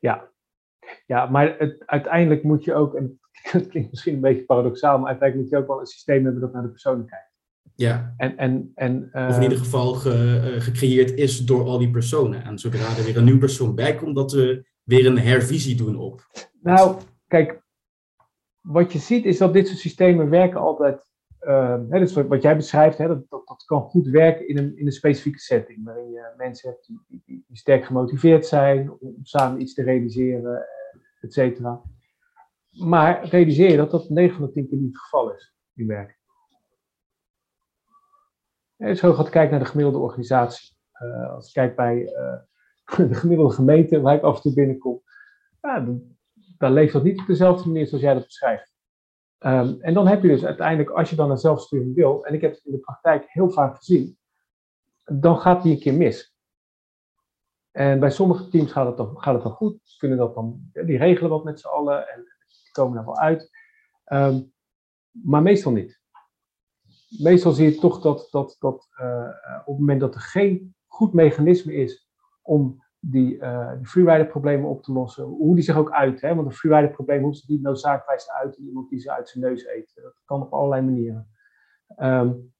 Ja, 0.00 0.29
ja, 1.10 1.26
maar 1.26 1.54
het, 1.58 1.82
uiteindelijk 1.86 2.42
moet 2.42 2.64
je 2.64 2.74
ook, 2.74 2.94
en 2.94 3.20
het 3.32 3.68
klinkt 3.70 3.90
misschien 3.90 4.14
een 4.14 4.20
beetje 4.20 4.44
paradoxaal, 4.44 4.98
maar 4.98 5.08
uiteindelijk 5.08 5.50
moet 5.50 5.58
je 5.58 5.64
ook 5.64 5.70
wel 5.70 5.80
een 5.80 5.86
systeem 5.86 6.24
hebben 6.24 6.40
dat 6.40 6.52
naar 6.52 6.62
de 6.62 6.68
persoon 6.68 7.06
kijkt. 7.06 7.30
Ja. 7.74 8.14
En, 8.16 8.36
en, 8.36 8.72
en, 8.74 9.10
uh, 9.12 9.26
of 9.28 9.36
in 9.36 9.42
ieder 9.42 9.58
geval 9.58 9.92
ge, 9.92 10.52
uh, 10.54 10.60
gecreëerd 10.60 11.10
is 11.10 11.38
door 11.38 11.64
al 11.64 11.78
die 11.78 11.90
personen. 11.90 12.44
En 12.44 12.58
zodra 12.58 12.96
er 12.96 13.04
weer 13.04 13.16
een 13.16 13.24
nieuw 13.24 13.38
persoon 13.38 13.74
bij 13.74 13.94
komt, 13.94 14.14
dat 14.14 14.32
we 14.32 14.66
weer 14.82 15.06
een 15.06 15.18
hervisie 15.18 15.76
doen 15.76 15.96
op. 15.96 16.26
Nou, 16.62 16.96
kijk, 17.26 17.62
wat 18.60 18.92
je 18.92 18.98
ziet 18.98 19.24
is 19.24 19.38
dat 19.38 19.52
dit 19.52 19.66
soort 19.66 19.78
systemen 19.78 20.30
werken 20.30 20.60
altijd. 20.60 21.08
Uh, 21.40 21.80
hè, 21.88 21.98
dus 21.98 22.12
wat 22.12 22.42
jij 22.42 22.56
beschrijft, 22.56 22.98
hè, 22.98 23.06
dat, 23.06 23.22
dat, 23.28 23.46
dat, 23.46 23.64
kan 23.64 23.82
goed 23.82 24.06
werken 24.06 24.48
in 24.48 24.58
een, 24.58 24.78
in 24.78 24.86
een 24.86 24.92
specifieke 24.92 25.38
setting. 25.38 25.84
Waarin 25.84 26.10
je 26.10 26.32
mensen 26.36 26.70
hebt 26.70 26.86
die, 26.86 27.00
die, 27.08 27.44
die 27.46 27.56
sterk 27.56 27.84
gemotiveerd 27.84 28.46
zijn 28.46 28.90
om 28.90 29.16
samen 29.22 29.60
iets 29.60 29.74
te 29.74 29.82
realiseren 29.82 30.66
et 31.20 31.32
cetera. 31.32 31.82
Maar 32.70 33.24
realiseer 33.24 33.70
je 33.70 33.76
dat 33.76 33.90
dat 33.90 34.08
9 34.08 34.36
van 34.36 34.46
de 34.46 34.52
10 34.52 34.68
keer 34.68 34.78
niet 34.78 34.92
het 34.92 35.02
geval 35.02 35.34
is 35.34 35.54
in 35.74 35.86
werk. 35.86 36.18
Als 38.78 39.00
je 39.00 39.14
gaat 39.14 39.28
kijken 39.28 39.50
naar 39.50 39.64
de 39.64 39.70
gemiddelde 39.70 39.98
organisatie, 39.98 40.76
uh, 41.02 41.34
als 41.34 41.46
ik 41.46 41.52
kijk 41.52 41.76
bij 41.76 41.96
uh, 41.96 43.08
de 43.10 43.14
gemiddelde 43.14 43.54
gemeente 43.54 44.00
waar 44.00 44.14
ik 44.14 44.22
af 44.22 44.36
en 44.36 44.42
toe 44.42 44.54
binnenkom, 44.54 45.02
ja, 45.60 45.80
dan, 46.58 46.72
leeft 46.72 46.92
dat 46.92 47.02
niet 47.02 47.20
op 47.20 47.26
dezelfde 47.26 47.68
manier 47.68 47.86
zoals 47.86 48.02
jij 48.02 48.14
dat 48.14 48.24
beschrijft. 48.24 48.72
Um, 49.38 49.80
en 49.80 49.94
dan 49.94 50.06
heb 50.06 50.22
je 50.22 50.28
dus 50.28 50.44
uiteindelijk, 50.44 50.90
als 50.90 51.10
je 51.10 51.16
dan 51.16 51.30
een 51.30 51.38
zelfsturing 51.38 51.94
wil, 51.94 52.26
en 52.26 52.34
ik 52.34 52.40
heb 52.40 52.50
het 52.50 52.64
in 52.64 52.72
de 52.72 52.78
praktijk 52.78 53.24
heel 53.26 53.50
vaak 53.50 53.76
gezien, 53.76 54.18
dan 55.04 55.40
gaat 55.40 55.62
die 55.62 55.72
een 55.72 55.80
keer 55.80 55.94
mis. 55.94 56.29
En 57.70 58.00
bij 58.00 58.10
sommige 58.10 58.48
teams 58.48 58.72
gaat 58.72 58.86
het 58.86 58.96
dan, 58.96 59.20
gaat 59.20 59.34
het 59.34 59.42
dan 59.42 59.52
goed. 59.52 59.96
Kunnen 59.98 60.18
dat 60.18 60.34
dan, 60.34 60.70
die 60.72 60.98
regelen 60.98 61.30
wat 61.30 61.44
met 61.44 61.60
z'n 61.60 61.68
allen 61.68 62.08
en 62.08 62.24
komen 62.72 62.98
er 62.98 63.04
wel 63.04 63.18
uit. 63.18 63.50
Um, 64.12 64.52
maar 65.10 65.42
meestal 65.42 65.72
niet. 65.72 66.00
Meestal 67.18 67.52
zie 67.52 67.72
je 67.72 67.78
toch 67.78 68.00
dat, 68.00 68.28
dat, 68.30 68.56
dat 68.58 68.88
uh, 69.00 69.28
op 69.60 69.66
het 69.66 69.78
moment 69.78 70.00
dat 70.00 70.14
er 70.14 70.20
geen 70.20 70.74
goed 70.86 71.12
mechanisme 71.12 71.74
is 71.74 72.08
om 72.42 72.84
die, 72.98 73.36
uh, 73.36 73.76
die 73.76 73.86
freerider 73.86 74.26
problemen 74.26 74.68
op 74.68 74.82
te 74.82 74.92
lossen, 74.92 75.24
hoe 75.24 75.54
die 75.54 75.64
zich 75.64 75.76
ook 75.76 75.90
uit. 75.90 76.20
Hè? 76.20 76.34
Want 76.34 76.46
een 76.46 76.54
freerider 76.54 76.90
probleem 76.90 77.22
hoeft 77.22 77.48
niet 77.48 77.62
noodzakelijk 77.62 78.20
te 78.20 78.32
uit 78.32 78.56
in 78.56 78.64
iemand 78.64 78.88
die 78.88 78.98
ze 78.98 79.12
uit 79.12 79.28
zijn 79.28 79.44
neus 79.44 79.66
eet. 79.66 79.92
Dat 79.94 80.22
kan 80.24 80.42
op 80.42 80.52
allerlei 80.52 80.82
manieren. 80.82 81.28
Um, 81.96 82.52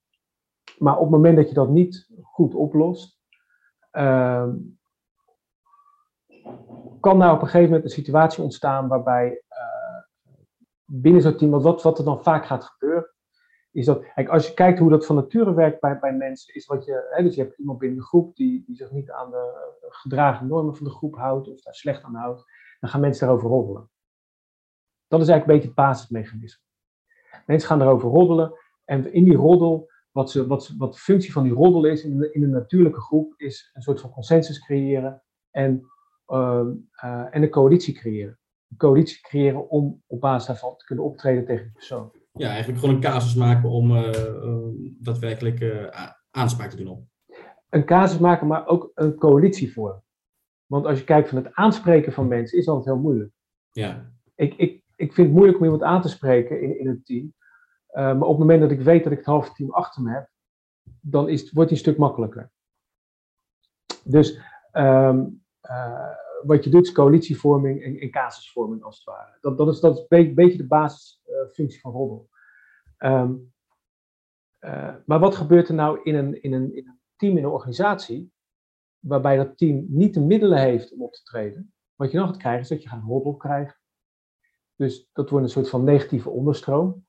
maar 0.79 0.95
op 0.95 1.03
het 1.03 1.11
moment 1.11 1.37
dat 1.37 1.49
je 1.49 1.55
dat 1.55 1.69
niet 1.69 2.09
goed 2.23 2.55
oplost, 2.55 3.21
um, 3.93 4.80
kan 7.01 7.19
nou 7.19 7.35
op 7.35 7.41
een 7.41 7.47
gegeven 7.47 7.69
moment 7.69 7.85
een 7.85 7.91
situatie 7.91 8.43
ontstaan 8.43 8.89
waarbij 8.89 9.43
uh, 9.51 10.03
binnen 10.85 11.23
zo'n 11.23 11.37
team, 11.37 11.51
wat, 11.51 11.83
wat 11.83 11.99
er 11.99 12.05
dan 12.05 12.23
vaak 12.23 12.47
gaat 12.47 12.65
gebeuren, 12.65 13.15
is 13.73 13.87
dat, 13.87 14.05
als 14.29 14.47
je 14.47 14.55
kijkt 14.55 14.79
hoe 14.79 14.91
dat 14.91 15.07
van 15.07 15.17
nature 15.17 15.55
werkt 15.55 15.81
bij, 15.81 15.99
bij 15.99 16.13
mensen, 16.13 16.55
is 16.55 16.67
wat 16.67 16.85
je, 16.85 17.09
hè, 17.11 17.23
dus 17.23 17.35
je 17.35 17.43
hebt 17.43 17.59
iemand 17.59 17.79
binnen 17.79 17.99
de 17.99 18.05
groep 18.05 18.37
die, 18.37 18.65
die 18.67 18.77
zich 18.77 18.91
niet 18.91 19.11
aan 19.11 19.31
de 19.31 19.79
gedragen 19.89 20.47
normen 20.47 20.77
van 20.77 20.87
de 20.87 20.93
groep 20.93 21.17
houdt 21.17 21.49
of 21.49 21.61
daar 21.63 21.75
slecht 21.75 22.03
aan 22.03 22.15
houdt, 22.15 22.45
dan 22.81 22.91
gaan 22.91 23.01
mensen 23.01 23.27
daarover 23.27 23.49
roddelen. 23.49 23.91
Dat 25.09 25.21
is 25.21 25.29
eigenlijk 25.29 25.47
een 25.47 25.55
beetje 25.55 25.83
het 25.83 25.89
basismechanisme. 25.89 26.65
Mensen 27.47 27.69
gaan 27.69 27.83
erover 27.83 28.09
roddelen 28.09 28.53
en 28.85 29.13
in 29.13 29.25
die 29.25 29.37
roddel, 29.37 29.91
wat, 30.11 30.31
ze, 30.31 30.47
wat, 30.47 30.75
wat 30.79 30.93
de 30.93 30.99
functie 30.99 31.33
van 31.33 31.43
die 31.43 31.53
roddel 31.53 31.85
is 31.85 32.05
in, 32.05 32.19
de, 32.19 32.33
in 32.33 32.43
een 32.43 32.51
natuurlijke 32.51 33.01
groep, 33.01 33.35
is 33.37 33.71
een 33.73 33.83
soort 33.83 34.01
van 34.01 34.11
consensus 34.11 34.65
creëren 34.65 35.23
en 35.51 35.91
en 37.31 37.43
een 37.43 37.51
coalitie 37.51 37.95
creëren. 37.95 38.39
Een 38.71 38.77
coalitie 38.77 39.21
creëren 39.21 39.69
om 39.69 40.03
op 40.07 40.21
basis 40.21 40.47
daarvan 40.47 40.77
te 40.77 40.85
kunnen 40.85 41.05
optreden 41.05 41.45
tegen 41.45 41.65
de 41.65 41.73
persoon. 41.73 42.13
Ja, 42.33 42.49
eigenlijk 42.49 42.79
gewoon 42.79 42.95
een 42.95 43.01
casus 43.01 43.35
maken 43.35 43.69
om 43.69 43.91
uh, 43.91 44.13
daadwerkelijk 44.99 45.91
aanspraak 46.31 46.71
te 46.71 46.77
doen 46.77 46.89
op. 46.89 47.03
Een 47.69 47.85
casus 47.85 48.19
maken, 48.19 48.47
maar 48.47 48.67
ook 48.67 48.91
een 48.95 49.15
coalitie 49.15 49.73
voor. 49.73 50.03
Want 50.67 50.87
als 50.87 50.99
je 50.99 51.05
kijkt 51.05 51.29
van 51.29 51.45
het 51.45 51.55
aanspreken 51.55 52.13
van 52.13 52.29
mensen, 52.29 52.59
is 52.59 52.69
altijd 52.69 52.87
heel 52.87 53.03
moeilijk. 53.03 53.33
Ja. 53.71 54.13
Ik, 54.35 54.55
ik, 54.55 54.83
ik 54.97 55.13
vind 55.13 55.27
het 55.27 55.37
moeilijk 55.37 55.59
om 55.59 55.65
iemand 55.65 55.83
aan 55.83 56.03
te 56.03 56.09
spreken 56.09 56.63
in, 56.63 56.79
in 56.79 56.87
een 56.89 57.03
team. 57.05 57.35
maar 57.93 58.29
op 58.29 58.29
het 58.29 58.39
moment 58.39 58.61
dat 58.61 58.71
ik 58.71 58.81
weet 58.81 59.03
dat 59.03 59.13
ik 59.13 59.19
het 59.19 59.27
halve 59.27 59.53
team 59.53 59.71
achter 59.71 60.03
me 60.03 60.11
heb, 60.13 60.31
dan 61.01 61.29
is, 61.29 61.53
wordt 61.53 61.71
het 61.71 61.79
een 61.79 61.85
stuk 61.85 61.99
makkelijker. 61.99 62.51
Dus 64.05 64.39
um, 64.73 64.83
uh, 64.83 65.27
wat 66.43 66.65
je 66.65 66.71
doet 66.71 66.87
is 66.87 66.93
coalitievorming 66.93 67.83
en, 67.83 67.99
en 67.99 68.11
casusvorming 68.11 68.83
als 68.83 68.97
het 68.97 69.05
ware. 69.05 69.39
Dat, 69.41 69.59
dat 69.59 69.69
is, 69.69 69.81
dat 69.81 69.97
is 69.97 70.05
een 70.09 70.35
beetje 70.35 70.57
de 70.57 70.67
basisfunctie 70.67 71.81
van 71.81 71.93
roddel. 71.93 72.29
Um, 72.99 73.53
uh, 74.61 74.95
maar 75.07 75.19
wat 75.19 75.35
gebeurt 75.35 75.69
er 75.69 75.75
nou 75.75 76.01
in 76.03 76.15
een, 76.15 76.43
in, 76.43 76.53
een, 76.53 76.75
in 76.75 76.89
een 76.89 77.01
team, 77.17 77.37
in 77.37 77.45
een 77.45 77.51
organisatie, 77.51 78.33
waarbij 78.99 79.37
dat 79.37 79.57
team 79.57 79.87
niet 79.89 80.15
de 80.15 80.21
middelen 80.21 80.59
heeft 80.59 80.93
om 80.93 81.03
op 81.03 81.13
te 81.13 81.23
treden? 81.23 81.75
Wat 81.95 82.11
je 82.11 82.19
dan 82.19 82.27
gaat 82.27 82.37
krijgen 82.37 82.63
is 82.63 82.69
dat 82.69 82.83
je 82.83 82.89
gaat 82.89 83.05
roddel 83.05 83.37
krijgen. 83.37 83.79
Dus 84.77 85.09
dat 85.13 85.31
wordt 85.31 85.45
een 85.45 85.53
soort 85.53 85.69
van 85.69 85.85
negatieve 85.85 86.31
onderstroom. 86.31 87.09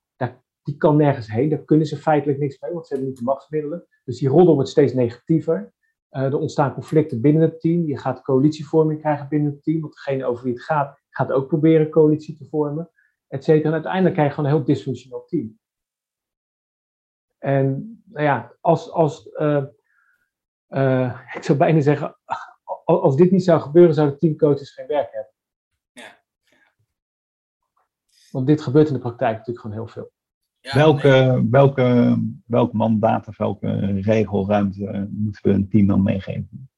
Die 0.64 0.78
kan 0.78 0.96
nergens 0.96 1.32
heen, 1.32 1.50
daar 1.50 1.64
kunnen 1.64 1.88
ze 1.88 1.98
feitelijk 1.98 2.40
niks 2.40 2.60
mee, 2.60 2.74
want 2.74 2.88
ze 2.88 2.94
hebben 2.94 3.10
niet 3.12 3.20
de 3.20 3.26
machtsmiddelen. 3.26 3.88
Dus 4.04 4.20
die 4.20 4.30
roddel 4.30 4.54
wordt 4.54 4.70
steeds 4.70 4.94
negatiever. 4.94 5.74
Uh, 6.12 6.22
er 6.22 6.38
ontstaan 6.38 6.74
conflicten 6.74 7.22
binnen 7.22 7.42
het 7.42 7.62
team. 7.62 7.86
Je 7.86 7.98
gaat 7.98 8.22
coalitievorming 8.22 9.00
krijgen 9.00 9.28
binnen 9.28 9.52
het 9.52 9.64
team. 9.64 9.82
Want 9.82 9.94
degene 9.94 10.26
over 10.26 10.44
wie 10.44 10.54
het 10.54 10.64
gaat, 10.64 11.00
gaat 11.10 11.32
ook 11.32 11.48
proberen 11.48 11.90
coalitie 11.90 12.36
te 12.36 12.46
vormen. 12.46 12.90
Et 13.28 13.44
cetera. 13.44 13.68
En 13.68 13.74
uiteindelijk 13.74 14.14
krijg 14.14 14.30
je 14.30 14.36
gewoon 14.36 14.50
een 14.50 14.56
heel 14.58 14.66
dysfunctioneel 14.66 15.26
team. 15.26 15.60
En 17.38 18.02
nou 18.06 18.26
ja, 18.26 18.56
als, 18.62 18.92
als 18.92 19.30
uh, 19.34 19.64
uh, 20.70 21.20
ik 21.36 21.44
zou 21.44 21.58
bijna 21.58 21.82
zeggen, 21.82 22.18
als 22.86 23.16
dit 23.16 23.32
niet 23.32 23.44
zou 23.44 23.62
gebeuren, 23.62 23.94
zouden 23.94 24.20
teamcoaches 24.20 24.74
geen 24.74 24.88
werk 24.88 25.12
hebben. 25.12 25.34
Ja. 25.92 26.22
Want 28.32 28.48
dit 28.48 28.62
gebeurt 28.62 28.88
in 28.88 28.94
de 28.94 29.00
praktijk 29.00 29.38
natuurlijk 29.38 29.60
gewoon 29.60 29.78
heel 29.78 29.88
veel. 29.88 30.12
Ja, 30.62 30.76
welke, 30.76 31.08
nee. 31.08 31.50
welke, 31.50 32.18
welk 32.46 32.74
mandaat 32.74 33.28
of 33.28 33.38
welke 33.38 34.02
regelruimte 34.02 35.10
moeten 35.12 35.42
we 35.44 35.50
een 35.50 35.70
team 35.70 35.88
dan 35.88 36.04
meegeven? 36.04 36.70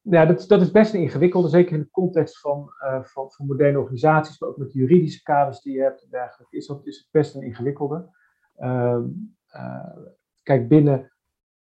Ja, 0.00 0.26
dat, 0.26 0.44
dat 0.48 0.60
is 0.60 0.70
best 0.70 0.94
een 0.94 1.00
ingewikkelde, 1.00 1.48
zeker 1.48 1.72
in 1.72 1.80
de 1.80 1.90
context 1.90 2.40
van, 2.40 2.72
uh, 2.84 3.02
van, 3.02 3.30
van, 3.30 3.46
moderne 3.46 3.78
organisaties, 3.78 4.38
maar 4.38 4.48
ook 4.48 4.56
met 4.56 4.72
de 4.72 4.78
juridische 4.78 5.22
kaders 5.22 5.60
die 5.60 5.72
je 5.72 5.82
hebt 5.82 6.02
en 6.02 6.10
dergelijke, 6.10 6.56
is 6.56 6.66
dat 6.66 6.86
is 6.86 6.96
het 6.96 7.08
best 7.10 7.34
een 7.34 7.42
ingewikkelde. 7.42 8.08
Uh, 8.58 8.98
uh, 9.54 9.96
kijk, 10.42 10.68
binnen, 10.68 11.12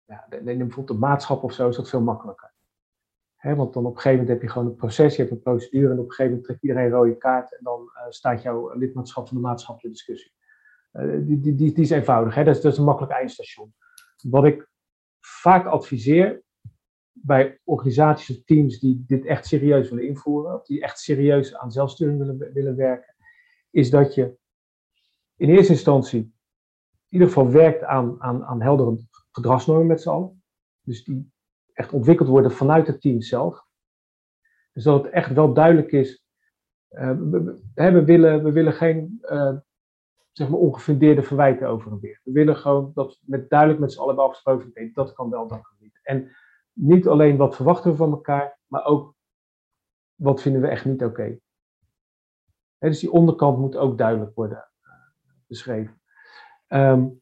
ja, 0.05 0.27
neem 0.29 0.57
bijvoorbeeld 0.57 0.89
een 0.89 0.99
maatschap 0.99 1.43
of 1.43 1.53
zo, 1.53 1.69
is 1.69 1.75
dat 1.75 1.89
veel 1.89 2.01
makkelijker. 2.01 2.53
Want 3.55 3.73
dan 3.73 3.85
op 3.85 3.95
een 3.95 4.01
gegeven 4.01 4.19
moment 4.19 4.29
heb 4.29 4.41
je 4.41 4.49
gewoon 4.49 4.67
een 4.67 4.75
proces, 4.75 5.15
je 5.15 5.21
hebt 5.21 5.33
een 5.33 5.41
procedure 5.41 5.93
en 5.93 5.99
op 5.99 6.03
een 6.05 6.09
gegeven 6.09 6.25
moment 6.25 6.43
trekt 6.43 6.63
iedereen 6.63 6.85
een 6.85 6.91
rode 6.91 7.17
kaart 7.17 7.57
en 7.57 7.63
dan 7.63 7.81
uh, 7.81 8.01
staat 8.09 8.41
jouw 8.41 8.73
lidmaatschap 8.73 9.27
van 9.27 9.37
de 9.37 9.43
maatschap 9.43 9.79
ter 9.79 9.89
discussie. 9.89 10.31
Uh, 10.93 11.27
die, 11.27 11.39
die, 11.39 11.55
die, 11.55 11.71
die, 11.73 11.83
is 11.83 11.89
eenvoudig, 11.89 12.35
hè? 12.35 12.43
Dat, 12.43 12.55
is, 12.55 12.61
dat 12.61 12.71
is 12.71 12.77
een 12.77 12.83
makkelijk 12.83 13.13
eindstation. 13.13 13.73
Wat 14.21 14.45
ik 14.45 14.69
vaak 15.19 15.65
adviseer 15.65 16.43
bij 17.11 17.59
organisaties 17.63 18.37
of 18.37 18.43
teams 18.43 18.79
die 18.79 19.03
dit 19.07 19.25
echt 19.25 19.45
serieus 19.45 19.89
willen 19.89 20.07
invoeren, 20.07 20.53
of 20.53 20.65
die 20.65 20.81
echt 20.81 20.99
serieus 20.99 21.55
aan 21.55 21.71
zelfsturing 21.71 22.17
willen, 22.17 22.53
willen 22.53 22.75
werken, 22.75 23.15
is 23.69 23.89
dat 23.89 24.13
je 24.13 24.37
in 25.35 25.49
eerste 25.49 25.71
instantie 25.71 26.19
in 26.19 27.13
ieder 27.13 27.27
geval 27.27 27.51
werkt 27.51 27.83
aan, 27.83 28.21
aan, 28.21 28.43
aan 28.43 28.61
heldere 28.61 28.97
gedragsnormen 29.31 29.87
met 29.87 30.01
z'n 30.01 30.09
allen. 30.09 30.43
Dus 30.81 31.03
die 31.03 31.31
echt 31.77 31.93
ontwikkeld 31.93 32.29
worden 32.29 32.51
vanuit 32.51 32.87
het 32.87 33.01
team 33.01 33.21
zelf. 33.21 33.65
Dus 34.73 34.83
dat 34.83 35.03
het 35.03 35.13
echt 35.13 35.33
wel 35.33 35.53
duidelijk 35.53 35.91
is. 35.91 36.25
Uh, 36.89 37.11
we, 37.73 38.03
willen, 38.03 38.43
we 38.43 38.51
willen 38.51 38.73
geen 38.73 39.19
uh, 39.21 39.57
zeg 40.31 40.49
maar 40.49 40.59
ongefundeerde 40.59 41.23
verwijten 41.23 41.67
over 41.67 41.91
en 41.91 41.99
weer. 41.99 42.21
We 42.23 42.31
willen 42.31 42.55
gewoon 42.55 42.91
dat 42.93 43.19
met 43.21 43.49
duidelijk 43.49 43.79
met 43.79 43.91
z'n 43.91 43.99
allen 43.99 44.17
afgesproken. 44.17 44.71
Nee, 44.73 44.91
dat 44.93 45.13
kan 45.13 45.29
wel, 45.29 45.47
dat 45.47 45.61
kan 45.61 45.77
niet. 45.79 45.99
En 46.03 46.31
niet 46.73 47.07
alleen 47.07 47.37
wat 47.37 47.55
verwachten 47.55 47.91
we 47.91 47.97
van 47.97 48.11
elkaar, 48.11 48.59
maar 48.67 48.85
ook 48.85 49.15
wat 50.15 50.41
vinden 50.41 50.61
we 50.61 50.67
echt 50.67 50.85
niet 50.85 51.03
oké. 51.03 51.39
Dus 52.77 52.99
die 52.99 53.11
onderkant 53.11 53.57
moet 53.57 53.77
ook 53.77 53.97
duidelijk 53.97 54.35
worden 54.35 54.69
uh, 54.83 54.91
beschreven. 55.47 56.01
Um, 56.67 57.21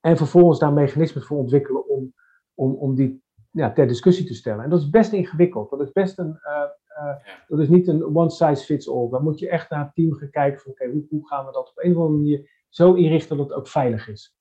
en 0.00 0.16
vervolgens 0.16 0.58
daar 0.58 0.72
mechanismen 0.72 1.22
voor 1.22 1.38
ontwikkelen 1.38 1.88
om, 1.88 2.14
om, 2.54 2.74
om 2.74 2.94
die 2.94 3.23
ja, 3.54 3.72
ter 3.72 3.86
discussie 3.86 4.26
te 4.26 4.34
stellen. 4.34 4.64
En 4.64 4.70
dat 4.70 4.80
is 4.80 4.90
best 4.90 5.12
ingewikkeld. 5.12 5.70
Dat 5.70 5.80
is 5.80 5.92
best 5.92 6.18
een, 6.18 6.38
uh, 6.44 6.62
uh, 6.98 7.16
dat 7.48 7.58
is 7.58 7.68
niet 7.68 7.88
een 7.88 8.16
one 8.16 8.30
size 8.30 8.64
fits 8.64 8.88
all. 8.88 9.08
Dan 9.10 9.22
moet 9.22 9.38
je 9.38 9.48
echt 9.48 9.70
naar 9.70 9.84
het 9.84 9.94
team 9.94 10.12
gaan 10.12 10.30
kijken 10.30 10.60
van 10.60 10.72
oké, 10.72 10.90
hoe, 10.90 11.06
hoe, 11.08 11.28
gaan 11.28 11.46
we 11.46 11.52
dat 11.52 11.68
op 11.68 11.78
een 11.78 11.90
of 11.90 11.96
andere 11.96 12.16
manier 12.16 12.66
zo 12.68 12.94
inrichten 12.94 13.36
dat 13.36 13.48
het 13.48 13.56
ook 13.56 13.68
veilig 13.68 14.08
is. 14.08 14.36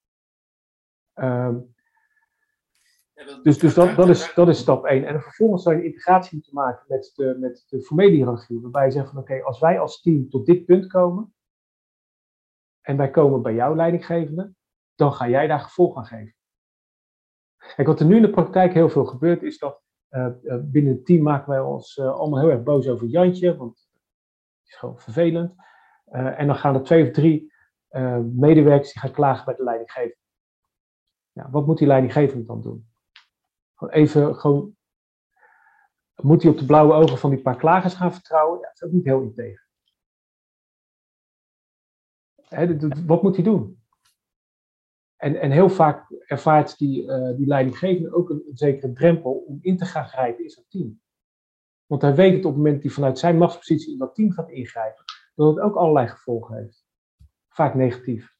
Um, 1.13 1.73
dus 3.43 3.57
dus 3.57 3.73
dat, 3.73 3.95
dat, 3.95 4.09
is, 4.09 4.33
dat 4.33 4.47
is 4.47 4.59
stap 4.59 4.85
1. 4.85 5.05
En 5.05 5.21
vervolgens 5.21 5.63
zou 5.63 5.75
je 5.75 5.83
integratie 5.83 6.33
moeten 6.33 6.53
maken 6.53 6.85
met 6.87 7.11
de, 7.15 7.37
met 7.39 7.65
de 7.67 7.81
formele 7.81 8.11
hiërarchie. 8.11 8.61
Waarbij 8.61 8.85
je 8.85 8.91
zegt 8.91 9.09
van 9.09 9.19
oké, 9.19 9.43
als 9.43 9.59
wij 9.59 9.79
als 9.79 10.01
team 10.01 10.29
tot 10.29 10.45
dit 10.45 10.65
punt 10.65 10.87
komen. 10.87 11.33
En 12.81 12.97
wij 12.97 13.09
komen 13.09 13.41
bij 13.41 13.53
jouw 13.53 13.75
leidinggevende. 13.75 14.53
Dan 14.95 15.13
ga 15.13 15.29
jij 15.29 15.47
daar 15.47 15.59
gevolg 15.59 15.97
aan 15.97 16.05
geven. 16.05 16.35
Kijk, 17.75 17.87
wat 17.87 17.99
er 17.99 18.05
nu 18.05 18.15
in 18.15 18.21
de 18.21 18.29
praktijk 18.29 18.73
heel 18.73 18.89
veel 18.89 19.05
gebeurt, 19.05 19.43
is 19.43 19.57
dat 19.57 19.81
uh, 20.09 20.27
binnen 20.61 20.93
het 20.93 21.05
team 21.05 21.23
maken 21.23 21.49
wij 21.49 21.59
ons 21.59 21.97
uh, 21.97 22.05
allemaal 22.05 22.39
heel 22.39 22.49
erg 22.49 22.63
boos 22.63 22.87
over 22.87 23.07
Jantje. 23.07 23.57
Want 23.57 23.77
het 23.77 24.69
is 24.69 24.75
gewoon 24.75 24.99
vervelend. 24.99 25.55
en 26.11 26.47
dan 26.47 26.55
gaan 26.55 26.75
er 26.75 26.83
twee 26.83 27.03
of 27.03 27.11
drie 27.11 27.53
medewerkers 28.33 28.93
die 28.93 29.01
gaan 29.01 29.11
klagen 29.11 29.45
bij 29.45 29.55
de 29.55 29.63
leidinggevende. 29.63 30.17
Wat 31.31 31.65
moet 31.65 31.77
die 31.77 31.87
leidinggevende 31.87 32.45
dan 32.45 32.61
doen? 32.61 32.91
even 33.89 34.35
gewoon. 34.35 34.75
Moet 36.21 36.41
hij 36.43 36.51
op 36.51 36.57
de 36.57 36.65
blauwe 36.65 36.93
ogen 36.93 37.17
van 37.17 37.29
die 37.29 37.41
paar 37.41 37.57
klagers 37.57 37.93
gaan 37.93 38.13
vertrouwen? 38.13 38.59
Ja, 38.59 38.65
dat 38.65 38.75
is 38.75 38.83
ook 38.83 38.91
niet 38.91 39.05
heel 39.05 39.21
integer. 39.21 39.67
wat 43.05 43.23
moet 43.23 43.35
hij 43.35 43.43
doen? 43.43 43.82
En, 45.23 45.35
en 45.41 45.51
heel 45.51 45.69
vaak 45.69 46.11
ervaart 46.25 46.77
die, 46.77 47.03
uh, 47.03 47.35
die 47.37 47.47
leidinggevende 47.47 48.13
ook 48.13 48.29
een, 48.29 48.43
een, 48.47 48.57
zekere 48.57 48.93
drempel 48.93 49.31
om 49.31 49.59
in 49.61 49.77
te 49.77 49.85
gaan 49.85 50.07
grijpen 50.07 50.43
in 50.43 50.49
zijn 50.49 50.65
team. 50.69 51.01
Want 51.85 52.01
hij 52.01 52.15
weet 52.15 52.33
het 52.33 52.45
op 52.45 52.51
het 52.51 52.55
moment 52.55 52.73
dat 52.73 52.83
hij 52.83 52.91
vanuit 52.91 53.19
zijn 53.19 53.37
machtspositie 53.37 53.91
in 53.91 53.97
dat 53.97 54.15
team 54.15 54.31
gaat 54.31 54.49
ingrijpen, 54.49 55.03
dat 55.35 55.55
het 55.55 55.63
ook 55.63 55.75
allerlei 55.75 56.07
gevolgen 56.07 56.57
heeft. 56.57 56.85
Vaak 57.49 57.75
negatief. 57.75 58.31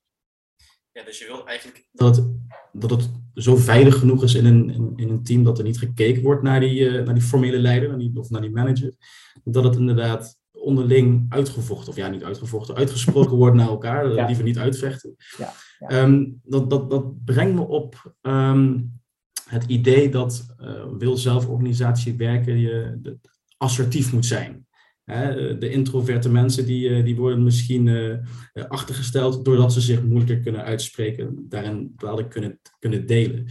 Ja, 0.91 1.03
dus 1.03 1.19
je 1.19 1.25
wil 1.25 1.47
eigenlijk 1.47 1.87
dat 1.91 2.15
het, 2.15 2.25
dat 2.71 2.89
het 2.89 3.09
zo 3.33 3.55
veilig 3.55 3.99
genoeg 3.99 4.23
is 4.23 4.33
in 4.33 4.45
een, 4.45 4.93
in, 4.95 5.09
een 5.09 5.23
team 5.23 5.43
dat 5.43 5.57
er 5.57 5.63
niet 5.63 5.79
gekeken 5.79 6.23
wordt 6.23 6.43
naar 6.43 6.59
die, 6.59 6.79
uh, 6.79 7.05
naar 7.05 7.13
die 7.13 7.23
formele 7.23 7.59
leider 7.59 7.89
naar 7.89 7.97
die, 7.97 8.19
of 8.19 8.29
naar 8.29 8.41
die 8.41 8.51
manager. 8.51 8.93
Dat 9.43 9.63
het 9.63 9.75
inderdaad 9.75 10.41
onderling 10.51 11.25
uitgevochten, 11.29 11.89
of 11.89 11.95
ja, 11.95 12.07
niet 12.07 12.23
uitgevochten, 12.23 12.75
uitgesproken 12.75 13.37
wordt 13.37 13.55
naar 13.55 13.67
elkaar, 13.67 14.03
dat 14.03 14.15
ja. 14.15 14.25
liever 14.25 14.43
niet 14.43 14.57
uitvechten. 14.57 15.15
Ja. 15.37 15.53
Um, 15.87 16.41
dat, 16.43 16.69
dat, 16.69 16.89
dat 16.89 17.23
brengt 17.25 17.55
me 17.55 17.61
op 17.61 18.15
um, 18.21 18.91
het 19.49 19.63
idee 19.63 20.09
dat 20.09 20.55
uh, 20.61 20.83
wil 20.97 21.17
zelforganisatie 21.17 22.15
werken 22.15 22.59
je 22.59 22.99
assertief 23.57 24.13
moet 24.13 24.25
zijn 24.25 24.65
de 25.05 25.69
introverte 25.69 26.29
mensen 26.29 26.65
die, 26.65 26.89
eh, 26.89 27.03
die 27.03 27.15
worden 27.15 27.43
misschien 27.43 27.87
uh, 27.87 28.17
achtergesteld 28.67 29.45
doordat 29.45 29.73
ze 29.73 29.81
zich 29.81 30.03
moeilijker 30.03 30.39
kunnen 30.39 30.63
uitspreken, 30.63 31.45
daarin 31.49 31.93
bepaalde 31.95 32.27
kunnen, 32.27 32.59
kunnen 32.79 33.05
delen. 33.05 33.45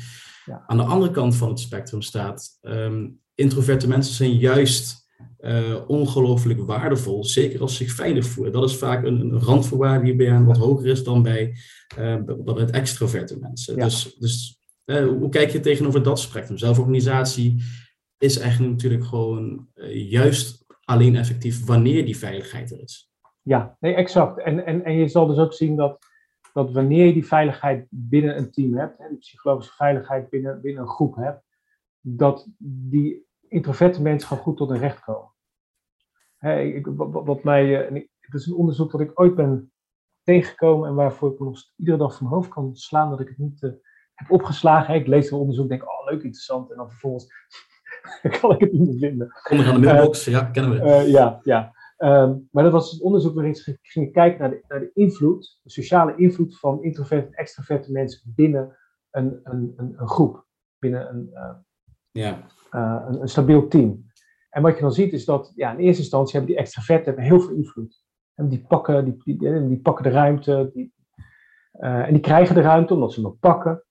Ja. 0.45 0.65
Aan 0.67 0.77
de 0.77 0.83
andere 0.83 1.13
kant 1.13 1.37
van 1.37 1.49
het 1.49 1.61
spectrum 1.61 2.03
staat, 2.03 2.59
um, 2.63 3.21
introverte 3.35 3.89
mensen 3.89 4.15
zijn 4.15 4.37
juist 4.37 5.02
uh, 5.43 5.81
ongelooflijk 5.87 6.61
waardevol, 6.61 7.25
zeker 7.25 7.61
als 7.61 7.77
ze 7.77 7.85
zich 7.85 7.95
veilig 7.95 8.27
voelen. 8.27 8.53
Dat 8.53 8.69
is 8.71 8.77
vaak 8.77 9.05
een, 9.05 9.21
een 9.21 9.41
randvoorwaarde 9.41 10.05
die 10.05 10.17
bij 10.17 10.27
hen 10.27 10.45
wat 10.45 10.57
hoger 10.57 10.87
is 10.87 11.05
dan 11.05 11.23
bij, 11.23 11.57
uh, 11.99 12.17
het 12.45 12.71
extroverte 12.71 13.39
mensen. 13.39 13.77
Ja. 13.77 13.85
Dus, 13.85 14.15
dus 14.19 14.61
hoe 14.85 15.29
kijk 15.29 15.51
je 15.51 15.61
tegenover 15.61 16.03
dat 16.03 16.19
spectrum? 16.19 16.59
Zelforganisatie 16.59 17.63
is 18.19 18.39
eigenlijk 18.39 18.73
natuurlijk 18.73 19.05
gewoon 19.05 19.69
juist 19.93 20.65
alleen 20.85 21.17
effectief 21.17 21.65
wanneer 21.67 22.05
die 22.05 22.17
veiligheid 22.17 22.71
er 22.71 22.83
is. 22.83 23.11
Ja, 23.43 23.77
nee, 23.81 23.95
exact. 23.95 24.39
En, 24.39 24.67
en, 24.67 24.85
en 24.85 24.95
je 24.95 25.09
zal 25.09 25.27
dus 25.27 25.39
ook 25.39 25.53
zien 25.53 25.77
dat, 25.77 25.99
dat 26.53 26.73
wanneer 26.73 27.07
je 27.07 27.13
die 27.13 27.27
veiligheid 27.27 27.87
binnen 27.91 28.39
een 28.39 28.51
team 28.51 28.77
hebt, 28.77 28.99
hè, 28.99 29.09
de 29.09 29.17
psychologische 29.17 29.75
veiligheid 29.75 30.31
binnen, 30.31 30.61
binnen 30.61 30.83
een 30.83 30.89
groep 30.89 31.17
hebt, 31.17 31.45
dat 32.01 32.49
die 32.59 33.27
introverte 33.49 34.03
mensen 34.03 34.29
gewoon 34.29 34.43
goed 34.43 34.57
tot 34.57 34.69
hun 34.69 34.79
recht 34.79 35.01
komen. 35.01 35.32
Hè, 36.43 36.61
ik, 36.61 36.87
wat, 36.87 37.27
wat 37.27 37.45
mij, 37.45 37.87
eh, 37.87 38.05
het 38.21 38.35
is 38.35 38.47
een 38.47 38.55
onderzoek 38.55 38.91
dat 38.91 39.01
ik 39.01 39.21
ooit 39.21 39.35
ben 39.35 39.73
tegengekomen 40.23 40.89
en 40.89 40.95
waarvoor 40.95 41.33
ik 41.33 41.39
nog 41.39 41.59
iedere 41.77 41.97
dag 41.97 42.17
van 42.17 42.27
mijn 42.27 42.37
hoofd 42.37 42.49
kan 42.49 42.77
slaan 42.77 43.11
dat 43.11 43.21
ik 43.21 43.29
het 43.29 43.39
niet 43.39 43.63
uh, 43.63 43.71
heb 44.15 44.31
opgeslagen. 44.31 44.95
Ik 44.95 45.07
lees 45.07 45.31
een 45.31 45.39
onderzoek 45.39 45.71
en 45.71 45.79
denk, 45.79 45.91
oh 45.91 46.05
leuk, 46.05 46.23
interessant. 46.23 46.71
En 46.71 46.77
dan 46.77 46.91
vervolgens 46.91 47.27
kan 48.41 48.53
ik 48.53 48.61
het 48.61 48.73
niet 48.73 48.89
meer 48.89 48.99
vinden. 48.99 49.33
Kom 49.43 49.61
aan 49.61 49.81
de 49.81 49.87
mailbox, 49.87 50.29
uh, 50.29 50.35
ja, 50.35 50.45
kennen 50.45 50.73
we. 50.73 50.87
Uh, 50.87 51.09
ja, 51.09 51.41
ja. 51.43 51.73
Um, 51.99 52.49
maar 52.51 52.63
dat 52.63 52.73
was 52.73 52.91
het 52.91 53.01
onderzoek 53.01 53.35
waarin 53.35 53.55
ze 53.55 53.79
gingen 53.83 54.13
kijken 54.13 54.41
naar 54.41 54.51
de, 54.51 54.65
naar 54.69 54.81
de 54.81 54.91
invloed, 54.95 55.61
de 55.63 55.71
sociale 55.71 56.17
invloed 56.17 56.59
van 56.59 56.83
introverte 56.83 57.27
en 57.27 57.35
extroverte 57.35 57.93
mensen 57.93 58.33
binnen 58.35 58.77
een, 59.11 59.41
een, 59.43 59.73
een, 59.77 59.95
een 59.97 60.09
groep, 60.09 60.47
binnen 60.79 61.09
een, 61.09 61.31
uh, 61.33 61.55
ja. 62.11 62.47
een, 62.71 63.21
een, 63.21 63.29
stabiel 63.29 63.69
team. 63.69 64.11
En 64.53 64.63
wat 64.63 64.75
je 64.75 64.81
dan 64.81 64.93
ziet 64.93 65.13
is 65.13 65.25
dat 65.25 65.53
ja, 65.55 65.73
in 65.73 65.79
eerste 65.79 66.03
instantie 66.03 66.37
hebben 66.37 66.51
die 66.55 66.61
extroverten 66.61 67.05
hebben 67.05 67.25
heel 67.25 67.41
veel 67.41 67.55
invloed. 67.55 68.05
En 68.35 68.49
die 68.49 68.65
pakken, 68.69 69.05
die, 69.05 69.39
die, 69.39 69.69
die 69.69 69.81
pakken 69.81 70.05
de 70.05 70.11
ruimte, 70.11 70.71
die, 70.75 70.93
en 71.73 72.13
die 72.13 72.23
krijgen 72.23 72.55
de 72.55 72.61
ruimte 72.61 72.95
omdat 72.95 73.13
ze 73.13 73.21
hem 73.21 73.39
pakken. 73.39 73.85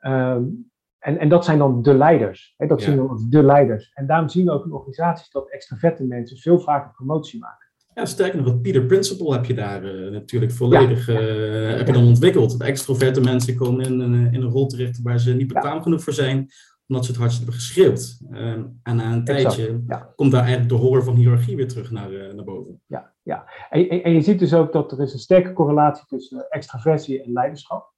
Um, 0.00 0.70
en, 0.98 1.18
en 1.18 1.28
dat 1.28 1.44
zijn 1.44 1.58
dan 1.58 1.82
de 1.82 1.94
leiders. 1.94 2.54
Hè? 2.56 2.66
Dat 2.66 2.80
ja. 2.80 2.86
zien 2.86 3.02
we 3.02 3.08
als 3.08 3.28
de 3.28 3.42
leiders. 3.42 3.90
En 3.94 4.06
daarom 4.06 4.28
zien 4.28 4.44
we 4.44 4.50
ook 4.50 4.64
in 4.64 4.72
organisaties 4.72 5.30
dat 5.30 5.50
extraverte 5.50 6.04
mensen 6.04 6.36
veel 6.36 6.60
vaker 6.60 6.90
promotie 6.90 7.40
maken. 7.40 7.66
Ja, 7.94 8.04
sterker 8.04 8.38
nog, 8.38 8.46
het 8.46 8.62
Peter 8.62 8.84
Principle 8.84 9.32
heb 9.32 9.44
je 9.44 9.54
daar 9.54 9.84
uh, 9.84 10.10
natuurlijk 10.10 10.52
volledig 10.52 11.06
ja. 11.06 11.20
uh, 11.20 11.76
heb 11.76 11.86
je 11.86 11.92
dan 11.92 12.06
ontwikkeld. 12.06 12.58
De 12.58 12.64
extroverte 12.64 13.20
mensen 13.20 13.56
komen 13.56 13.84
in, 13.84 14.00
in, 14.00 14.32
in, 14.32 14.42
een 14.42 14.50
rol 14.50 14.66
terecht 14.66 15.02
waar 15.02 15.18
ze 15.18 15.34
niet 15.34 15.52
bekwaam 15.52 15.82
genoeg 15.82 16.02
voor 16.02 16.12
zijn, 16.12 16.48
omdat 16.88 17.04
ze 17.04 17.10
het 17.10 17.20
hardst 17.20 17.36
hebben 17.36 17.54
geschreeuwd. 17.54 18.18
Uh, 18.30 18.52
en 18.82 18.96
na 18.96 19.12
een 19.12 19.24
tijdje 19.24 19.82
komt 20.14 20.32
daar 20.32 20.40
eigenlijk 20.40 20.70
de 20.70 20.74
horror 20.74 21.04
van 21.04 21.14
hiërarchie 21.14 21.56
weer 21.56 21.68
terug 21.68 21.90
naar, 21.90 22.12
uh, 22.12 22.32
naar 22.32 22.44
boven. 22.44 22.82
Ja, 22.86 23.14
ja. 23.22 23.48
En, 23.70 23.88
en, 23.88 24.02
en, 24.02 24.12
je 24.12 24.20
ziet 24.20 24.38
dus 24.38 24.54
ook 24.54 24.72
dat 24.72 24.92
er 24.92 25.00
is 25.00 25.12
een 25.12 25.18
sterke 25.18 25.52
correlatie 25.52 26.06
tussen 26.06 26.48
extraversie 26.50 27.22
en 27.22 27.32
leiderschap. 27.32 27.92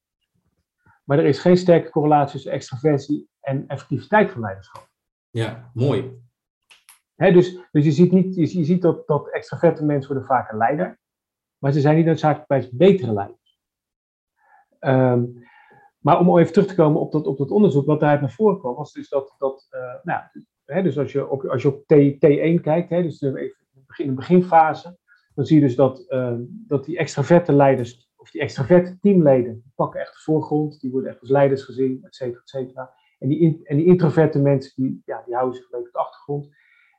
Maar 1.05 1.18
er 1.18 1.24
is 1.24 1.38
geen 1.38 1.57
sterke 1.57 1.91
correlatie 1.91 2.32
tussen 2.32 2.53
extraversie 2.53 3.28
en 3.41 3.64
effectiviteit 3.66 4.30
van 4.30 4.41
leiderschap. 4.41 4.88
Ja, 5.30 5.70
mooi. 5.74 6.22
dus, 7.16 7.59
dus 7.70 7.84
je 7.84 7.93
ziet, 7.93 8.12
niet, 8.12 8.34
je, 8.34 8.59
je 8.59 8.64
ziet 8.64 8.82
dat, 8.82 9.07
dat 9.07 9.30
extraverte 9.30 9.84
mensen 9.84 10.12
worden 10.12 10.28
vaker 10.28 10.57
leider, 10.57 10.99
maar 11.59 11.72
ze 11.72 11.80
zijn 11.80 11.97
niet 11.97 12.07
noodzakelijk 12.07 12.49
bij 12.49 12.68
betere 12.72 13.12
leiders. 13.12 13.59
Um, 14.80 15.49
maar 16.01 16.18
om 16.18 16.38
even 16.38 16.53
terug 16.53 16.68
te 16.68 16.74
komen 16.74 17.01
op 17.01 17.12
dat, 17.12 17.26
op 17.26 17.51
onderzoek, 17.51 17.86
wat 17.86 18.01
daaruit 18.01 18.20
naar 18.20 18.30
voren 18.30 18.59
kwam, 18.59 18.74
was 18.74 18.92
dus 18.92 19.09
dat, 19.09 19.34
dat 19.38 19.68
uh, 19.70 19.80
nou, 20.03 20.22
hè, 20.64 20.82
dus 20.82 20.98
als 20.98 21.12
je 21.12 21.28
op, 21.28 21.44
als 21.44 21.62
je 21.62 21.68
op 21.68 21.86
T, 21.86 21.94
T1 22.14 22.61
kijkt, 22.62 22.90
hè, 22.90 23.03
dus 23.03 23.20
in 23.20 23.57
de 23.96 24.12
beginfase, 24.12 24.98
dan 25.34 25.44
zie 25.44 25.57
je 25.61 25.66
dus 25.66 25.76
dat, 25.76 26.05
uh, 26.09 26.34
dat 26.66 26.84
die 26.84 26.98
extraverte 26.98 27.53
leiders 27.53 28.11
of 28.16 28.30
die 28.30 28.40
extraverte 28.40 28.98
teamleden, 29.01 29.72
pakken 29.74 30.01
echt 30.01 30.12
de 30.12 30.20
voorgrond, 30.20 30.80
die 30.80 30.90
worden 30.90 31.11
echt 31.11 31.20
als 31.20 31.30
leiders 31.30 31.62
gezien, 31.62 31.98
et 32.03 32.14
cetera, 32.14 32.40
et 32.40 32.48
cetera. 32.48 32.92
En 33.18 33.28
die, 33.28 33.61
en 33.64 33.76
die 33.76 33.86
introverte 33.86 34.38
mensen, 34.38 34.72
die, 34.76 35.03
ja, 35.05 35.22
die 35.24 35.34
houden 35.34 35.57
zich 35.57 35.64
een 35.64 35.70
beetje 35.70 35.86
op 35.86 35.92
de 35.92 35.98
achtergrond. 35.98 36.48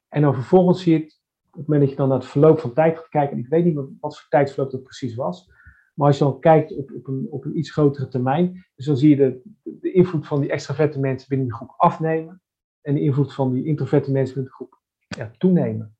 En 0.09 0.21
dan 0.21 0.33
vervolgens 0.33 0.81
zie 0.81 0.93
je 0.93 0.99
het, 0.99 1.21
op 1.51 1.57
het 1.57 1.67
moment 1.67 1.81
dat 1.81 1.89
je 1.89 1.95
dan 1.95 2.07
naar 2.07 2.17
het 2.17 2.27
verloop 2.27 2.59
van 2.59 2.73
tijd 2.73 2.97
gaat 2.97 3.09
kijken, 3.09 3.37
en 3.37 3.43
ik 3.43 3.49
weet 3.49 3.65
niet 3.65 3.75
wat, 3.75 3.89
wat 3.99 4.19
voor 4.19 4.29
tijdsverloop 4.29 4.71
dat 4.71 4.83
precies 4.83 5.15
was, 5.15 5.51
maar 5.93 6.07
als 6.07 6.17
je 6.17 6.23
dan 6.23 6.39
kijkt 6.39 6.77
op, 6.77 6.91
op, 6.91 7.07
een, 7.07 7.27
op 7.29 7.45
een 7.45 7.57
iets 7.57 7.71
grotere 7.71 8.07
termijn, 8.07 8.65
dus 8.75 8.85
dan 8.85 8.97
zie 8.97 9.09
je 9.09 9.15
de, 9.15 9.41
de 9.63 9.91
invloed 9.91 10.27
van 10.27 10.41
die 10.41 10.51
extraverte 10.51 10.99
mensen 10.99 11.29
binnen 11.29 11.47
die 11.47 11.55
groep 11.55 11.73
afnemen 11.77 12.41
en 12.81 12.93
de 12.93 13.01
invloed 13.01 13.33
van 13.33 13.53
die 13.53 13.65
introverte 13.65 14.11
mensen 14.11 14.33
binnen 14.33 14.51
de 14.51 14.57
groep 14.57 14.81
ja, 15.07 15.31
toenemen. 15.37 15.95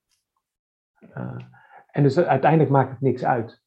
Uh, 1.17 1.41
en 1.91 2.03
dus 2.03 2.17
uiteindelijk 2.17 2.71
maakt 2.71 2.91
het 2.91 3.01
niks 3.01 3.23
uit. 3.23 3.61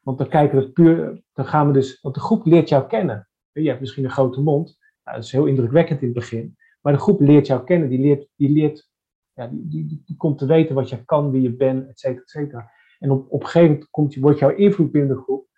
Want 0.00 0.18
dan 0.18 0.28
kijken 0.28 0.58
we 0.58 0.70
puur, 0.70 1.22
dan 1.32 1.46
gaan 1.46 1.66
we 1.66 1.72
dus, 1.72 2.00
want 2.00 2.14
de 2.14 2.20
groep 2.20 2.46
leert 2.46 2.68
jou 2.68 2.86
kennen. 2.86 3.28
Je 3.52 3.68
hebt 3.68 3.80
misschien 3.80 4.04
een 4.04 4.10
grote 4.10 4.40
mond, 4.40 4.78
nou, 5.04 5.16
dat 5.16 5.24
is 5.24 5.32
heel 5.32 5.46
indrukwekkend 5.46 6.00
in 6.00 6.08
het 6.08 6.16
begin, 6.16 6.56
maar 6.80 6.92
de 6.92 6.98
groep 6.98 7.20
leert 7.20 7.46
jou 7.46 7.64
kennen, 7.64 7.88
die 7.88 7.98
leert, 7.98 8.28
die 8.36 8.50
leert, 8.50 8.90
ja, 9.32 9.46
die, 9.52 9.86
die, 9.86 10.02
die 10.04 10.16
komt 10.16 10.38
te 10.38 10.46
weten 10.46 10.74
wat 10.74 10.88
je 10.88 11.04
kan, 11.04 11.30
wie 11.30 11.42
je 11.42 11.56
bent, 11.56 11.88
et 11.88 11.98
cetera, 11.98 12.22
et 12.22 12.30
cetera. 12.30 12.70
En 12.98 13.10
op, 13.10 13.32
op 13.32 13.40
een 13.40 13.46
gegeven 13.46 13.70
moment 13.70 13.90
komt, 13.90 14.14
wordt 14.14 14.38
jouw 14.38 14.54
invloed 14.54 14.90
binnen 14.90 15.16
de 15.16 15.22
groep, 15.22 15.48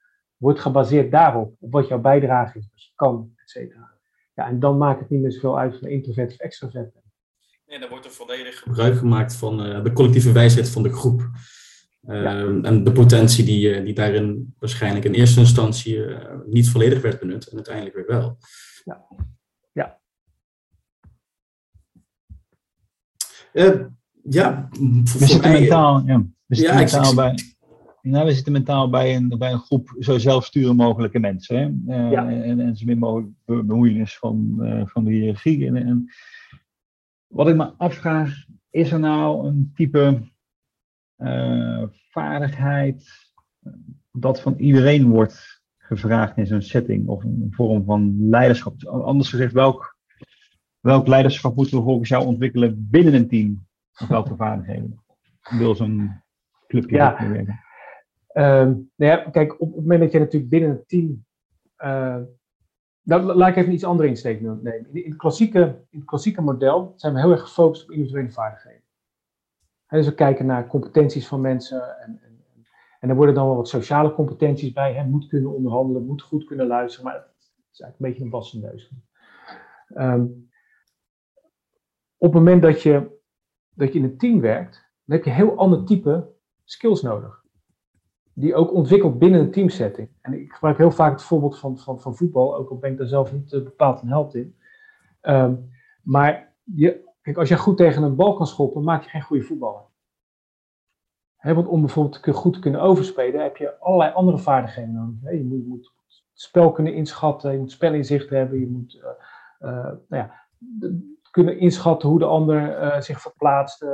wordt 0.43 0.61
gebaseerd 0.61 1.11
daarop, 1.11 1.57
op 1.59 1.73
wat 1.73 1.89
jouw 1.89 2.01
bijdrage 2.01 2.59
is, 2.59 2.69
wat 2.71 2.83
je 2.85 2.91
kan, 2.95 3.33
et 3.37 3.51
cetera. 3.51 3.91
Ja, 4.35 4.47
en 4.47 4.61
dan 4.61 4.79
maakt 4.79 5.01
het 5.01 5.11
niet 5.11 5.21
meer 5.21 5.33
zoveel 5.33 5.59
uit 5.59 5.79
van 5.79 5.89
introvert 5.89 6.33
of 6.33 6.39
extrovert. 6.39 6.95
En 7.67 7.81
dan 7.81 7.89
wordt 7.89 8.05
er 8.05 8.11
volledig 8.11 8.59
gebruik 8.59 8.97
gemaakt 8.97 9.35
van 9.35 9.67
uh, 9.67 9.85
de 9.85 9.93
collectieve 9.93 10.33
wijsheid 10.33 10.69
van 10.69 10.83
de 10.83 10.93
groep. 10.93 11.31
Ehm, 12.07 12.65
en 12.65 12.85
de 12.85 12.93
potentie 12.93 13.45
die, 13.45 13.79
uh, 13.79 13.85
die 13.85 13.95
daarin 13.95 14.55
waarschijnlijk 14.59 15.05
in 15.05 15.13
eerste 15.13 15.41
instantie 15.41 15.97
uh, 15.97 16.19
niet 16.47 16.69
volledig 16.69 17.01
werd 17.01 17.21
benut 17.21 17.49
en 17.49 17.55
uiteindelijk 17.55 17.95
weer 17.95 18.07
wel. 18.07 18.39
Ja. 18.85 19.07
ja. 19.73 19.99
ja, 24.23 24.69
voor, 25.05 25.27
zitten 25.27 25.53
mentaal, 25.53 26.03
ja. 26.07 26.25
Ja, 26.47 27.15
bij, 27.15 27.35
nou, 28.03 28.27
we 28.27 28.35
zitten 28.35 28.53
mentaal 28.53 28.91
bij 28.91 29.17
een, 29.17 29.29
bij 29.39 29.53
een 29.53 29.59
groep 29.59 29.97
zo 29.99 30.19
zelfsturen 30.19 30.77
mogelijke 30.77 31.19
mensen. 31.19 31.83
Hè? 31.87 31.95
Ja. 32.11 32.29
En, 32.29 32.61
en 32.61 32.77
zo 32.77 32.85
min 32.85 32.99
mogelijk 32.99 33.33
bemoeienis 33.45 34.19
van, 34.19 34.55
van 34.85 35.05
de 35.05 35.11
hiërarchie. 35.11 35.67
En, 35.67 35.77
en 35.77 36.13
wat 37.27 37.49
ik 37.49 37.57
me 37.57 37.73
afvraag, 37.77 38.45
is 38.71 38.93
er 38.93 39.01
nou 39.01 39.47
een 39.47 39.71
type 39.75 40.31
uh, 41.19 41.83
vaardigheid 42.11 43.11
dat 44.13 44.41
van 44.41 44.55
iedereen 44.57 45.09
wordt 45.09 45.63
gevraagd 45.79 46.37
in 46.37 46.47
zo'n 46.47 46.63
setting 46.63 47.09
of 47.09 47.25
een 47.25 47.47
vorm 47.51 47.85
van 47.85 48.29
leiderschap? 48.29 48.85
Anders 48.85 49.29
gezegd, 49.29 49.53
welk, 49.53 49.97
welk 50.81 51.07
leiderschap 51.07 51.57
moeten 51.57 51.77
we 51.77 51.83
volgens 51.83 52.09
jou 52.09 52.27
ontwikkelen 52.27 52.87
binnen 52.91 53.15
een 53.15 53.29
team? 53.29 53.67
Of 54.01 54.09
welke 54.09 54.37
vaardigheden? 54.37 55.05
Wil 55.51 55.75
zo'n 55.75 56.23
clubje 56.67 56.97
ja. 56.97 57.29
werken? 57.29 57.61
Um, 58.35 58.91
nou 58.97 59.13
ja, 59.13 59.31
kijk, 59.31 59.61
op 59.61 59.73
het 59.73 59.81
moment 59.81 60.01
dat 60.01 60.13
je 60.13 60.19
natuurlijk 60.19 60.51
binnen 60.51 60.71
een 60.71 60.85
team 60.87 61.25
uh, 61.79 62.23
nou, 63.03 63.23
laat 63.23 63.49
ik 63.49 63.57
even 63.57 63.73
iets 63.73 63.85
andere 63.85 64.09
insteek 64.09 64.41
nemen. 64.41 64.89
In, 64.93 65.11
het 65.11 65.17
klassieke, 65.17 65.61
in 65.91 65.99
het 65.99 66.09
klassieke 66.09 66.43
model 66.43 66.93
zijn 66.97 67.15
we 67.15 67.21
heel 67.21 67.31
erg 67.31 67.41
gefocust 67.41 67.83
op 67.83 67.91
individuele 67.91 68.31
vaardigheden. 68.31 68.83
dus 69.89 70.07
we 70.07 70.15
kijken 70.15 70.47
naar 70.47 70.67
competenties 70.67 71.29
van 71.29 71.41
mensen 71.41 71.99
en, 72.01 72.21
en, 72.23 72.45
en 73.01 73.09
er 73.09 73.17
worden 73.17 73.35
dan 73.35 73.47
wel 73.47 73.57
wat 73.57 73.69
sociale 73.69 74.15
competenties 74.15 74.73
bij. 74.73 74.95
Hè. 74.95 75.05
Moet 75.05 75.27
kunnen 75.27 75.55
onderhandelen, 75.55 76.07
moet 76.07 76.23
goed 76.23 76.45
kunnen 76.45 76.67
luisteren, 76.67 77.07
maar 77.07 77.15
het 77.15 77.73
is 77.73 77.81
eigenlijk 77.81 77.99
een 77.99 78.09
beetje 78.09 78.25
een 78.25 78.31
wassen 78.31 78.61
neus. 78.61 78.93
Um, 79.97 80.51
op 82.17 82.33
het 82.33 82.43
moment 82.43 82.63
dat 82.63 82.83
je, 82.83 83.21
dat 83.75 83.93
je 83.93 83.99
in 83.99 84.05
een 84.05 84.19
team 84.19 84.41
werkt, 84.41 84.73
dan 85.05 85.17
heb 85.17 85.25
je 85.25 85.31
een 85.31 85.37
heel 85.37 85.57
ander 85.57 85.85
type 85.85 86.29
skills 86.65 87.03
nodig 87.03 87.42
die 88.35 88.55
ook 88.55 88.73
ontwikkelt 88.73 89.19
binnen 89.19 89.41
een 89.41 89.51
teamsetting. 89.51 90.09
En 90.21 90.33
ik 90.33 90.53
gebruik 90.53 90.79
heel 90.79 90.91
vaak 90.91 91.13
het 91.13 91.23
voorbeeld 91.23 91.59
van, 91.59 91.79
van, 91.79 92.01
van 92.01 92.17
voetbal, 92.17 92.57
ook 92.57 92.71
al 92.71 92.79
ben 92.79 92.91
ik 92.91 92.99
daar 92.99 93.07
zelf 93.07 93.33
niet 93.33 93.53
uh, 93.53 93.63
bepaald 93.63 94.03
een 94.03 94.09
held 94.09 94.35
in. 94.35 94.57
Ehm, 95.21 95.55
maar 96.03 96.53
je, 96.65 97.11
kijk, 97.23 97.37
als 97.37 97.49
je 97.49 97.57
goed 97.57 97.77
tegen 97.77 98.03
een 98.03 98.17
bal 98.17 98.35
kan 98.35 98.47
schoppen, 98.47 98.83
maak 98.83 99.03
je 99.03 99.09
geen 99.09 99.23
goede 99.23 99.43
voetballer. 99.43 99.83
want 101.43 101.67
om 101.67 101.81
bijvoorbeeld 101.81 102.37
goed 102.37 102.53
te 102.53 102.61
kunnen 102.61 102.81
overspelen, 102.81 103.43
heb 103.43 103.57
je 103.57 103.79
allerlei 103.79 104.13
andere 104.13 104.39
vaardigheden 104.39 104.95
nodig. 104.95 105.33
je, 105.33 105.65
moet, 105.67 105.93
het 106.07 106.23
spel 106.33 106.73
kunnen 106.73 106.95
inschatten, 106.95 107.53
je 107.53 107.59
moet 107.59 107.71
spelinzicht 107.71 108.31
hebben, 108.31 108.61
je 108.61 108.69
moet 108.69 108.95
uh, 108.95 109.71
uh, 109.71 109.85
nou 109.85 109.99
ja, 110.09 110.47
kunnen 111.31 111.59
inschatten 111.59 112.09
hoe 112.09 112.19
de 112.19 112.25
ander 112.25 113.03
zich 113.03 113.21
verplaatst, 113.21 113.87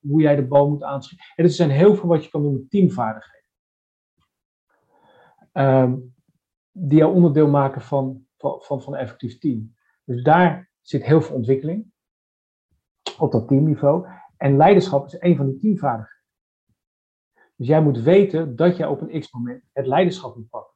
hoe 0.00 0.20
jij 0.20 0.36
de 0.36 0.46
bal 0.46 0.68
moet 0.68 0.82
aanschieten. 0.82 1.26
En 1.36 1.44
er 1.44 1.50
zijn 1.50 1.70
heel 1.70 1.94
veel 1.94 2.08
wat 2.08 2.24
je 2.24 2.30
kan 2.30 2.42
doen 2.42 2.52
met 2.52 2.70
teamvaardigheden 2.70 3.43
um, 5.54 6.14
die 6.70 6.98
jou 6.98 7.14
onderdeel 7.14 7.48
maken 7.48 7.80
van, 7.80 8.26
van, 8.36 8.62
van, 8.62 8.82
van 8.82 8.92
een 8.92 9.00
effectief 9.00 9.38
team. 9.38 9.74
Dus 10.04 10.22
daar 10.22 10.70
zit 10.80 11.04
heel 11.04 11.22
veel 11.22 11.36
ontwikkeling 11.36 11.92
op 13.18 13.32
dat 13.32 13.48
teamniveau. 13.48 14.06
En 14.36 14.56
leiderschap 14.56 15.06
is 15.06 15.16
een 15.20 15.36
van 15.36 15.46
die 15.46 15.58
teamvaardigheden. 15.58 16.22
Dus 17.56 17.66
jij 17.66 17.82
moet 17.82 17.98
weten 17.98 18.56
dat 18.56 18.76
jij 18.76 18.86
op 18.86 19.00
een 19.00 19.20
x-moment 19.20 19.64
het 19.72 19.86
leiderschap 19.86 20.36
moet 20.36 20.48
pakken. 20.48 20.72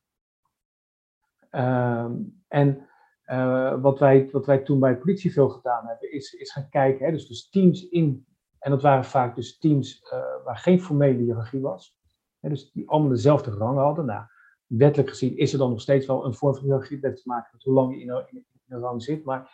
Um, 1.50 2.42
en 2.48 2.88
uh, 3.26 3.80
wat, 3.80 3.98
wij, 3.98 4.28
wat 4.30 4.46
wij 4.46 4.58
toen 4.58 4.80
bij 4.80 4.92
de 4.92 4.98
politie 4.98 5.32
veel 5.32 5.48
gedaan 5.48 5.86
hebben, 5.86 6.12
is, 6.12 6.32
is 6.32 6.52
gaan 6.52 6.68
kijken, 6.68 7.06
hè, 7.06 7.12
dus, 7.12 7.28
dus 7.28 7.48
teams 7.48 7.88
in, 7.88 8.26
en 8.58 8.70
dat 8.70 8.82
waren 8.82 9.04
vaak 9.04 9.34
dus 9.34 9.58
teams 9.58 10.02
uh, 10.12 10.44
waar 10.44 10.56
geen 10.56 10.80
formele 10.80 11.18
hiërarchie 11.18 11.60
was, 11.60 11.98
hè, 12.40 12.48
dus 12.48 12.72
die 12.72 12.88
allemaal 12.88 13.10
dezelfde 13.10 13.50
rang 13.50 13.78
hadden. 13.78 14.06
Nou, 14.06 14.24
wettelijk 14.68 15.08
gezien 15.08 15.36
is 15.36 15.52
er 15.52 15.58
dan 15.58 15.70
nog 15.70 15.80
steeds 15.80 16.06
wel 16.06 16.24
een 16.24 16.34
vorm 16.34 16.54
van 16.54 16.64
hiërarchie. 16.64 17.00
Te 17.00 17.22
maken 17.24 17.50
met 17.52 17.62
hoe 17.62 17.74
lang 17.74 17.94
je 17.94 18.00
in 18.00 18.10
een, 18.10 18.26
in 18.30 18.44
een 18.68 18.80
rang 18.80 19.02
zit. 19.02 19.24
Maar 19.24 19.50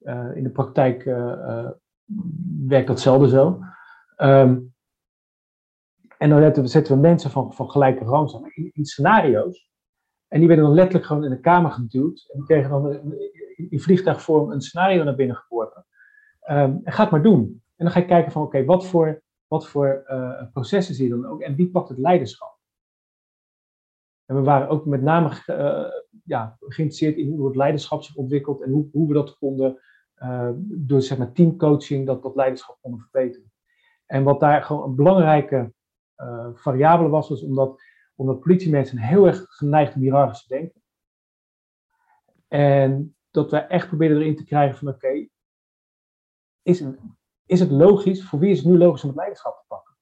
uh, 0.00 0.36
in 0.36 0.42
de 0.42 0.50
praktijk 0.50 1.04
uh, 1.04 1.16
uh, 1.16 1.70
werkt 2.66 2.86
dat 2.86 3.00
zelden 3.00 3.28
zo. 3.28 3.58
Um, 4.16 4.74
en 6.18 6.30
dan 6.30 6.68
zetten 6.68 6.94
we, 6.94 7.00
we 7.02 7.08
mensen 7.08 7.30
van, 7.30 7.54
van 7.54 7.70
gelijke 7.70 8.04
rang 8.04 8.52
in, 8.72 8.84
scenario's. 8.84 9.70
En 10.28 10.38
die 10.38 10.48
werden 10.48 10.66
dan 10.66 10.74
letterlijk 10.74 11.06
gewoon 11.06 11.24
in 11.24 11.30
de 11.30 11.40
kamer 11.40 11.70
geduwd. 11.70 12.30
En 12.32 12.38
die 12.38 12.46
kregen 12.46 12.70
dan 12.70 12.92
in, 13.56 13.80
vliegtuigvorm 13.80 14.50
een 14.50 14.60
scenario 14.60 15.04
naar 15.04 15.14
binnen 15.14 15.36
geworpen. 15.36 15.86
Um, 16.50 16.80
en 16.84 16.92
ga 16.92 17.02
het 17.02 17.10
maar 17.10 17.22
doen. 17.22 17.62
En 17.76 17.84
dan 17.84 17.90
ga 17.90 18.00
je 18.00 18.06
kijken 18.06 18.32
van 18.32 18.42
oké, 18.42 18.64
wat 18.64 18.86
voor, 18.86 19.22
wat 19.46 19.68
voor 19.68 20.02
processen 20.52 20.94
zie 20.94 21.04
je 21.04 21.10
dan 21.10 21.26
ook? 21.26 21.40
En 21.40 21.54
wie 21.54 21.70
pakt 21.70 21.88
het 21.88 21.98
leiderschap? 21.98 22.55
En 24.26 24.36
we 24.36 24.42
waren 24.42 24.68
ook 24.68 24.86
met 24.86 25.02
name 25.02 25.28
uh, 25.46 25.92
ja, 26.24 26.56
geïnteresseerd 26.60 27.16
in 27.16 27.28
hoe 27.28 27.46
het 27.46 27.56
leiderschap 27.56 28.02
zich 28.02 28.16
ontwikkelt 28.16 28.62
en 28.62 28.70
hoe, 28.70 28.88
hoe 28.92 29.08
we 29.08 29.14
dat 29.14 29.38
konden, 29.38 29.80
uh, 30.18 30.50
door 30.58 31.02
zeg 31.02 31.18
maar, 31.18 31.32
teamcoaching, 31.32 32.06
dat, 32.06 32.22
dat 32.22 32.34
leiderschap 32.34 32.78
konden 32.80 33.00
verbeteren. 33.00 33.52
En 34.06 34.24
wat 34.24 34.40
daar 34.40 34.62
gewoon 34.62 34.88
een 34.88 34.94
belangrijke 34.94 35.72
uh, 36.16 36.48
variabele 36.54 37.08
was, 37.08 37.28
was 37.28 37.42
omdat, 37.42 37.82
omdat 38.14 38.40
politiemensen 38.40 38.98
heel 38.98 39.26
erg 39.26 39.44
geneigd 39.48 39.94
om 39.94 40.00
hiërarchisch 40.00 40.46
te 40.46 40.54
denken. 40.54 40.82
En 42.48 43.16
dat 43.30 43.50
wij 43.50 43.66
echt 43.66 43.88
probeerden 43.88 44.18
erin 44.18 44.36
te 44.36 44.44
krijgen 44.44 44.78
van 44.78 44.88
oké, 44.88 45.28
is, 46.62 46.84
is 47.46 47.60
het 47.60 47.70
logisch, 47.70 48.24
voor 48.24 48.38
wie 48.38 48.50
is 48.50 48.58
het 48.58 48.66
nu 48.66 48.78
logisch 48.78 49.02
om 49.02 49.08
het 49.08 49.18
leiderschap 49.18 49.58
te 49.58 49.64
pakken? 49.66 49.96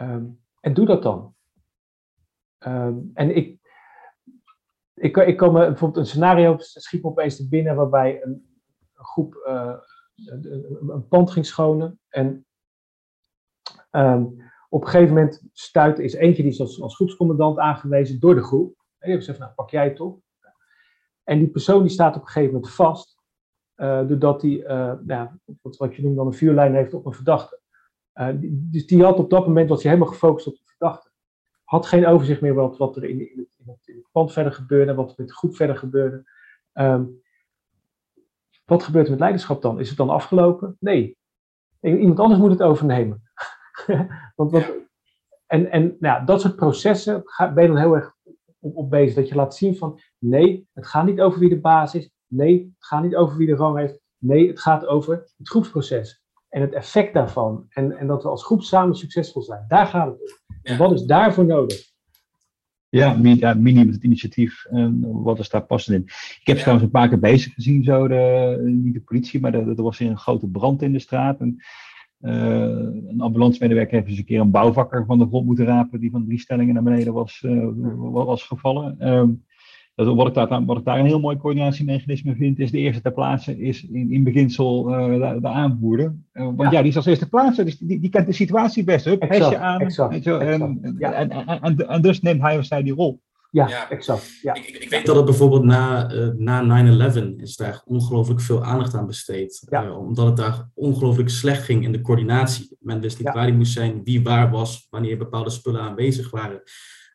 Um, 0.00 0.40
en 0.60 0.74
doe 0.74 0.86
dat 0.86 1.02
dan. 1.02 1.34
Um, 2.66 3.10
en 3.14 3.36
ik, 3.36 3.58
ik, 4.94 5.16
ik 5.16 5.36
bijvoorbeeld 5.36 5.96
een 5.96 6.06
scenario 6.06 6.56
schiet 6.58 7.02
me 7.02 7.08
opeens 7.08 7.36
te 7.36 7.48
binnen 7.48 7.76
waarbij 7.76 8.22
een, 8.22 8.60
groep 8.94 9.44
uh, 9.48 9.76
een, 10.24 11.08
pand 11.08 11.30
ging 11.30 11.46
schonen. 11.46 12.00
En 12.08 12.46
um, 13.90 14.50
op 14.68 14.82
een 14.82 14.88
gegeven 14.88 15.14
moment 15.14 15.42
stuit 15.52 15.98
is 15.98 16.12
eentje 16.12 16.42
die 16.42 16.52
is 16.52 16.60
als, 16.60 16.80
als 16.80 16.96
aangewezen 17.58 18.20
door 18.20 18.34
de 18.34 18.42
groep. 18.42 18.68
En 18.68 19.08
die 19.08 19.10
heeft 19.10 19.24
gezegd, 19.24 19.38
nou 19.38 19.52
pak 19.52 19.70
jij 19.70 19.88
het 19.88 20.00
op. 20.00 20.20
En 21.24 21.38
die 21.38 21.48
persoon 21.48 21.82
die 21.82 21.90
staat 21.90 22.16
op 22.16 22.20
een 22.20 22.26
gegeven 22.26 22.54
moment 22.54 22.72
vast, 22.72 23.20
uh, 23.76 24.08
doordat 24.08 24.42
hij, 24.42 24.50
uh, 24.50 24.92
nou, 25.04 25.28
wat, 25.62 25.96
je 25.96 26.02
noemt 26.02 26.16
dan 26.16 26.26
een 26.26 26.32
vuurlijn 26.32 26.74
heeft 26.74 26.94
op 26.94 27.06
een 27.06 27.12
verdachte. 27.12 27.60
Dus 28.48 28.86
die 28.86 29.02
had 29.02 29.18
op 29.18 29.30
dat 29.30 29.46
moment, 29.46 29.68
was 29.68 29.82
hij 29.82 29.92
helemaal 29.92 30.12
gefocust 30.12 30.46
op 30.46 30.56
de 30.56 30.62
verdachte 30.64 31.11
had 31.72 31.86
geen 31.86 32.06
overzicht 32.06 32.40
meer 32.40 32.54
wat, 32.54 32.76
wat 32.76 32.96
er 32.96 33.04
in, 33.04 33.20
in, 33.20 33.48
het, 33.66 33.86
in, 33.86 33.96
het, 33.96 34.10
pand 34.12 34.32
verder 34.32 34.52
gebeurde, 34.52 34.94
wat 34.94 35.08
er 35.10 35.14
met 35.16 35.28
de 35.28 35.34
groep 35.34 35.56
verder 35.56 35.76
gebeurde. 35.76 36.24
Um, 36.72 37.22
wat 38.64 38.82
gebeurt 38.82 39.04
er 39.04 39.10
met 39.10 39.20
leiderschap 39.20 39.62
dan? 39.62 39.80
Is 39.80 39.88
het 39.88 39.96
dan 39.96 40.10
afgelopen? 40.10 40.76
Nee. 40.80 41.16
Iemand 41.80 42.20
anders 42.20 42.40
moet 42.40 42.50
het 42.50 42.62
overnemen. 42.62 43.22
want, 44.36 44.52
En, 45.46 45.70
en 45.70 45.96
nou 46.00 46.24
dat 46.24 46.40
soort 46.40 46.56
processen 46.56 47.22
ben 47.54 47.62
je 47.62 47.68
dan 47.68 47.76
heel 47.76 47.94
erg 47.94 48.14
op, 48.58 48.76
op 48.76 48.90
bezig. 48.90 49.14
Dat 49.14 49.28
je 49.28 49.34
laat 49.34 49.54
zien 49.54 49.76
van 49.76 50.00
nee, 50.18 50.68
het 50.72 50.86
gaat 50.86 51.04
niet 51.04 51.20
over 51.20 51.40
wie 51.40 51.48
de 51.48 51.60
baas 51.60 51.94
is. 51.94 52.10
Nee, 52.26 52.72
het 52.74 52.86
gaat 52.86 53.02
niet 53.02 53.16
over 53.16 53.36
wie 53.36 53.46
de 53.46 53.56
rang 53.56 53.78
heeft. 53.78 54.00
Nee, 54.18 54.48
het 54.48 54.60
gaat 54.60 54.86
over 54.86 55.14
het 55.36 55.48
groepsproces. 55.48 56.22
En 56.48 56.60
het 56.60 56.72
effect 56.72 57.14
daarvan. 57.14 57.66
En, 57.68 57.96
en 57.96 58.06
dat 58.06 58.22
we 58.22 58.28
als 58.28 58.44
groep 58.44 58.62
samen 58.62 58.96
succesvol 58.96 59.42
zijn. 59.42 59.64
Daar 59.68 59.86
gaat 59.86 60.06
het 60.06 60.20
om. 60.20 60.41
En 60.62 60.78
wat 60.78 60.92
is 60.92 61.02
daarvoor 61.02 61.44
nodig? 61.44 61.90
Ja, 62.88 63.18
ja 63.22 63.54
Mini 63.54 63.84
met 63.84 63.94
het 63.94 64.04
initiatief. 64.04 64.64
En 64.64 65.22
wat 65.22 65.38
is 65.38 65.48
daar 65.48 65.66
passend 65.66 65.96
in? 65.96 66.02
Ik 66.40 66.40
heb 66.42 66.56
ze 66.56 66.62
trouwens 66.62 66.86
een 66.86 66.92
paar 66.92 67.08
keer 67.08 67.18
bezig 67.18 67.54
gezien, 67.54 67.84
zo 67.84 68.08
de, 68.08 68.60
niet 68.64 68.94
de 68.94 69.00
politie, 69.00 69.40
maar 69.40 69.54
er 69.54 69.82
was 69.82 69.98
hier 69.98 70.10
een 70.10 70.18
grote 70.18 70.46
brand 70.46 70.82
in 70.82 70.92
de 70.92 70.98
straat. 70.98 71.40
En, 71.40 71.56
uh, 72.20 72.32
een 73.08 73.20
ambulancemedewerker 73.20 73.94
heeft 73.94 74.08
eens 74.08 74.18
een 74.18 74.24
keer 74.24 74.40
een 74.40 74.50
bouwvakker 74.50 75.04
van 75.06 75.18
de 75.18 75.26
grond 75.26 75.46
moeten 75.46 75.64
rapen, 75.64 76.00
die 76.00 76.10
van 76.10 76.24
drie 76.24 76.38
stellingen 76.38 76.74
naar 76.74 76.82
beneden 76.82 77.12
was, 77.12 77.42
uh, 77.46 77.66
was 77.96 78.42
gevallen. 78.42 79.08
Um, 79.08 79.44
wat, 79.94 80.26
ik 80.26 80.34
daar, 80.34 80.64
wat 80.64 80.78
ik 80.78 80.84
daar 80.84 80.98
een 80.98 81.06
heel 81.06 81.20
mooi 81.20 81.36
coördinatiemechanisme 81.36 82.34
vind, 82.34 82.58
is 82.58 82.70
de 82.70 82.78
eerste 82.78 83.02
ter 83.02 83.12
plaatse 83.12 83.58
is 83.58 83.84
in, 83.84 84.12
in 84.12 84.24
beginsel 84.24 84.90
uh, 84.90 85.32
de, 85.34 85.40
de, 85.40 85.48
aanvoerder. 85.48 86.14
Uh, 86.32 86.48
want 86.56 86.72
ja. 86.72 86.80
die 86.80 86.90
is 86.90 86.96
als 86.96 87.06
eerste 87.06 87.28
plaatse, 87.28 87.64
dus 87.64 87.78
die, 87.78 88.00
die 88.00 88.10
kent 88.10 88.26
de 88.26 88.32
situatie 88.32 88.84
best. 88.84 89.04
Hup, 89.04 89.28
hesje 89.28 89.58
aan. 89.58 89.80
Exact, 89.80 90.14
exact, 90.14 90.42
en, 90.42 90.96
ja. 90.98 91.12
en, 91.12 91.30
en, 91.30 91.88
en, 91.88 92.02
dus 92.02 92.20
neemt 92.20 92.40
hij 92.40 92.58
of 92.58 92.64
zij 92.64 92.82
die 92.82 92.94
rol. 92.94 93.20
Ja, 93.52 93.68
ja, 93.68 93.90
exact. 93.90 94.38
Ja. 94.42 94.54
Ik, 94.54 94.68
ik, 94.68 94.90
weet 94.90 95.06
dat 95.06 95.16
het 95.16 95.24
bijvoorbeeld 95.24 95.64
na, 95.64 96.12
uh, 96.12 96.28
na 96.36 97.12
9-11 97.12 97.36
is 97.36 97.56
daar 97.56 97.82
ongelooflijk 97.84 98.40
veel 98.40 98.64
aandacht 98.64 98.94
aan 98.94 99.06
besteed. 99.06 99.66
Ja. 99.70 99.96
omdat 99.96 100.26
het 100.26 100.36
daar 100.36 100.70
ongelooflijk 100.74 101.28
slecht 101.28 101.62
ging 101.62 101.84
in 101.84 101.92
de 101.92 102.00
coördinatie. 102.00 102.76
Men 102.80 103.00
wist 103.00 103.18
niet 103.18 103.32
waar 103.32 103.46
die 103.46 103.54
moest 103.54 103.72
zijn, 103.72 104.00
wie 104.04 104.22
waar 104.22 104.50
was, 104.50 104.86
wanneer 104.90 105.18
bepaalde 105.18 105.50
spullen 105.50 105.80
aanwezig 105.80 106.30
waren. 106.30 106.62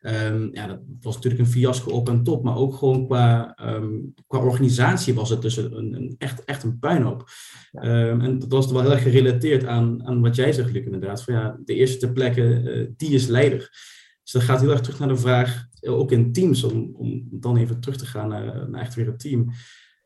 Um, 0.02 0.48
ja, 0.52 0.66
dat 0.66 0.80
was 1.00 1.14
natuurlijk 1.14 1.42
een 1.42 1.50
fiasco 1.50 1.90
op 1.90 2.08
en 2.08 2.22
top, 2.22 2.44
maar 2.44 2.56
ook 2.56 2.74
gewoon 2.74 3.06
qua, 3.06 3.56
um, 3.62 4.14
qua 4.26 4.38
organisatie 4.38 5.14
was 5.14 5.30
het 5.30 5.42
dus 5.42 5.56
een, 5.56 5.94
een, 5.94 6.14
echt, 6.18 6.44
echt 6.44 6.62
een 6.62 6.78
puinhoop. 6.78 7.30
Um, 7.72 8.20
en 8.20 8.38
dat 8.38 8.52
was 8.52 8.72
wel 8.72 8.80
heel 8.80 8.92
erg 8.92 9.02
gerelateerd 9.02 9.64
aan, 9.64 10.06
aan 10.06 10.20
wat 10.20 10.36
jij 10.36 10.52
zegt, 10.52 10.72
Luc, 10.72 10.84
inderdaad. 10.84 11.22
Van 11.22 11.34
ja, 11.34 11.58
de 11.64 11.74
eerste 11.74 11.98
ter 11.98 12.12
plekke, 12.12 12.42
uh, 12.42 12.88
die 12.96 13.10
is 13.10 13.26
leider. 13.26 13.58
Dus 14.22 14.32
dat 14.32 14.42
gaat 14.42 14.60
heel 14.60 14.70
erg 14.70 14.80
terug 14.80 14.98
naar 14.98 15.08
de 15.08 15.16
vraag, 15.16 15.66
eh, 15.80 15.92
ook 15.92 16.12
in 16.12 16.32
teams, 16.32 16.64
om, 16.64 16.90
om 16.94 17.28
dan 17.30 17.56
even 17.56 17.80
terug 17.80 17.96
te 17.96 18.06
gaan 18.06 18.28
naar, 18.28 18.70
naar 18.70 18.80
echt 18.80 18.94
weer 18.94 19.06
het 19.06 19.20
team. 19.20 19.50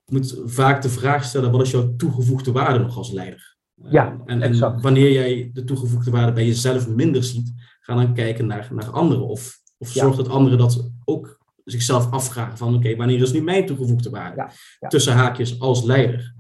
Je 0.04 0.12
moet 0.12 0.40
vaak 0.44 0.82
de 0.82 0.88
vraag 0.88 1.24
stellen, 1.24 1.50
wat 1.50 1.62
is 1.62 1.70
jouw 1.70 1.96
toegevoegde 1.96 2.52
waarde 2.52 2.78
nog 2.78 2.96
als 2.96 3.12
leider? 3.12 3.56
Ja, 3.90 4.22
en, 4.24 4.42
en 4.42 4.80
wanneer 4.80 5.12
jij 5.12 5.50
de 5.52 5.64
toegevoegde 5.64 6.10
waarde 6.10 6.32
bij 6.32 6.46
jezelf 6.46 6.88
minder 6.88 7.24
ziet, 7.24 7.52
ga 7.80 7.94
dan 7.94 8.14
kijken 8.14 8.46
naar, 8.46 8.68
naar 8.72 8.90
anderen. 8.90 9.26
Of 9.26 9.61
of 9.82 9.88
zorg 9.88 10.16
dat 10.16 10.28
anderen 10.28 10.58
dat 10.58 10.90
ook 11.04 11.38
zichzelf 11.64 12.10
afvragen 12.10 12.58
van 12.58 12.74
oké, 12.74 12.96
wanneer 12.96 13.22
is 13.22 13.32
nu 13.32 13.42
mijn 13.42 13.66
toegevoegde 13.66 14.10
waarde? 14.10 14.48
Tussen 14.88 15.12
haakjes 15.12 15.60
als 15.60 15.82
leider. 15.82 16.34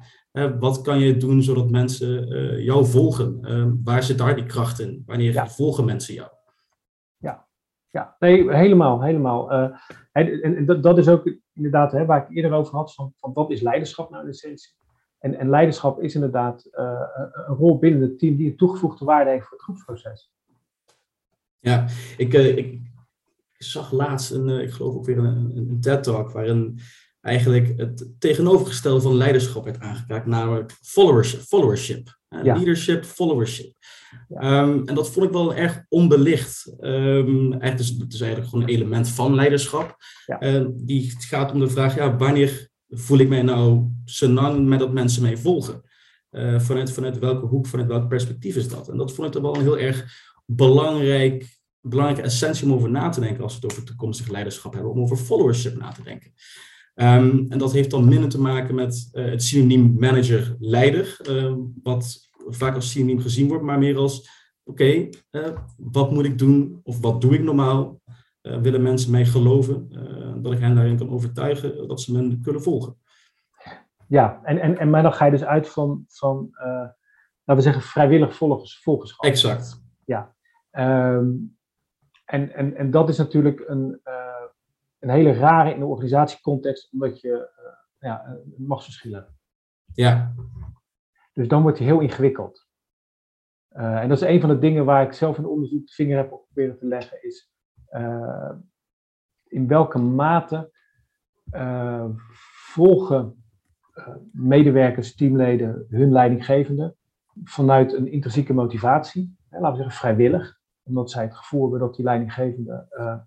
wat 0.58 0.80
kan 0.80 0.98
je 0.98 1.16
doen 1.16 1.42
zodat 1.42 1.70
mensen 1.70 2.32
uh, 2.32 2.64
jou 2.64 2.86
volgen? 2.86 3.38
Uh, 3.42 3.66
waar 3.84 4.02
zit 4.02 4.18
daar 4.18 4.34
die 4.34 4.46
kracht 4.46 4.80
in? 4.80 5.02
Wanneer 5.06 5.48
volgen 5.48 5.84
mensen 5.84 6.14
jou? 6.14 6.30
Ja, 7.16 7.46
ja. 7.90 8.16
nee, 8.18 8.54
helemaal. 8.54 9.02
helemaal. 9.02 9.52
Uh, 9.52 9.76
en, 10.12 10.42
en 10.42 10.66
dat, 10.66 10.82
dat, 10.82 10.98
is 10.98 11.08
ook 11.08 11.36
inderdaad 11.54 11.92
hè, 11.92 12.04
waar 12.04 12.22
ik 12.22 12.36
eerder 12.36 12.52
over 12.52 12.74
had, 12.74 12.94
van, 12.94 13.12
van 13.16 13.32
wat 13.32 13.50
is 13.50 13.60
leiderschap 13.60 14.10
nou 14.10 14.22
in 14.22 14.30
essentie? 14.30 14.72
En, 15.18 15.38
en 15.38 15.50
leiderschap 15.50 16.02
is 16.02 16.14
inderdaad 16.14 16.68
een 16.70 17.56
rol 17.56 17.78
binnen 17.78 18.00
het 18.00 18.18
team 18.18 18.36
die 18.36 18.50
een 18.50 18.56
toegevoegde 18.56 19.04
waarde 19.04 19.30
heeft 19.30 19.46
voor 19.46 19.56
het 19.56 19.62
groepsproces. 19.62 20.32
Ja, 21.58 21.86
ik, 22.16 22.32
ik, 22.32 22.91
zag 23.62 23.92
laatst 23.92 24.30
een, 24.30 24.48
eh, 24.48 24.62
ik 24.62 24.70
geloof 24.70 24.94
ook 24.94 25.06
weer 25.06 25.18
een, 25.18 25.52
een 25.56 25.80
TED-talk, 25.80 26.30
waarin 26.30 26.80
eigenlijk 27.20 27.72
het 27.76 28.06
tegenovergestelde 28.18 29.00
van 29.00 29.14
leiderschap 29.14 29.64
werd 29.64 29.80
aangekaart, 29.80 30.26
namelijk 30.26 30.72
followership. 30.80 31.40
followership 31.40 32.20
Leadership, 32.28 33.04
followership. 33.04 33.72
Ehm, 34.28 34.82
en 34.84 34.94
dat 34.94 35.10
vond 35.10 35.26
ik 35.26 35.32
wel 35.32 35.54
erg 35.54 35.84
onbelicht. 35.88 36.76
Um, 36.80 37.52
het, 37.58 37.80
is, 37.80 37.88
het 37.88 38.12
is 38.12 38.20
eigenlijk 38.20 38.50
gewoon 38.50 38.64
een 38.64 38.74
element 38.74 39.08
van 39.08 39.34
leiderschap. 39.34 39.96
Ja. 40.26 40.66
die 40.74 41.14
gaat 41.18 41.52
om 41.52 41.58
de 41.58 41.68
vraag, 41.68 41.94
ja, 41.94 42.16
wanneer 42.16 42.68
voel 42.88 43.18
ik 43.18 43.28
mij 43.28 43.42
nou 43.42 43.90
senang 44.04 44.66
met 44.66 44.78
dat 44.78 44.92
mensen 44.92 45.22
mij 45.22 45.36
volgen? 45.36 45.82
Uh, 46.30 46.60
vanuit, 46.60 46.92
vanuit 46.92 47.18
welke 47.18 47.46
hoek, 47.46 47.66
vanuit 47.66 47.88
welk 47.88 48.08
perspectief 48.08 48.56
is 48.56 48.68
dat? 48.68 48.88
En 48.88 48.96
dat 48.96 49.12
vond 49.12 49.26
ik 49.26 49.32
toch 49.32 49.42
wel 49.42 49.56
een 49.56 49.62
heel 49.62 49.78
erg 49.78 50.04
belangrijk 50.46 51.61
belangrijke 51.82 52.24
essentie 52.24 52.66
om 52.66 52.72
over 52.72 52.90
na 52.90 53.08
te 53.08 53.20
denken 53.20 53.42
als 53.42 53.54
we 53.58 53.60
het 53.60 53.72
over 53.72 53.84
toekomstig 53.84 54.28
leiderschap 54.28 54.72
hebben, 54.72 54.90
om 54.90 55.00
over 55.00 55.16
followership 55.16 55.76
na 55.76 55.90
te 55.90 56.02
denken. 56.02 56.32
Um, 56.94 57.46
en 57.48 57.58
dat 57.58 57.72
heeft 57.72 57.90
dan 57.90 58.08
minder 58.08 58.28
te 58.28 58.40
maken 58.40 58.74
met 58.74 59.10
uh, 59.12 59.24
het 59.24 59.42
synoniem 59.42 59.96
manager-leider, 59.98 61.16
uh, 61.28 61.54
wat 61.82 62.30
vaak 62.48 62.74
als 62.74 62.90
synoniem 62.90 63.20
gezien 63.20 63.48
wordt, 63.48 63.64
maar 63.64 63.78
meer 63.78 63.96
als, 63.96 64.30
oké, 64.64 64.82
okay, 64.82 65.12
uh, 65.30 65.58
wat 65.76 66.10
moet 66.10 66.24
ik 66.24 66.38
doen 66.38 66.80
of 66.82 67.00
wat 67.00 67.20
doe 67.20 67.34
ik 67.34 67.42
normaal? 67.42 68.00
Eh, 68.40 68.60
willen 68.60 68.82
mensen 68.82 69.10
mij 69.10 69.26
geloven 69.26 69.88
dat 70.42 70.52
ik 70.52 70.58
hen 70.58 70.74
daarin 70.74 70.96
kan 70.96 71.10
overtuigen 71.10 71.88
dat 71.88 72.00
ze 72.00 72.12
me 72.12 72.40
kunnen 72.40 72.62
volgen? 72.62 72.96
Ja, 74.08 74.40
en, 74.42 74.58
en, 74.58 74.78
en 74.78 74.90
maar 74.90 75.02
dan 75.02 75.12
ga 75.12 75.24
je 75.24 75.30
dus 75.30 75.44
uit 75.44 75.68
van, 75.68 76.04
van 76.08 76.50
laten 77.44 77.56
we 77.56 77.60
zeggen, 77.60 77.82
vrijwillig 77.82 78.36
volgers, 78.36 78.80
volgerschap. 78.82 79.24
Exact. 79.24 79.82
Ja. 80.04 80.34
Um, 80.70 81.56
en, 82.32 82.54
en, 82.54 82.76
en 82.76 82.90
dat 82.90 83.08
is 83.08 83.18
natuurlijk 83.18 83.64
een, 83.66 84.00
uh, 84.04 84.44
een 84.98 85.10
hele 85.10 85.32
rare 85.32 85.72
in 85.72 85.78
de 85.78 85.86
organisatiecontext, 85.86 86.92
omdat 86.92 87.20
je 87.20 87.28
uh, 87.28 87.72
ja, 87.98 88.38
machtsverschillen 88.56 89.18
hebt. 89.18 89.32
Ja. 89.94 90.34
Dus 91.32 91.48
dan 91.48 91.62
wordt 91.62 91.78
het 91.78 91.86
heel 91.86 92.00
ingewikkeld. 92.00 92.66
Uh, 93.72 94.00
en 94.00 94.08
dat 94.08 94.22
is 94.22 94.28
een 94.28 94.40
van 94.40 94.48
de 94.48 94.58
dingen 94.58 94.84
waar 94.84 95.02
ik 95.02 95.12
zelf 95.12 95.38
in 95.38 95.46
onderzoek 95.46 95.86
de 95.86 95.92
vinger 95.92 96.16
heb 96.16 96.32
op 96.32 96.44
proberen 96.44 96.78
te 96.78 96.86
leggen, 96.86 97.22
is 97.22 97.50
in 99.48 99.68
welke 99.68 99.98
mate 99.98 100.70
volgen 102.72 103.44
medewerkers, 104.32 105.14
teamleden 105.14 105.86
hun 105.88 106.12
leidinggevende 106.12 106.96
vanuit 107.44 107.92
een 107.92 108.12
intrinsieke 108.12 108.52
motivatie, 108.52 109.36
hè, 109.48 109.60
laten 109.60 109.76
we 109.76 109.82
zeggen 109.82 110.00
vrijwillig, 110.00 110.61
omdat 110.82 111.10
zij 111.10 111.22
het 111.22 111.36
gevoel 111.36 111.62
hebben 111.62 111.80
dat 111.80 111.96
die 111.96 112.04
leidinggevende 112.04 112.86
uh, 112.90 113.18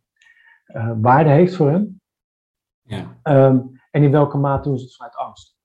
uh, 0.68 0.92
waarde 1.02 1.30
heeft 1.30 1.56
voor 1.56 1.70
hen. 1.70 2.02
Ja. 2.82 3.20
Um, 3.24 3.72
en 3.92 4.04
in 4.04 4.12
welke 4.12 4.38
mate 4.38 4.70
doen 4.70 4.78
ze 4.78 4.86
het 4.86 4.96
vanuit 4.96 5.16
angst. 5.16 5.58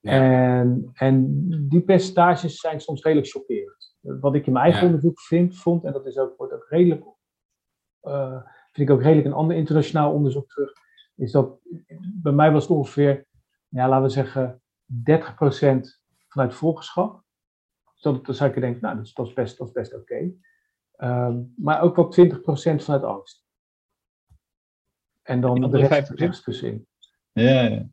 Ja. 0.00 0.10
En, 0.10 0.90
en 0.92 1.44
die 1.68 1.80
percentages 1.80 2.56
zijn 2.56 2.80
soms 2.80 3.02
redelijk 3.02 3.30
chockerend. 3.30 3.96
Wat 4.00 4.34
ik 4.34 4.46
in 4.46 4.52
mijn 4.52 4.64
eigen 4.64 4.82
ja. 4.82 4.86
onderzoek 4.86 5.20
vind, 5.20 5.58
vond, 5.58 5.84
en 5.84 5.92
dat 5.92 6.06
is 6.06 6.18
ook, 6.18 6.36
wordt 6.36 6.52
ook 6.52 6.66
redelijk, 6.68 7.04
uh, 8.02 8.42
vind 8.72 8.88
ik 8.88 8.94
ook 8.94 9.02
redelijk 9.02 9.26
een 9.26 9.32
ander 9.32 9.56
internationaal 9.56 10.12
onderzoek 10.12 10.48
terug, 10.48 10.72
is 11.14 11.32
dat 11.32 11.58
bij 12.22 12.32
mij 12.32 12.52
was 12.52 12.62
het 12.62 12.76
ongeveer, 12.76 13.26
ja, 13.68 13.88
laten 13.88 14.04
we 14.04 14.10
zeggen, 14.10 14.62
30% 14.86 16.00
vanuit 16.28 16.54
volgerschap 16.54 17.23
dat, 18.04 18.26
dan 18.26 18.34
zou 18.34 18.50
ik 18.50 18.60
denken, 18.60 18.80
nou, 18.82 18.96
dat 18.96 19.04
is, 19.04 19.14
dat 19.14 19.26
is 19.26 19.32
best, 19.32 19.58
dat 19.58 19.66
is 19.66 19.72
best 19.72 19.94
oké. 19.94 20.02
Okay. 20.02 20.36
Um, 21.28 21.52
maar 21.56 21.82
ook 21.82 21.96
wel 21.96 22.14
20% 22.28 22.82
vanuit 22.82 23.02
angst. 23.02 23.44
En 25.22 25.40
dan 25.40 25.70
de 25.70 25.86
rest 26.14 26.44
tussenin. 26.44 26.86
Ja, 27.32 27.62
ja. 27.62 27.88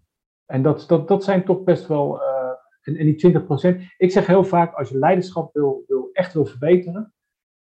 En 0.45 0.61
dat, 0.61 0.83
dat, 0.87 1.07
dat 1.07 1.23
zijn 1.23 1.45
toch 1.45 1.63
best 1.63 1.87
wel. 1.87 2.21
Uh, 2.21 2.51
en, 2.81 2.95
en 2.95 3.05
die 3.05 3.41
20%. 3.79 3.81
Ik 3.97 4.11
zeg 4.11 4.27
heel 4.27 4.43
vaak: 4.43 4.73
als 4.73 4.89
je 4.89 4.97
leiderschap 4.97 5.53
wil, 5.53 5.83
wil, 5.87 6.09
echt 6.13 6.33
wil 6.33 6.45
verbeteren, 6.45 7.13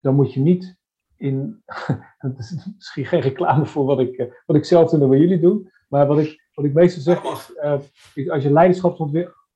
dan 0.01 0.15
moet 0.15 0.33
je 0.33 0.41
niet 0.41 0.79
in. 1.17 1.63
dat 2.19 2.39
is 2.39 2.69
misschien 2.77 3.07
geen 3.07 3.21
reclame 3.21 3.67
voor 3.67 3.85
wat 3.85 4.01
ik, 4.01 4.19
uh, 4.19 4.33
wat 4.47 4.57
ik 4.57 4.65
zelf 4.65 4.91
doe 4.91 5.01
en 5.03 5.09
wat 5.09 5.19
jullie 5.19 5.41
doen. 5.41 5.71
Maar 5.89 6.07
wat 6.07 6.19
ik, 6.19 6.49
wat 6.55 6.65
ik 6.65 6.73
meestal 6.73 7.03
zeg 7.03 7.23
is: 7.23 7.53
uh, 7.57 8.33
als 8.33 8.43
je 8.43 8.53
leiderschap 8.53 8.97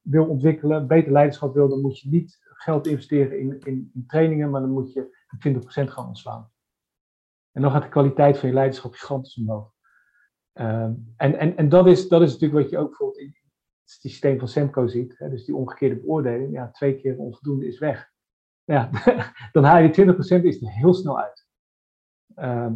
wil 0.02 0.26
ontwikkelen, 0.26 0.86
beter 0.86 1.12
leiderschap 1.12 1.54
wil, 1.54 1.68
dan 1.68 1.80
moet 1.80 2.00
je 2.00 2.08
niet 2.08 2.38
geld 2.42 2.86
investeren 2.86 3.38
in, 3.38 3.60
in, 3.60 3.90
in 3.94 4.06
trainingen, 4.06 4.50
maar 4.50 4.60
dan 4.60 4.70
moet 4.70 4.92
je 4.92 5.16
20% 5.48 5.62
gaan 5.64 6.06
ontslaan. 6.06 6.50
En 7.52 7.62
dan 7.62 7.70
gaat 7.70 7.82
de 7.82 7.88
kwaliteit 7.88 8.38
van 8.38 8.48
je 8.48 8.54
leiderschap 8.54 8.92
gigantisch 8.92 9.36
omhoog. 9.36 9.72
Uh, 10.54 10.82
en 11.16 11.38
en, 11.38 11.56
en 11.56 11.68
dat, 11.68 11.86
is, 11.86 12.08
dat 12.08 12.22
is 12.22 12.32
natuurlijk 12.32 12.62
wat 12.62 12.70
je 12.70 12.78
ook 12.78 12.88
bijvoorbeeld 12.88 13.20
in 13.20 13.26
het 13.26 13.90
systeem 13.90 14.38
van 14.38 14.48
Semco 14.48 14.86
ziet. 14.86 15.18
Hè, 15.18 15.30
dus 15.30 15.44
die 15.44 15.56
omgekeerde 15.56 16.00
beoordeling. 16.00 16.52
Ja, 16.52 16.70
twee 16.70 17.00
keer 17.00 17.18
onvoldoende 17.18 17.66
is 17.66 17.78
weg. 17.78 18.10
Ja, 18.64 18.90
dan 19.52 19.64
haal 19.64 19.82
je 19.82 20.14
20% 20.40 20.42
is 20.42 20.62
er 20.62 20.70
heel 20.70 20.94
snel 20.94 21.20
uit. 21.20 21.46
Uh, 22.36 22.72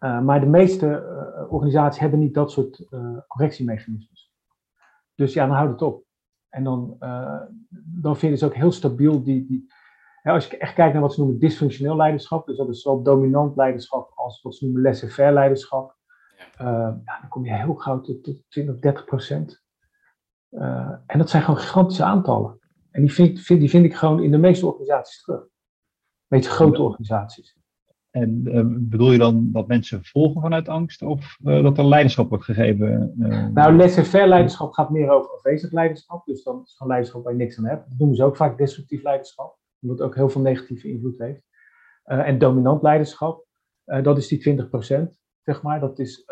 uh, 0.00 0.20
maar 0.20 0.40
de 0.40 0.46
meeste 0.46 0.86
uh, 0.86 1.52
organisaties 1.52 2.00
hebben 2.00 2.18
niet 2.18 2.34
dat 2.34 2.50
soort 2.50 2.86
uh, 2.90 3.18
correctiemechanismes. 3.26 4.29
Dus 5.20 5.32
ja, 5.32 5.46
dan 5.46 5.56
houdt 5.56 5.72
het 5.72 5.82
op. 5.82 6.04
En 6.48 6.64
dan, 6.64 6.96
uh, 7.00 7.42
dan 8.02 8.16
vinden 8.16 8.38
ze 8.38 8.44
ook 8.44 8.54
heel 8.54 8.72
stabiel 8.72 9.22
die, 9.22 9.46
die 9.46 9.72
als 10.22 10.46
je 10.46 10.56
echt 10.56 10.74
kijkt 10.74 10.92
naar 10.92 11.02
wat 11.02 11.14
ze 11.14 11.20
noemen 11.20 11.38
dysfunctioneel 11.38 11.96
leiderschap, 11.96 12.46
dus 12.46 12.56
dat 12.56 12.68
is 12.68 12.82
zowel 12.82 13.02
dominant 13.02 13.56
leiderschap 13.56 14.12
als 14.14 14.42
wat 14.42 14.54
ze 14.54 14.64
noemen 14.64 14.82
laissez-faire 14.82 15.32
leiderschap, 15.32 15.96
uh, 16.60 16.66
ja, 17.04 17.20
dan 17.20 17.28
kom 17.28 17.44
je 17.44 17.52
heel 17.52 17.74
gauw 17.74 18.00
tot, 18.00 18.24
tot 18.24 18.36
20, 18.48 18.78
30 18.78 19.04
procent. 19.04 19.62
Uh, 20.50 20.92
en 21.06 21.18
dat 21.18 21.30
zijn 21.30 21.42
gewoon 21.42 21.60
gigantische 21.60 22.04
aantallen. 22.04 22.58
En 22.90 23.00
die 23.00 23.12
vind, 23.12 23.40
vind, 23.40 23.60
die 23.60 23.70
vind 23.70 23.84
ik 23.84 23.94
gewoon 23.94 24.22
in 24.22 24.30
de 24.30 24.38
meeste 24.38 24.66
organisaties 24.66 25.22
terug. 25.22 25.42
De 25.42 26.36
meeste 26.36 26.50
grote 26.50 26.82
organisaties. 26.82 27.59
En 28.10 28.42
uh, 28.44 28.62
bedoel 28.66 29.12
je 29.12 29.18
dan 29.18 29.48
dat 29.52 29.66
mensen 29.66 30.04
volgen 30.04 30.40
vanuit 30.40 30.68
angst 30.68 31.02
of 31.02 31.36
uh, 31.44 31.62
dat 31.62 31.78
er 31.78 31.88
leiderschap 31.88 32.28
wordt 32.28 32.44
gegeven? 32.44 33.14
Uh... 33.18 33.46
Nou, 33.46 33.76
laissez-faire 33.76 34.28
leiderschap 34.28 34.72
gaat 34.72 34.90
meer 34.90 35.10
over 35.10 35.30
afwezig 35.30 35.72
leiderschap. 35.72 36.26
Dus 36.26 36.42
dan 36.42 36.62
is 36.64 36.72
gewoon 36.72 36.92
leiderschap 36.92 37.24
waar 37.24 37.32
je 37.32 37.38
niks 37.38 37.58
aan 37.58 37.64
hebt. 37.64 37.88
Dat 37.88 37.98
noemen 37.98 38.16
ze 38.16 38.24
ook 38.24 38.36
vaak 38.36 38.58
destructief 38.58 39.02
leiderschap, 39.02 39.58
omdat 39.80 39.98
het 39.98 40.06
ook 40.06 40.14
heel 40.14 40.28
veel 40.28 40.40
negatieve 40.40 40.88
invloed 40.88 41.18
heeft. 41.18 41.48
en 42.04 42.38
dominant 42.38 42.82
leiderschap, 42.82 43.46
dat 43.84 44.18
is 44.18 44.28
die 44.28 44.40
20%, 44.40 44.66
zeg 45.42 45.62
maar. 45.62 45.80
Dat 45.80 45.98
is, 45.98 46.24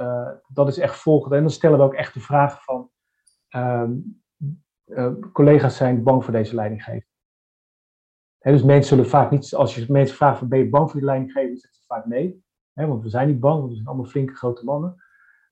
dat 0.48 0.68
is 0.68 0.78
echt 0.78 0.96
volgende. 0.96 1.36
En 1.36 1.42
dan 1.42 1.50
stellen 1.50 1.78
we 1.78 1.84
ook 1.84 1.94
echt 1.94 2.14
de 2.14 2.20
vraag 2.20 2.64
van, 2.64 2.90
um, 3.56 4.22
collega's 5.32 5.76
zijn 5.76 6.02
bang 6.02 6.24
voor 6.24 6.32
deze 6.32 6.54
leidinggever 6.54 7.07
dus 8.40 8.62
mensen 8.62 8.88
zullen 8.88 9.10
vaak 9.10 9.30
niet, 9.30 9.54
als 9.54 9.74
je 9.74 9.84
mensen 9.88 10.16
vraagt, 10.16 10.38
van, 10.38 10.48
ben 10.48 10.58
je 10.58 10.68
bang 10.68 10.90
voor 10.90 11.00
die 11.00 11.08
leidinggever, 11.08 11.56
zeggen 11.58 11.80
ze 11.80 11.86
vaak 11.86 12.06
nee. 12.06 12.44
want 12.74 13.02
we 13.02 13.08
zijn 13.08 13.28
niet 13.28 13.40
bang, 13.40 13.58
want 13.58 13.68
we 13.68 13.74
zijn 13.74 13.86
allemaal 13.86 14.06
flinke 14.06 14.34
grote 14.34 14.64
mannen. 14.64 15.02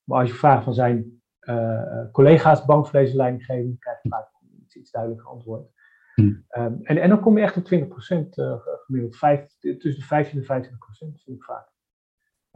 Maar 0.04 0.20
als 0.20 0.28
je 0.28 0.36
vraagt 0.36 0.64
van 0.64 0.74
zijn 0.74 1.22
uh, 1.40 2.10
collega's 2.12 2.64
bang 2.64 2.88
voor 2.88 3.00
deze 3.00 3.16
leidinggever, 3.16 3.64
dan 3.64 3.78
krijg 3.78 4.02
je 4.02 4.08
vaak 4.08 4.28
iets, 4.62 4.76
iets 4.76 4.90
duidelijker 4.90 5.28
antwoord. 5.28 5.74
Hmm. 6.14 6.44
Um, 6.58 6.80
en, 6.82 6.98
en 6.98 7.08
dan 7.08 7.20
kom 7.20 7.38
je 7.38 7.44
echt 7.44 7.56
op 7.56 7.64
20% 7.64 7.68
uh, 7.68 8.56
gemiddeld, 8.84 9.16
5, 9.16 9.46
tussen 9.58 9.94
de 9.94 10.02
15 10.02 10.44
en 10.44 10.64
25% 10.64 10.68
vind 10.98 11.36
ik 11.36 11.44
vaak. 11.44 11.68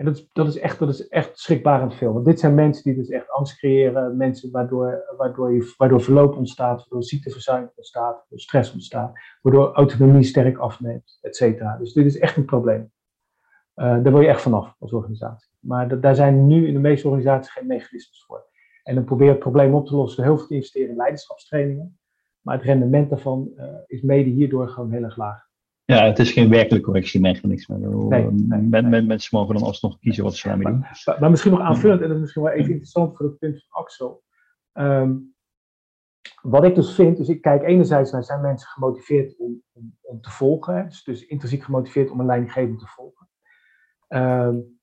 En 0.01 0.07
dat 0.07 0.17
is, 0.17 0.29
dat 0.33 0.47
is, 0.47 0.59
echt, 0.59 0.79
dat 0.79 0.89
is 0.89 1.09
echt 1.09 1.39
schrikbarend 1.39 1.95
veel. 1.95 2.13
Want 2.13 2.25
dit 2.25 2.41
zijn 2.41 2.55
mensen 2.55 2.85
die 2.85 2.95
dus 2.95 3.09
echt 3.09 3.31
angst 3.31 3.57
creëren. 3.57 4.17
Mensen 4.17 4.51
waardoor, 4.51 5.15
waardoor, 5.17 5.53
je, 5.53 5.75
waardoor 5.77 6.01
verloop 6.01 6.37
ontstaat, 6.37 6.79
waardoor 6.79 7.03
ziekteverzuim 7.03 7.71
ontstaat, 7.75 8.17
waardoor 8.17 8.39
stress 8.39 8.73
ontstaat, 8.73 9.19
waardoor 9.43 9.73
autonomie 9.73 10.23
sterk 10.23 10.59
afneemt, 10.59 11.19
et 11.21 11.37
cetera. 11.37 11.77
Dus 11.77 11.93
dit 11.93 12.07
is 12.07 12.19
echt 12.19 12.37
een 12.37 12.45
probleem. 12.45 12.93
Uh, 13.77 13.87
daar 14.03 14.13
wil 14.13 14.21
je 14.21 14.29
echt 14.29 14.41
vanaf 14.41 14.75
als 14.79 14.93
organisatie. 14.93 15.51
Maar 15.59 16.01
daar 16.01 16.15
zijn 16.15 16.47
nu 16.47 16.67
in 16.67 16.75
de 16.75 16.81
meeste 16.81 17.07
organisaties 17.09 17.53
geen 17.53 17.67
mechanismes 17.67 18.25
voor. 18.27 18.47
En 18.83 18.95
dan 18.95 19.05
probeer 19.05 19.27
je 19.27 19.33
het 19.33 19.41
probleem 19.41 19.75
op 19.75 19.87
te 19.87 19.97
lossen 19.97 20.17
door 20.17 20.27
heel 20.27 20.39
veel 20.39 20.47
te 20.47 20.55
investeren 20.55 20.91
in 20.91 20.97
leiderschapstrainingen. 20.97 21.99
Maar 22.41 22.57
het 22.57 22.65
rendement 22.65 23.11
daarvan 23.11 23.51
uh, 23.57 23.65
is 23.87 24.03
mede 24.03 24.31
hierdoor 24.31 24.69
gewoon 24.69 24.93
heel 24.93 25.05
erg 25.05 25.17
laag. 25.17 25.49
Ja, 25.91 26.05
het 26.05 26.19
is 26.19 26.33
geen 26.33 26.49
werkelijk 26.49 26.85
correctiemechanisme. 26.85 27.79
Nee, 27.79 28.27
nee, 28.31 28.61
men, 28.61 28.89
men, 28.89 29.07
mensen 29.07 29.39
mogen 29.39 29.55
dan 29.55 29.65
alsnog 29.65 29.99
kiezen 29.99 30.25
wat 30.25 30.35
ze 30.35 30.49
daarmee 30.49 30.67
doen. 30.67 30.79
Maar, 30.79 31.17
maar, 31.21 31.31
misschien 31.31 31.51
nog 31.51 31.61
aanvullend, 31.61 32.01
en 32.01 32.07
dat 32.07 32.17
is 32.17 32.23
misschien 32.23 32.43
wel 32.43 32.53
even 32.53 32.71
interessant 32.71 33.17
voor 33.17 33.27
het 33.27 33.39
punt 33.39 33.67
van 33.69 33.83
Axel. 33.83 34.23
Um, 34.73 35.35
wat 36.43 36.65
ik 36.65 36.75
dus 36.75 36.95
vind, 36.95 37.17
dus 37.17 37.29
ik 37.29 37.41
kijk 37.41 37.63
enerzijds 37.63 38.11
naar 38.11 38.25
zijn 38.25 38.41
mensen 38.41 38.69
gemotiveerd 38.69 39.37
om, 39.39 39.63
om, 39.73 39.97
om 40.01 40.21
te 40.21 40.31
volgen, 40.31 40.89
dus, 40.89 41.05
dus, 41.05 41.27
intrinsiek 41.27 41.63
gemotiveerd 41.63 42.11
om 42.11 42.21
een 42.21 42.27
leidinggevende 42.27 42.79
te 42.79 42.87
volgen. 42.87 43.29
Um, 44.09 44.81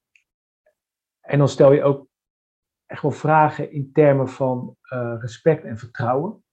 en 1.21 1.37
dan 1.37 1.49
stel 1.49 1.71
je 1.71 1.83
ook 1.83 2.07
echt 2.85 3.01
wel 3.01 3.11
vragen 3.11 3.71
in 3.71 3.91
termen 3.91 4.29
van 4.29 4.75
uh, 4.93 5.15
respect 5.19 5.63
en 5.63 5.77
vertrouwen. 5.77 6.43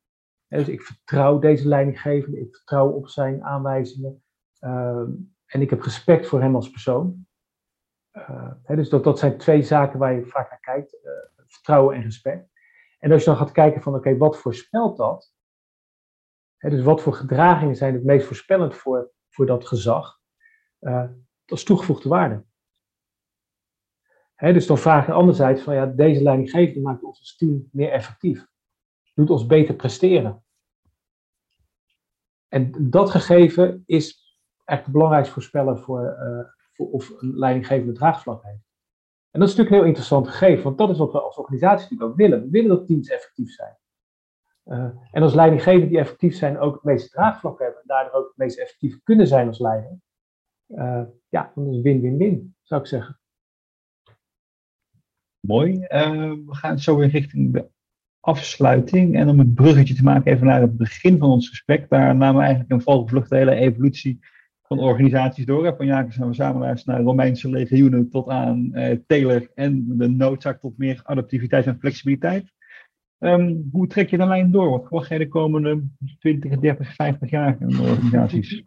dus 0.49 0.69
ik 0.69 0.83
vertrouw 0.83 1.39
deze 1.39 1.69
leidinggevende, 1.69 2.41
ik 2.41 2.57
vertrouw 2.57 2.89
op 2.89 3.09
zijn 3.09 3.45
aanwijzingen. 3.45 4.24
Ehm, 4.65 5.11
en 5.47 5.61
ik 5.61 5.71
heb 5.71 5.81
respect 5.81 6.27
voor 6.27 6.41
hem 6.41 6.55
als 6.55 6.71
persoon. 6.71 7.27
Uh, 8.13 8.53
dus 8.67 8.89
dat, 8.89 9.05
dat 9.05 9.19
zijn 9.19 9.39
twee 9.39 9.63
zaken 9.63 9.99
waar 9.99 10.15
je 10.15 10.27
vaak 10.27 10.51
naar 10.51 10.61
kijkt: 10.61 10.95
uh, 10.95 11.11
vertrouwen 11.47 11.97
en 11.97 12.03
respect. 12.03 12.51
En 12.99 13.13
als 13.13 13.21
je 13.21 13.29
dan 13.29 13.39
gaat 13.39 13.53
kijken 13.53 13.83
van, 13.83 13.95
oké, 13.95 14.17
wat 14.17 14.39
voorspelt 14.39 14.97
dat? 14.97 15.33
dus 16.59 16.83
wat 16.83 17.03
voor 17.03 17.15
gedragingen 17.15 17.77
zijn 17.77 17.95
het 17.95 18.05
meest 18.05 18.27
voorspellend 18.27 18.75
voor, 18.75 19.11
voor 19.29 19.47
dat 19.47 19.69
gezag? 19.69 20.21
Uh, 20.81 21.09
dat 21.45 21.59
is 21.59 21.65
toegevoegde 21.65 22.09
waarde. 22.09 22.45
dus 24.37 24.67
dan 24.67 24.79
vraag 24.79 25.07
je 25.07 25.13
anderzijds 25.13 25.63
van, 25.63 25.75
ja, 25.75 25.87
deze 25.87 26.23
leidinggevende 26.23 26.81
maakt 26.81 27.03
ons 27.03 27.19
als 27.19 27.37
team 27.37 27.69
meer 27.73 27.91
effectief. 27.91 28.47
Doet 29.15 29.31
ons 29.31 29.47
beter 29.47 29.75
presteren. 29.75 30.45
En 32.49 32.91
dat 32.91 33.11
gegeven 33.11 33.83
is 33.87 34.24
echt 34.65 34.85
de 34.85 34.91
belangrijkste 34.91 35.33
voorspeller 35.33 35.79
voor, 35.79 36.17
uh, 36.21 36.45
voor 36.73 36.91
of 36.91 37.11
een 37.21 37.39
leidinggevende 37.39 37.93
draagvlak 37.93 38.43
heeft. 38.43 38.65
En 39.31 39.41
dat 39.41 39.49
is 39.49 39.55
natuurlijk 39.55 39.77
heel 39.77 39.87
interessant 39.87 40.29
gegeven, 40.29 40.65
want 40.65 40.79
dat 40.79 40.91
is 40.91 40.99
wat 40.99 41.13
we 41.13 41.21
als 41.21 41.37
organisatie 41.37 41.83
natuurlijk 41.83 42.11
ook 42.11 42.17
willen. 42.17 42.43
We 42.43 42.51
willen 42.51 42.69
dat 42.69 42.87
teams 42.87 43.09
effectief 43.09 43.53
zijn. 43.53 43.77
Uh, 44.65 44.91
en 45.11 45.23
als 45.23 45.35
leidinggevenden 45.35 45.89
die 45.89 45.99
effectief 45.99 46.37
zijn 46.37 46.59
ook 46.59 46.75
het 46.75 46.85
meeste 46.85 47.09
draagvlak 47.09 47.59
hebben 47.59 47.81
en 47.81 47.87
daardoor 47.87 48.13
ook 48.13 48.27
het 48.27 48.37
meest 48.37 48.59
effectief 48.59 49.03
kunnen 49.03 49.27
zijn 49.27 49.47
als 49.47 49.59
leider. 49.59 49.99
Uh, 50.69 51.03
ja, 51.29 51.53
dan 51.55 51.69
is 51.69 51.81
win-win-win, 51.81 52.57
zou 52.63 52.81
ik 52.81 52.87
zeggen. 52.87 53.19
Mooi. 55.41 55.79
we 55.79 56.55
gaan 56.55 56.79
zo 56.79 56.97
weer 56.97 57.09
richting 57.09 57.53
de 57.53 57.71
afsluiting. 58.25 59.17
En 59.17 59.29
om 59.29 59.41
een 59.41 59.55
bruggetje 59.55 59.95
te 59.95 60.03
maken 60.03 60.33
even 60.33 60.47
naar 60.47 60.61
het 60.61 60.77
begin 60.77 61.19
van 61.19 61.31
ons 61.31 61.49
gesprek. 61.49 61.89
Daar 61.89 62.17
namen 62.17 62.37
we 62.37 62.41
eigenlijk 62.41 62.73
een 62.73 62.81
vogelvlucht 62.81 63.31
de 63.31 63.37
hele 63.37 63.55
evolutie 63.55 64.19
organisaties 64.79 65.47
door. 65.47 65.77
Van 65.77 65.87
Jacobs 65.87 66.17
en 66.17 66.25
Verzamelaars 66.25 66.85
naar 66.85 67.01
Romeinse 67.01 67.51
legioenen 67.51 68.11
tot 68.11 68.29
aan 68.29 68.73
eh, 68.73 68.99
Taylor 69.07 69.51
en 69.55 69.85
de 69.99 70.09
noodzaak 70.09 70.61
tot 70.61 70.79
meer 70.79 71.01
adaptiviteit 71.05 71.67
en 71.67 71.79
flexibiliteit. 71.79 72.53
Um, 73.19 73.69
hoe 73.73 73.87
trek 73.87 74.11
je 74.11 74.17
de 74.17 74.27
lijn 74.27 74.51
door? 74.51 74.71
Wat 74.71 74.83
verwacht 74.83 75.09
jij 75.09 75.19
de 75.19 75.29
komende 75.29 75.85
20, 76.19 76.59
30, 76.59 76.95
50 76.95 77.31
jaar 77.31 77.57
in 77.61 77.69
de 77.69 77.83
organisaties? 77.83 78.63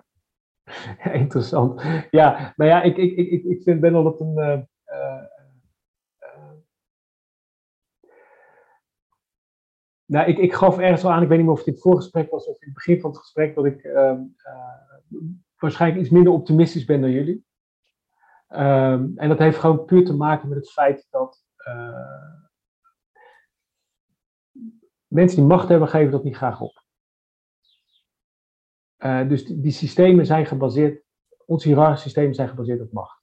Ja, 1.03 1.11
interessant. 1.23 1.81
Ja, 2.11 2.53
nou 2.55 2.69
ja, 2.71 2.81
ik, 2.81 2.97
ik, 2.97 3.17
ik, 3.17 3.43
ik 3.43 3.63
vind, 3.63 3.79
ben 3.79 3.95
al 3.95 4.21
een. 4.21 4.33
Uh, 4.37 4.59
uh, 4.85 5.23
nou, 10.05 10.27
ik, 10.27 10.37
ik 10.37 10.53
gaf 10.53 10.77
ergens 10.77 11.03
al 11.03 11.11
aan, 11.11 11.21
ik 11.21 11.27
weet 11.27 11.37
niet 11.37 11.47
meer 11.47 11.55
of 11.55 11.65
het 11.65 11.81
voorgesprek 11.81 12.31
was 12.31 12.47
of 12.47 12.61
in 12.61 12.67
het 12.67 12.73
begin 12.73 12.99
van 12.99 13.09
het 13.09 13.19
gesprek, 13.19 13.55
dat 13.55 13.65
ik 13.65 13.83
ehm, 13.83 14.19
waarschijnlijk 15.59 16.01
iets 16.01 16.11
minder 16.11 16.33
optimistisch 16.33 16.85
ben 16.85 17.01
dan 17.01 17.11
jullie. 17.11 17.45
Um, 18.49 19.17
en 19.17 19.29
dat 19.29 19.37
heeft 19.37 19.57
gewoon 19.57 19.85
puur 19.85 20.05
te 20.05 20.15
maken 20.15 20.49
met 20.49 20.57
het 20.57 20.71
feit 20.71 21.07
dat 21.09 21.45
uh, 21.67 22.33
mensen 25.07 25.37
die 25.37 25.47
macht 25.47 25.69
hebben, 25.69 25.87
geven 25.87 26.11
dat 26.11 26.23
niet 26.23 26.35
graag 26.35 26.61
op. 26.61 26.85
Uh, 28.97 29.27
dus 29.27 29.45
die, 29.45 29.71
systemen 29.71 30.25
zijn 30.25 30.45
gebaseerd, 30.45 31.03
onze 31.45 31.67
hiërarchische 31.67 32.03
systemen 32.03 32.35
zijn 32.35 32.49
gebaseerd 32.49 32.81
op 32.81 32.91
macht. 32.91 33.21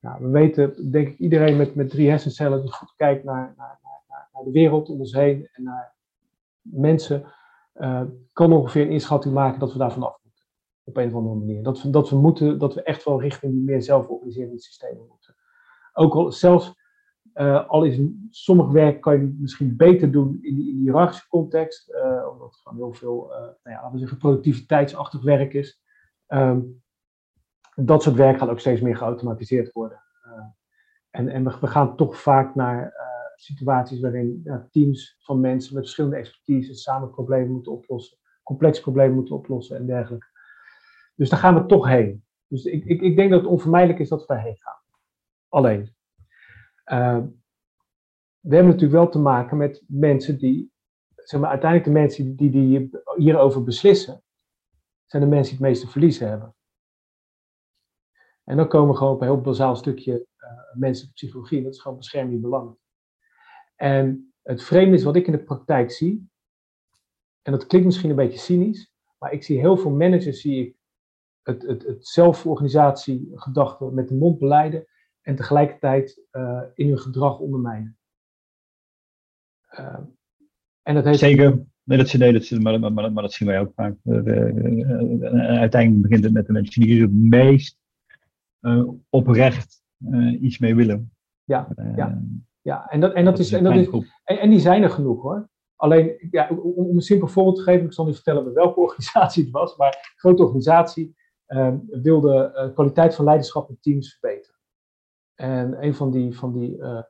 Nou, 0.00 0.24
we 0.24 0.28
weten, 0.28 0.90
denk 0.90 1.08
ik, 1.08 1.18
iedereen 1.18 1.56
met, 1.56 1.74
met 1.74 1.90
drie 1.90 2.08
hersencellen 2.08 2.62
die 2.62 2.72
goed 2.72 2.94
kijkt 2.96 3.24
naar, 3.24 3.54
naar, 3.56 3.78
naar, 3.82 4.28
naar 4.32 4.44
de 4.44 4.50
wereld 4.50 4.88
om 4.88 5.00
ons 5.00 5.12
heen 5.12 5.48
en 5.52 5.62
naar 5.62 5.94
mensen, 6.60 7.32
uh, 7.74 8.02
kan 8.32 8.52
ongeveer 8.52 8.82
een 8.82 8.90
inschatting 8.90 9.34
maken 9.34 9.60
dat 9.60 9.72
we 9.72 9.78
daarvan 9.78 10.02
af 10.02 10.24
op 10.86 10.96
een 10.96 11.08
of 11.08 11.14
andere 11.14 11.34
manier. 11.34 11.62
Dat 11.62 11.82
we, 11.82 11.90
dat 11.90 12.10
we, 12.10 12.16
moeten, 12.16 12.58
dat 12.58 12.74
we 12.74 12.82
echt 12.82 13.04
wel 13.04 13.20
richting 13.20 13.64
meer 13.64 13.82
zelforganiserende 13.82 14.60
systemen 14.60 15.06
moeten. 15.08 15.34
Ook 15.92 16.14
al 16.14 16.32
zelfs, 16.32 16.74
uh, 17.34 17.68
al 17.68 17.84
is 17.84 18.00
sommig 18.30 18.68
werk 18.68 19.00
kan 19.00 19.20
je 19.20 19.36
misschien 19.38 19.76
beter 19.76 20.10
doen 20.12 20.38
in 20.40 20.68
in 20.68 20.76
hiërarchische 20.76 21.28
context, 21.28 21.90
uh, 21.90 22.28
omdat 22.32 22.50
het 22.50 22.60
gewoon 22.62 22.78
heel 22.78 22.92
veel, 22.92 23.30
uh, 23.30 23.38
nou 23.38 23.52
ja, 23.62 23.74
laten 23.74 23.92
we 23.92 23.98
zeggen, 23.98 24.18
productiviteitsachtig 24.18 25.22
werk 25.22 25.54
is. 25.54 25.82
Um, 26.28 26.82
dat 27.74 28.02
soort 28.02 28.16
werk 28.16 28.38
gaat 28.38 28.48
ook 28.48 28.60
steeds 28.60 28.80
meer 28.80 28.96
geautomatiseerd 28.96 29.72
worden. 29.72 30.02
en 31.10 31.28
en 31.28 31.44
we, 31.44 31.66
gaan 31.66 31.96
toch 31.96 32.20
vaak 32.20 32.54
naar 32.54 32.94
situaties 33.34 34.00
waarin 34.00 34.42
teams 34.70 35.16
van 35.18 35.40
mensen 35.40 35.74
met 35.74 35.82
verschillende 35.82 36.16
expertise 36.16 36.74
samen 36.74 37.10
problemen 37.10 37.50
moeten 37.50 37.72
oplossen, 37.72 38.18
complexe 38.42 38.82
problemen 38.82 39.14
moeten 39.14 39.34
oplossen 39.34 39.76
en 39.76 39.86
dergelijke. 39.86 40.26
Dus 41.16 41.28
daar 41.28 41.38
gaan 41.38 41.54
we 41.54 41.66
toch 41.66 41.86
heen. 41.86 42.24
Dus 42.46 42.64
ik, 42.64 42.84
ik, 42.84 43.00
ik 43.00 43.16
denk 43.16 43.30
dat 43.30 43.40
het 43.40 43.50
onvermijdelijk 43.50 43.98
is 43.98 44.08
dat 44.08 44.20
we 44.20 44.26
daarheen 44.26 44.56
gaan. 44.58 44.80
Alleen. 45.48 45.94
Uh, 46.86 47.24
we 48.40 48.54
hebben 48.54 48.72
natuurlijk 48.72 49.00
wel 49.00 49.08
te 49.08 49.18
maken 49.18 49.56
met 49.56 49.84
mensen 49.86 50.38
die, 50.38 50.72
zeg 51.14 51.40
maar, 51.40 51.50
uiteindelijk 51.50 51.90
de 51.90 51.98
mensen 52.00 52.36
die, 52.36 52.50
die 52.50 52.90
hierover 53.16 53.64
beslissen, 53.64 54.22
zijn 55.04 55.22
de 55.22 55.28
mensen 55.28 55.56
die 55.56 55.64
het 55.64 55.72
meeste 55.72 55.90
verliezen 55.90 56.28
hebben. 56.28 56.54
En 58.44 58.56
dan 58.56 58.68
komen 58.68 58.90
we 58.90 58.96
gewoon 58.96 59.14
op 59.14 59.20
een 59.20 59.26
heel 59.26 59.40
bazaal 59.40 59.76
stukje 59.76 60.26
uh, 60.38 60.48
menselijke 60.72 61.14
psychologie, 61.14 61.62
dat 61.62 61.74
is 61.74 61.80
gewoon 61.80 61.96
bescherm 61.96 62.30
je 62.30 62.36
belangen. 62.36 62.78
En 63.76 64.34
het 64.42 64.62
vreemde 64.62 64.96
is 64.96 65.04
wat 65.04 65.16
ik 65.16 65.26
in 65.26 65.32
de 65.32 65.44
praktijk 65.44 65.90
zie, 65.90 66.30
en 67.42 67.52
dat 67.52 67.66
klinkt 67.66 67.86
misschien 67.86 68.10
een 68.10 68.16
beetje 68.16 68.38
cynisch, 68.38 68.92
maar 69.18 69.32
ik 69.32 69.44
zie 69.44 69.58
heel 69.58 69.76
veel 69.76 69.90
managers 69.90 70.40
zie 70.40 70.66
ik 70.66 70.75
het, 71.46 71.62
het, 71.62 71.86
het 71.86 72.06
zelforganisatiegedachte 72.06 73.84
met 73.84 74.08
de 74.08 74.14
mond 74.14 74.38
beleiden 74.38 74.86
en 75.20 75.36
tegelijkertijd 75.36 76.22
uh, 76.32 76.62
in 76.74 76.88
hun 76.88 76.98
gedrag 76.98 77.38
ondermijnen. 77.38 77.98
Uh, 79.78 79.98
en 80.82 80.94
dat 80.94 81.04
heeft... 81.04 81.18
Zeker, 81.18 81.64
nee, 81.82 81.98
dat, 81.98 82.12
nee, 82.12 82.32
dat, 82.32 82.50
maar, 82.50 82.80
maar, 82.80 82.92
maar, 82.92 83.12
maar 83.12 83.22
dat 83.22 83.32
zien 83.32 83.48
wij 83.48 83.60
ook 83.60 83.72
vaak. 83.74 83.94
uiteindelijk 85.58 86.02
begint 86.02 86.24
het 86.24 86.32
met 86.32 86.46
de 86.46 86.52
mensen 86.52 86.82
die 86.82 86.92
hier 86.92 87.02
het 87.02 87.14
meest 87.14 87.78
oprecht 89.10 89.82
iets 90.40 90.58
mee 90.58 90.74
willen. 90.74 91.12
Ja, 91.44 91.68
ja. 91.96 92.22
ja. 92.62 92.88
En, 92.88 93.00
dat, 93.00 93.12
en, 93.12 93.24
dat 93.24 93.38
is, 93.38 93.52
en, 93.52 93.64
dat 93.64 93.74
is, 93.74 93.88
en, 94.24 94.40
en 94.40 94.50
die 94.50 94.60
zijn 94.60 94.82
er 94.82 94.90
genoeg 94.90 95.22
hoor. 95.22 95.48
Alleen, 95.76 96.28
ja, 96.30 96.48
om, 96.48 96.58
om, 96.58 96.96
een 96.96 97.00
simpel 97.00 97.28
voorbeeld 97.28 97.56
te 97.56 97.62
geven, 97.62 97.86
ik 97.86 97.92
zal 97.92 98.04
niet 98.04 98.14
vertellen 98.14 98.44
bij 98.44 98.52
welke 98.52 98.80
organisatie 98.86 99.42
het 99.42 99.52
was, 99.52 99.76
maar 99.76 99.88
een 99.88 100.18
grote 100.18 100.42
organisatie 100.42 101.14
wilde 102.02 102.52
de 102.54 102.66
uh, 102.66 102.74
kwaliteit 102.74 103.14
van 103.14 103.24
leiderschap 103.24 103.68
in 103.68 103.78
teams 103.80 104.18
verbeteren. 104.18 104.60
En 105.34 105.84
een 105.84 105.94
van 105.94 106.10
die, 106.10 106.38
van 106.38 106.52
die 106.52 106.76
uh, 106.76 107.02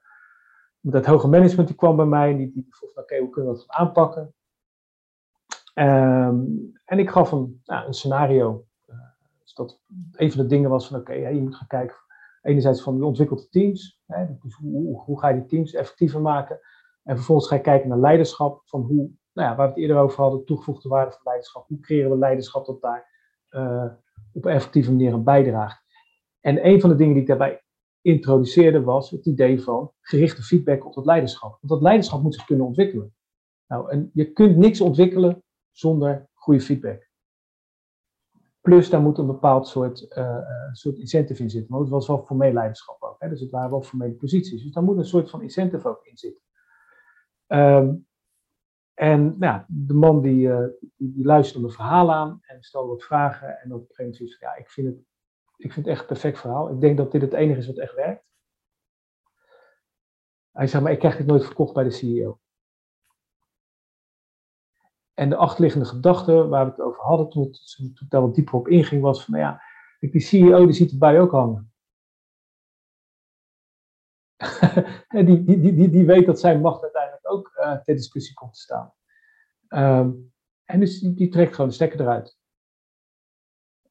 dat 0.81 1.07
hoge 1.07 1.29
management 1.29 1.69
die 1.69 1.77
kwam 1.77 1.97
bij 1.97 2.07
mij 2.07 2.31
en 2.31 2.37
die, 2.37 2.53
die 2.53 2.67
vroeg, 2.69 2.97
oké, 2.97 3.19
hoe 3.19 3.31
kunnen 3.31 3.53
we 3.53 3.59
dat 3.59 3.69
aanpakken? 3.69 4.35
Um, 5.75 6.73
en 6.85 6.99
ik 6.99 7.11
gaf 7.11 7.33
een, 7.33 7.61
nou, 7.65 7.87
een 7.87 7.95
scenario. 7.95 8.67
Uh, 8.87 8.97
dus 9.43 9.55
dat 9.55 9.81
een 10.13 10.33
van 10.33 10.43
de 10.43 10.47
dingen 10.47 10.71
was 10.71 10.89
van, 10.89 10.99
oké, 10.99 11.13
je 11.13 11.41
moet 11.41 11.57
gaan 11.57 11.67
kijken, 11.67 11.97
enerzijds 12.43 12.83
van, 12.83 12.97
je 12.97 13.05
ontwikkelt 13.05 13.53
teams, 13.53 14.03
hè, 14.07 14.27
dus 14.41 14.55
hoe, 14.55 15.01
hoe 15.01 15.21
ga 15.21 15.29
je 15.29 15.35
die 15.35 15.47
teams 15.47 15.73
effectiever 15.73 16.21
maken? 16.21 16.61
En 17.03 17.17
vervolgens 17.17 17.49
ga 17.49 17.55
je 17.55 17.61
kijken 17.61 17.89
naar 17.89 17.99
leiderschap, 17.99 18.63
van 18.65 18.81
hoe, 18.81 19.11
nou 19.33 19.49
ja, 19.49 19.57
waar 19.57 19.67
we 19.67 19.73
het 19.73 19.83
eerder 19.83 19.97
over 19.97 20.23
hadden, 20.23 20.45
toegevoegde 20.45 20.89
waarde 20.89 21.11
van 21.11 21.21
leiderschap. 21.25 21.67
Hoe 21.69 21.81
creëren 21.81 22.11
we 22.11 22.19
leiderschap 22.19 22.67
dat 22.67 22.81
daar 22.81 23.15
op 24.37 24.45
een 24.45 24.53
effectieve 24.53 24.91
manier 24.91 25.13
aan 25.13 25.25
bijdraagt? 25.25 25.85
En 26.41 26.67
een 26.67 26.81
van 26.81 26.91
de 26.91 26.97
dingen 26.97 27.13
die 27.13 27.23
ik 27.23 27.29
daarbij 27.29 27.65
introduceerde 28.01 28.83
was 28.83 29.11
het 29.11 29.27
idee 29.27 29.63
van 29.63 29.93
gerichte 30.01 30.43
feedback 30.43 30.87
op 30.87 30.95
dat 30.95 31.05
leiderschap. 31.05 31.51
Want 31.51 31.73
dat 31.73 31.83
leiderschap 31.83 32.23
moet 32.23 32.35
zich 32.35 32.45
kunnen 32.45 32.67
ontwikkelen. 32.67 33.15
Nou, 33.67 33.91
en 33.91 34.11
je 34.13 34.33
kunt 34.33 34.57
niks 34.57 34.81
ontwikkelen 34.81 35.43
zonder 35.71 36.29
goede 36.35 36.61
feedback. 36.61 37.09
Plus, 38.61 38.91
daar 38.91 39.01
moet 39.01 39.19
een 39.19 39.27
bepaald 39.27 39.69
soort, 39.69 40.07
uh, 40.19 40.39
soort 40.73 40.99
incentive 40.99 41.43
in 41.43 41.51
zitten. 41.51 41.71
Want 41.71 41.83
het 41.83 41.93
was 41.93 42.07
wel 42.07 42.25
formeel 42.25 42.53
leiderschap 42.53 43.03
ook. 43.03 43.17
Hè? 43.19 43.29
Dus 43.29 43.41
het 43.41 43.51
waren 43.51 43.71
wel 43.71 43.83
formele 43.83 44.15
posities. 44.15 44.63
Dus 44.63 44.73
daar 44.73 44.83
moet 44.83 44.97
een 44.97 45.05
soort 45.05 45.31
van 45.31 45.43
incentive 45.43 45.89
ook 45.89 46.05
in 46.05 46.17
zitten. 46.17 46.43
Um, 47.47 48.07
en 48.97 49.39
nou, 49.39 49.63
de 49.67 49.95
man 49.95 50.21
die, 50.21 50.47
uh, 50.47 50.67
die, 50.97 51.13
die, 51.13 51.25
luisterde 51.25 51.61
mijn 51.61 51.75
verhaal 51.75 52.13
aan 52.13 52.39
en 52.43 52.63
stelde 52.63 52.89
wat 52.89 53.05
vragen. 53.05 53.61
En 53.61 53.73
op 53.73 53.81
een 53.81 53.87
gegeven 53.95 54.05
moment 54.05 54.39
zei 54.39 54.53
ja, 54.53 54.57
ik 54.57 54.71
vind, 54.71 54.87
het, 54.87 54.97
ik 55.57 55.73
vind 55.73 55.87
echt 55.87 56.01
een 56.01 56.07
perfect 56.07 56.39
verhaal. 56.39 56.71
Ik 56.71 56.81
denk 56.81 56.97
dat 56.97 57.13
dit 57.13 57.23
het 57.23 57.33
enige 57.33 57.59
is 57.59 57.67
wat 57.67 57.79
echt 57.79 57.95
werkt. 57.95 58.25
Hij 60.53 60.67
zei, 60.67 60.83
maar 60.83 60.93
ik 60.93 60.99
krijg 60.99 61.17
dit 61.17 61.27
nooit 61.27 61.45
verkocht 61.45 61.75
bij 61.75 61.85
de 61.85 61.91
CEO. 61.91 62.41
En 65.15 65.29
de 65.29 65.37
achterliggende 65.37 65.87
gedachte 65.87 66.49
waar 66.49 66.65
we 66.65 66.71
het 66.71 66.81
over 66.81 67.03
hadden 67.03 67.29
toen, 67.29 67.53
toen 67.77 67.93
ik 68.01 68.11
daar 68.11 68.21
wat 68.21 68.35
dieper 68.35 68.55
op 68.55 68.69
inging, 68.69 69.03
was 69.03 69.25
van, 69.25 69.35
nou 69.35 69.47
ja, 69.47 69.63
die 69.99 70.21
CEO 70.21 70.65
die 70.65 70.75
ziet 70.75 70.91
erbij 70.91 71.21
ook 71.21 71.31
hangen. 71.31 71.73
die, 75.27 75.45
die, 75.45 75.61
die, 75.61 75.91
die 75.91 76.07
weet 76.07 76.27
dat 76.27 76.41
zijn 76.41 76.61
macht 76.61 76.83
uh, 77.73 77.81
ter 77.83 77.95
discussie 77.95 78.35
komt 78.35 78.53
te 78.53 78.61
staan. 78.61 78.93
Um, 79.69 80.33
en 80.65 80.81
dus 80.81 81.01
die, 81.01 81.15
die, 81.15 81.29
trekt 81.29 81.55
gewoon 81.55 81.69
de 81.69 81.75
stekker 81.75 82.01
eruit. 82.01 82.39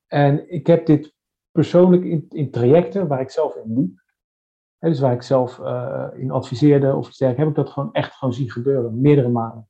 En 0.07 0.51
ik 0.51 0.67
heb 0.67 0.86
dit 0.86 1.13
persoonlijk 1.51 2.03
in, 2.03 2.26
in 2.30 2.51
trajecten 2.51 3.07
waar 3.07 3.21
ik 3.21 3.30
zelf 3.30 3.55
in 3.55 3.73
liep, 3.80 4.03
hè, 4.78 4.89
dus 4.89 4.99
waar 4.99 5.13
ik 5.13 5.21
zelf 5.21 5.59
uh, 5.59 6.07
in 6.13 6.32
adviseerde 6.32 6.95
of 6.95 7.07
iets 7.07 7.17
dergelijks, 7.17 7.47
heb 7.47 7.57
ik 7.57 7.63
dat 7.65 7.73
gewoon 7.73 7.93
echt 7.93 8.13
gewoon 8.13 8.34
zien 8.34 8.51
gebeuren, 8.51 9.01
meerdere 9.01 9.30
malen. 9.30 9.69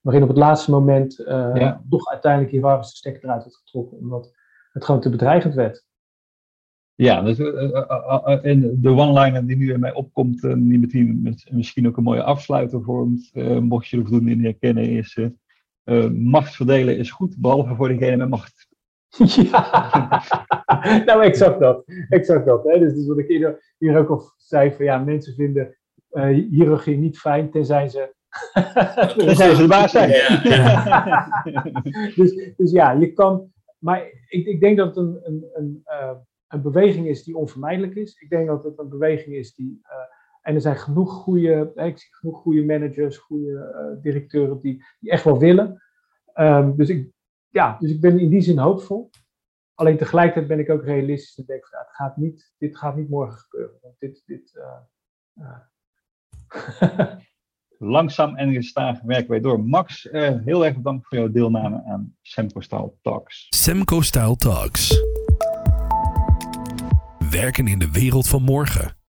Waarin 0.00 0.22
op 0.22 0.28
het 0.28 0.38
laatste 0.38 0.70
moment 0.70 1.18
uh, 1.18 1.50
ja. 1.54 1.82
toch 1.88 2.10
uiteindelijk 2.10 2.52
hier 2.52 2.60
waar 2.60 2.80
de 2.80 2.86
stekker 2.86 3.24
eruit 3.24 3.42
werd 3.42 3.56
getrokken, 3.56 3.98
omdat 3.98 4.32
het 4.72 4.84
gewoon 4.84 5.00
te 5.00 5.10
bedreigend 5.10 5.54
werd. 5.54 5.84
Ja, 6.96 7.22
dus, 7.22 7.38
uh, 7.38 8.44
en 8.44 8.80
de 8.80 8.90
one-liner 8.90 9.46
die 9.46 9.56
nu 9.56 9.72
in 9.72 9.80
mij 9.80 9.92
opkomt, 9.92 10.40
die 10.40 10.78
meteen 10.78 11.22
met, 11.22 11.46
misschien 11.50 11.86
ook 11.86 11.96
een 11.96 12.02
mooie 12.02 12.22
afsluiter 12.22 12.82
vormt, 12.82 13.30
mocht 13.60 13.88
je 13.88 13.96
er 13.96 14.02
voldoende 14.02 14.30
in 14.30 14.44
herkennen, 14.44 14.90
is 14.90 15.18
macht 16.12 16.56
verdelen 16.56 16.98
is 16.98 17.10
goed, 17.10 17.36
behalve 17.38 17.74
voor 17.74 17.88
degene 17.88 18.16
met 18.16 18.28
macht. 18.28 18.66
Ja, 19.50 20.22
nou 21.04 21.22
exact 21.22 21.60
dat. 21.60 21.84
Exact 22.08 22.46
dat. 22.46 22.64
Hè? 22.64 22.78
Dus, 22.78 22.94
dus 22.94 23.06
wat 23.06 23.18
ik 23.18 23.26
hier, 23.26 23.74
hier 23.78 23.98
ook 23.98 24.08
al 24.08 24.32
zei, 24.36 24.72
van 24.72 24.84
ja, 24.84 24.98
mensen 24.98 25.34
vinden 25.34 25.76
hiërarchie 26.50 26.96
niet 26.96 27.18
fijn, 27.18 27.50
tenzij 27.50 27.88
ze 27.88 28.14
tenzij 29.16 29.54
ze 29.54 29.62
de 29.62 29.68
baas 29.68 29.90
zijn. 29.90 30.10
Ja, 30.10 30.40
ja. 30.42 31.42
dus, 32.16 32.52
dus 32.56 32.70
ja, 32.70 32.92
je 32.92 33.12
kan, 33.12 33.52
maar 33.78 34.06
ik, 34.28 34.46
ik 34.46 34.60
denk 34.60 34.76
dat 34.76 34.96
een, 34.96 35.20
een, 35.22 35.44
een 35.54 35.82
een 36.48 36.62
beweging 36.62 37.06
is 37.06 37.24
die 37.24 37.36
onvermijdelijk 37.36 37.94
is. 37.94 38.14
Ik 38.14 38.28
denk 38.28 38.46
dat 38.46 38.64
het 38.64 38.78
een 38.78 38.88
beweging 38.88 39.36
is 39.36 39.54
die. 39.54 39.80
Uh, 39.82 39.90
en 40.42 40.54
er 40.54 40.60
zijn 40.60 40.76
genoeg 40.76 41.12
goede, 41.12 41.72
ik 41.74 41.98
zie 41.98 42.14
genoeg 42.14 42.38
goede 42.40 42.64
managers, 42.64 43.18
goede 43.18 43.50
uh, 43.50 44.02
directeuren 44.02 44.60
die, 44.60 44.84
die 45.00 45.10
echt 45.10 45.24
wel 45.24 45.38
willen. 45.38 45.82
Um, 46.34 46.76
dus, 46.76 46.88
ik, 46.88 47.10
ja, 47.48 47.76
dus 47.78 47.90
ik 47.90 48.00
ben 48.00 48.18
in 48.18 48.28
die 48.28 48.40
zin 48.40 48.58
hoopvol. 48.58 49.10
Alleen 49.74 49.96
tegelijkertijd 49.96 50.46
ben 50.46 50.58
ik 50.58 50.70
ook 50.70 50.84
realistisch 50.84 51.36
en 51.38 51.44
denk 51.46 51.68
van, 51.68 51.78
ja, 51.78 51.84
het 51.84 51.94
gaat 51.94 52.16
niet, 52.16 52.52
dit 52.58 52.76
gaat 52.76 52.96
niet 52.96 53.08
morgen 53.08 53.38
gebeuren. 53.38 53.78
Want 53.82 53.94
dit, 53.98 54.22
dit, 54.26 54.54
uh, 54.54 55.58
Langzaam 57.78 58.36
en 58.36 58.52
gestaag 58.52 59.00
werken 59.02 59.30
wij 59.30 59.40
door. 59.40 59.64
Max, 59.64 60.08
heel 60.44 60.64
erg 60.64 60.76
bedankt 60.76 61.06
voor 61.06 61.18
jouw 61.18 61.30
deelname 61.30 61.82
aan 61.84 62.16
Semco 62.22 62.60
Style 62.60 62.92
Talks. 63.02 63.46
Semco 63.50 64.00
Style 64.00 64.36
Talks 64.36 65.02
werken 67.34 67.66
in 67.68 67.78
de 67.78 67.90
wereld 67.90 68.28
van 68.28 68.42
morgen. 68.42 68.96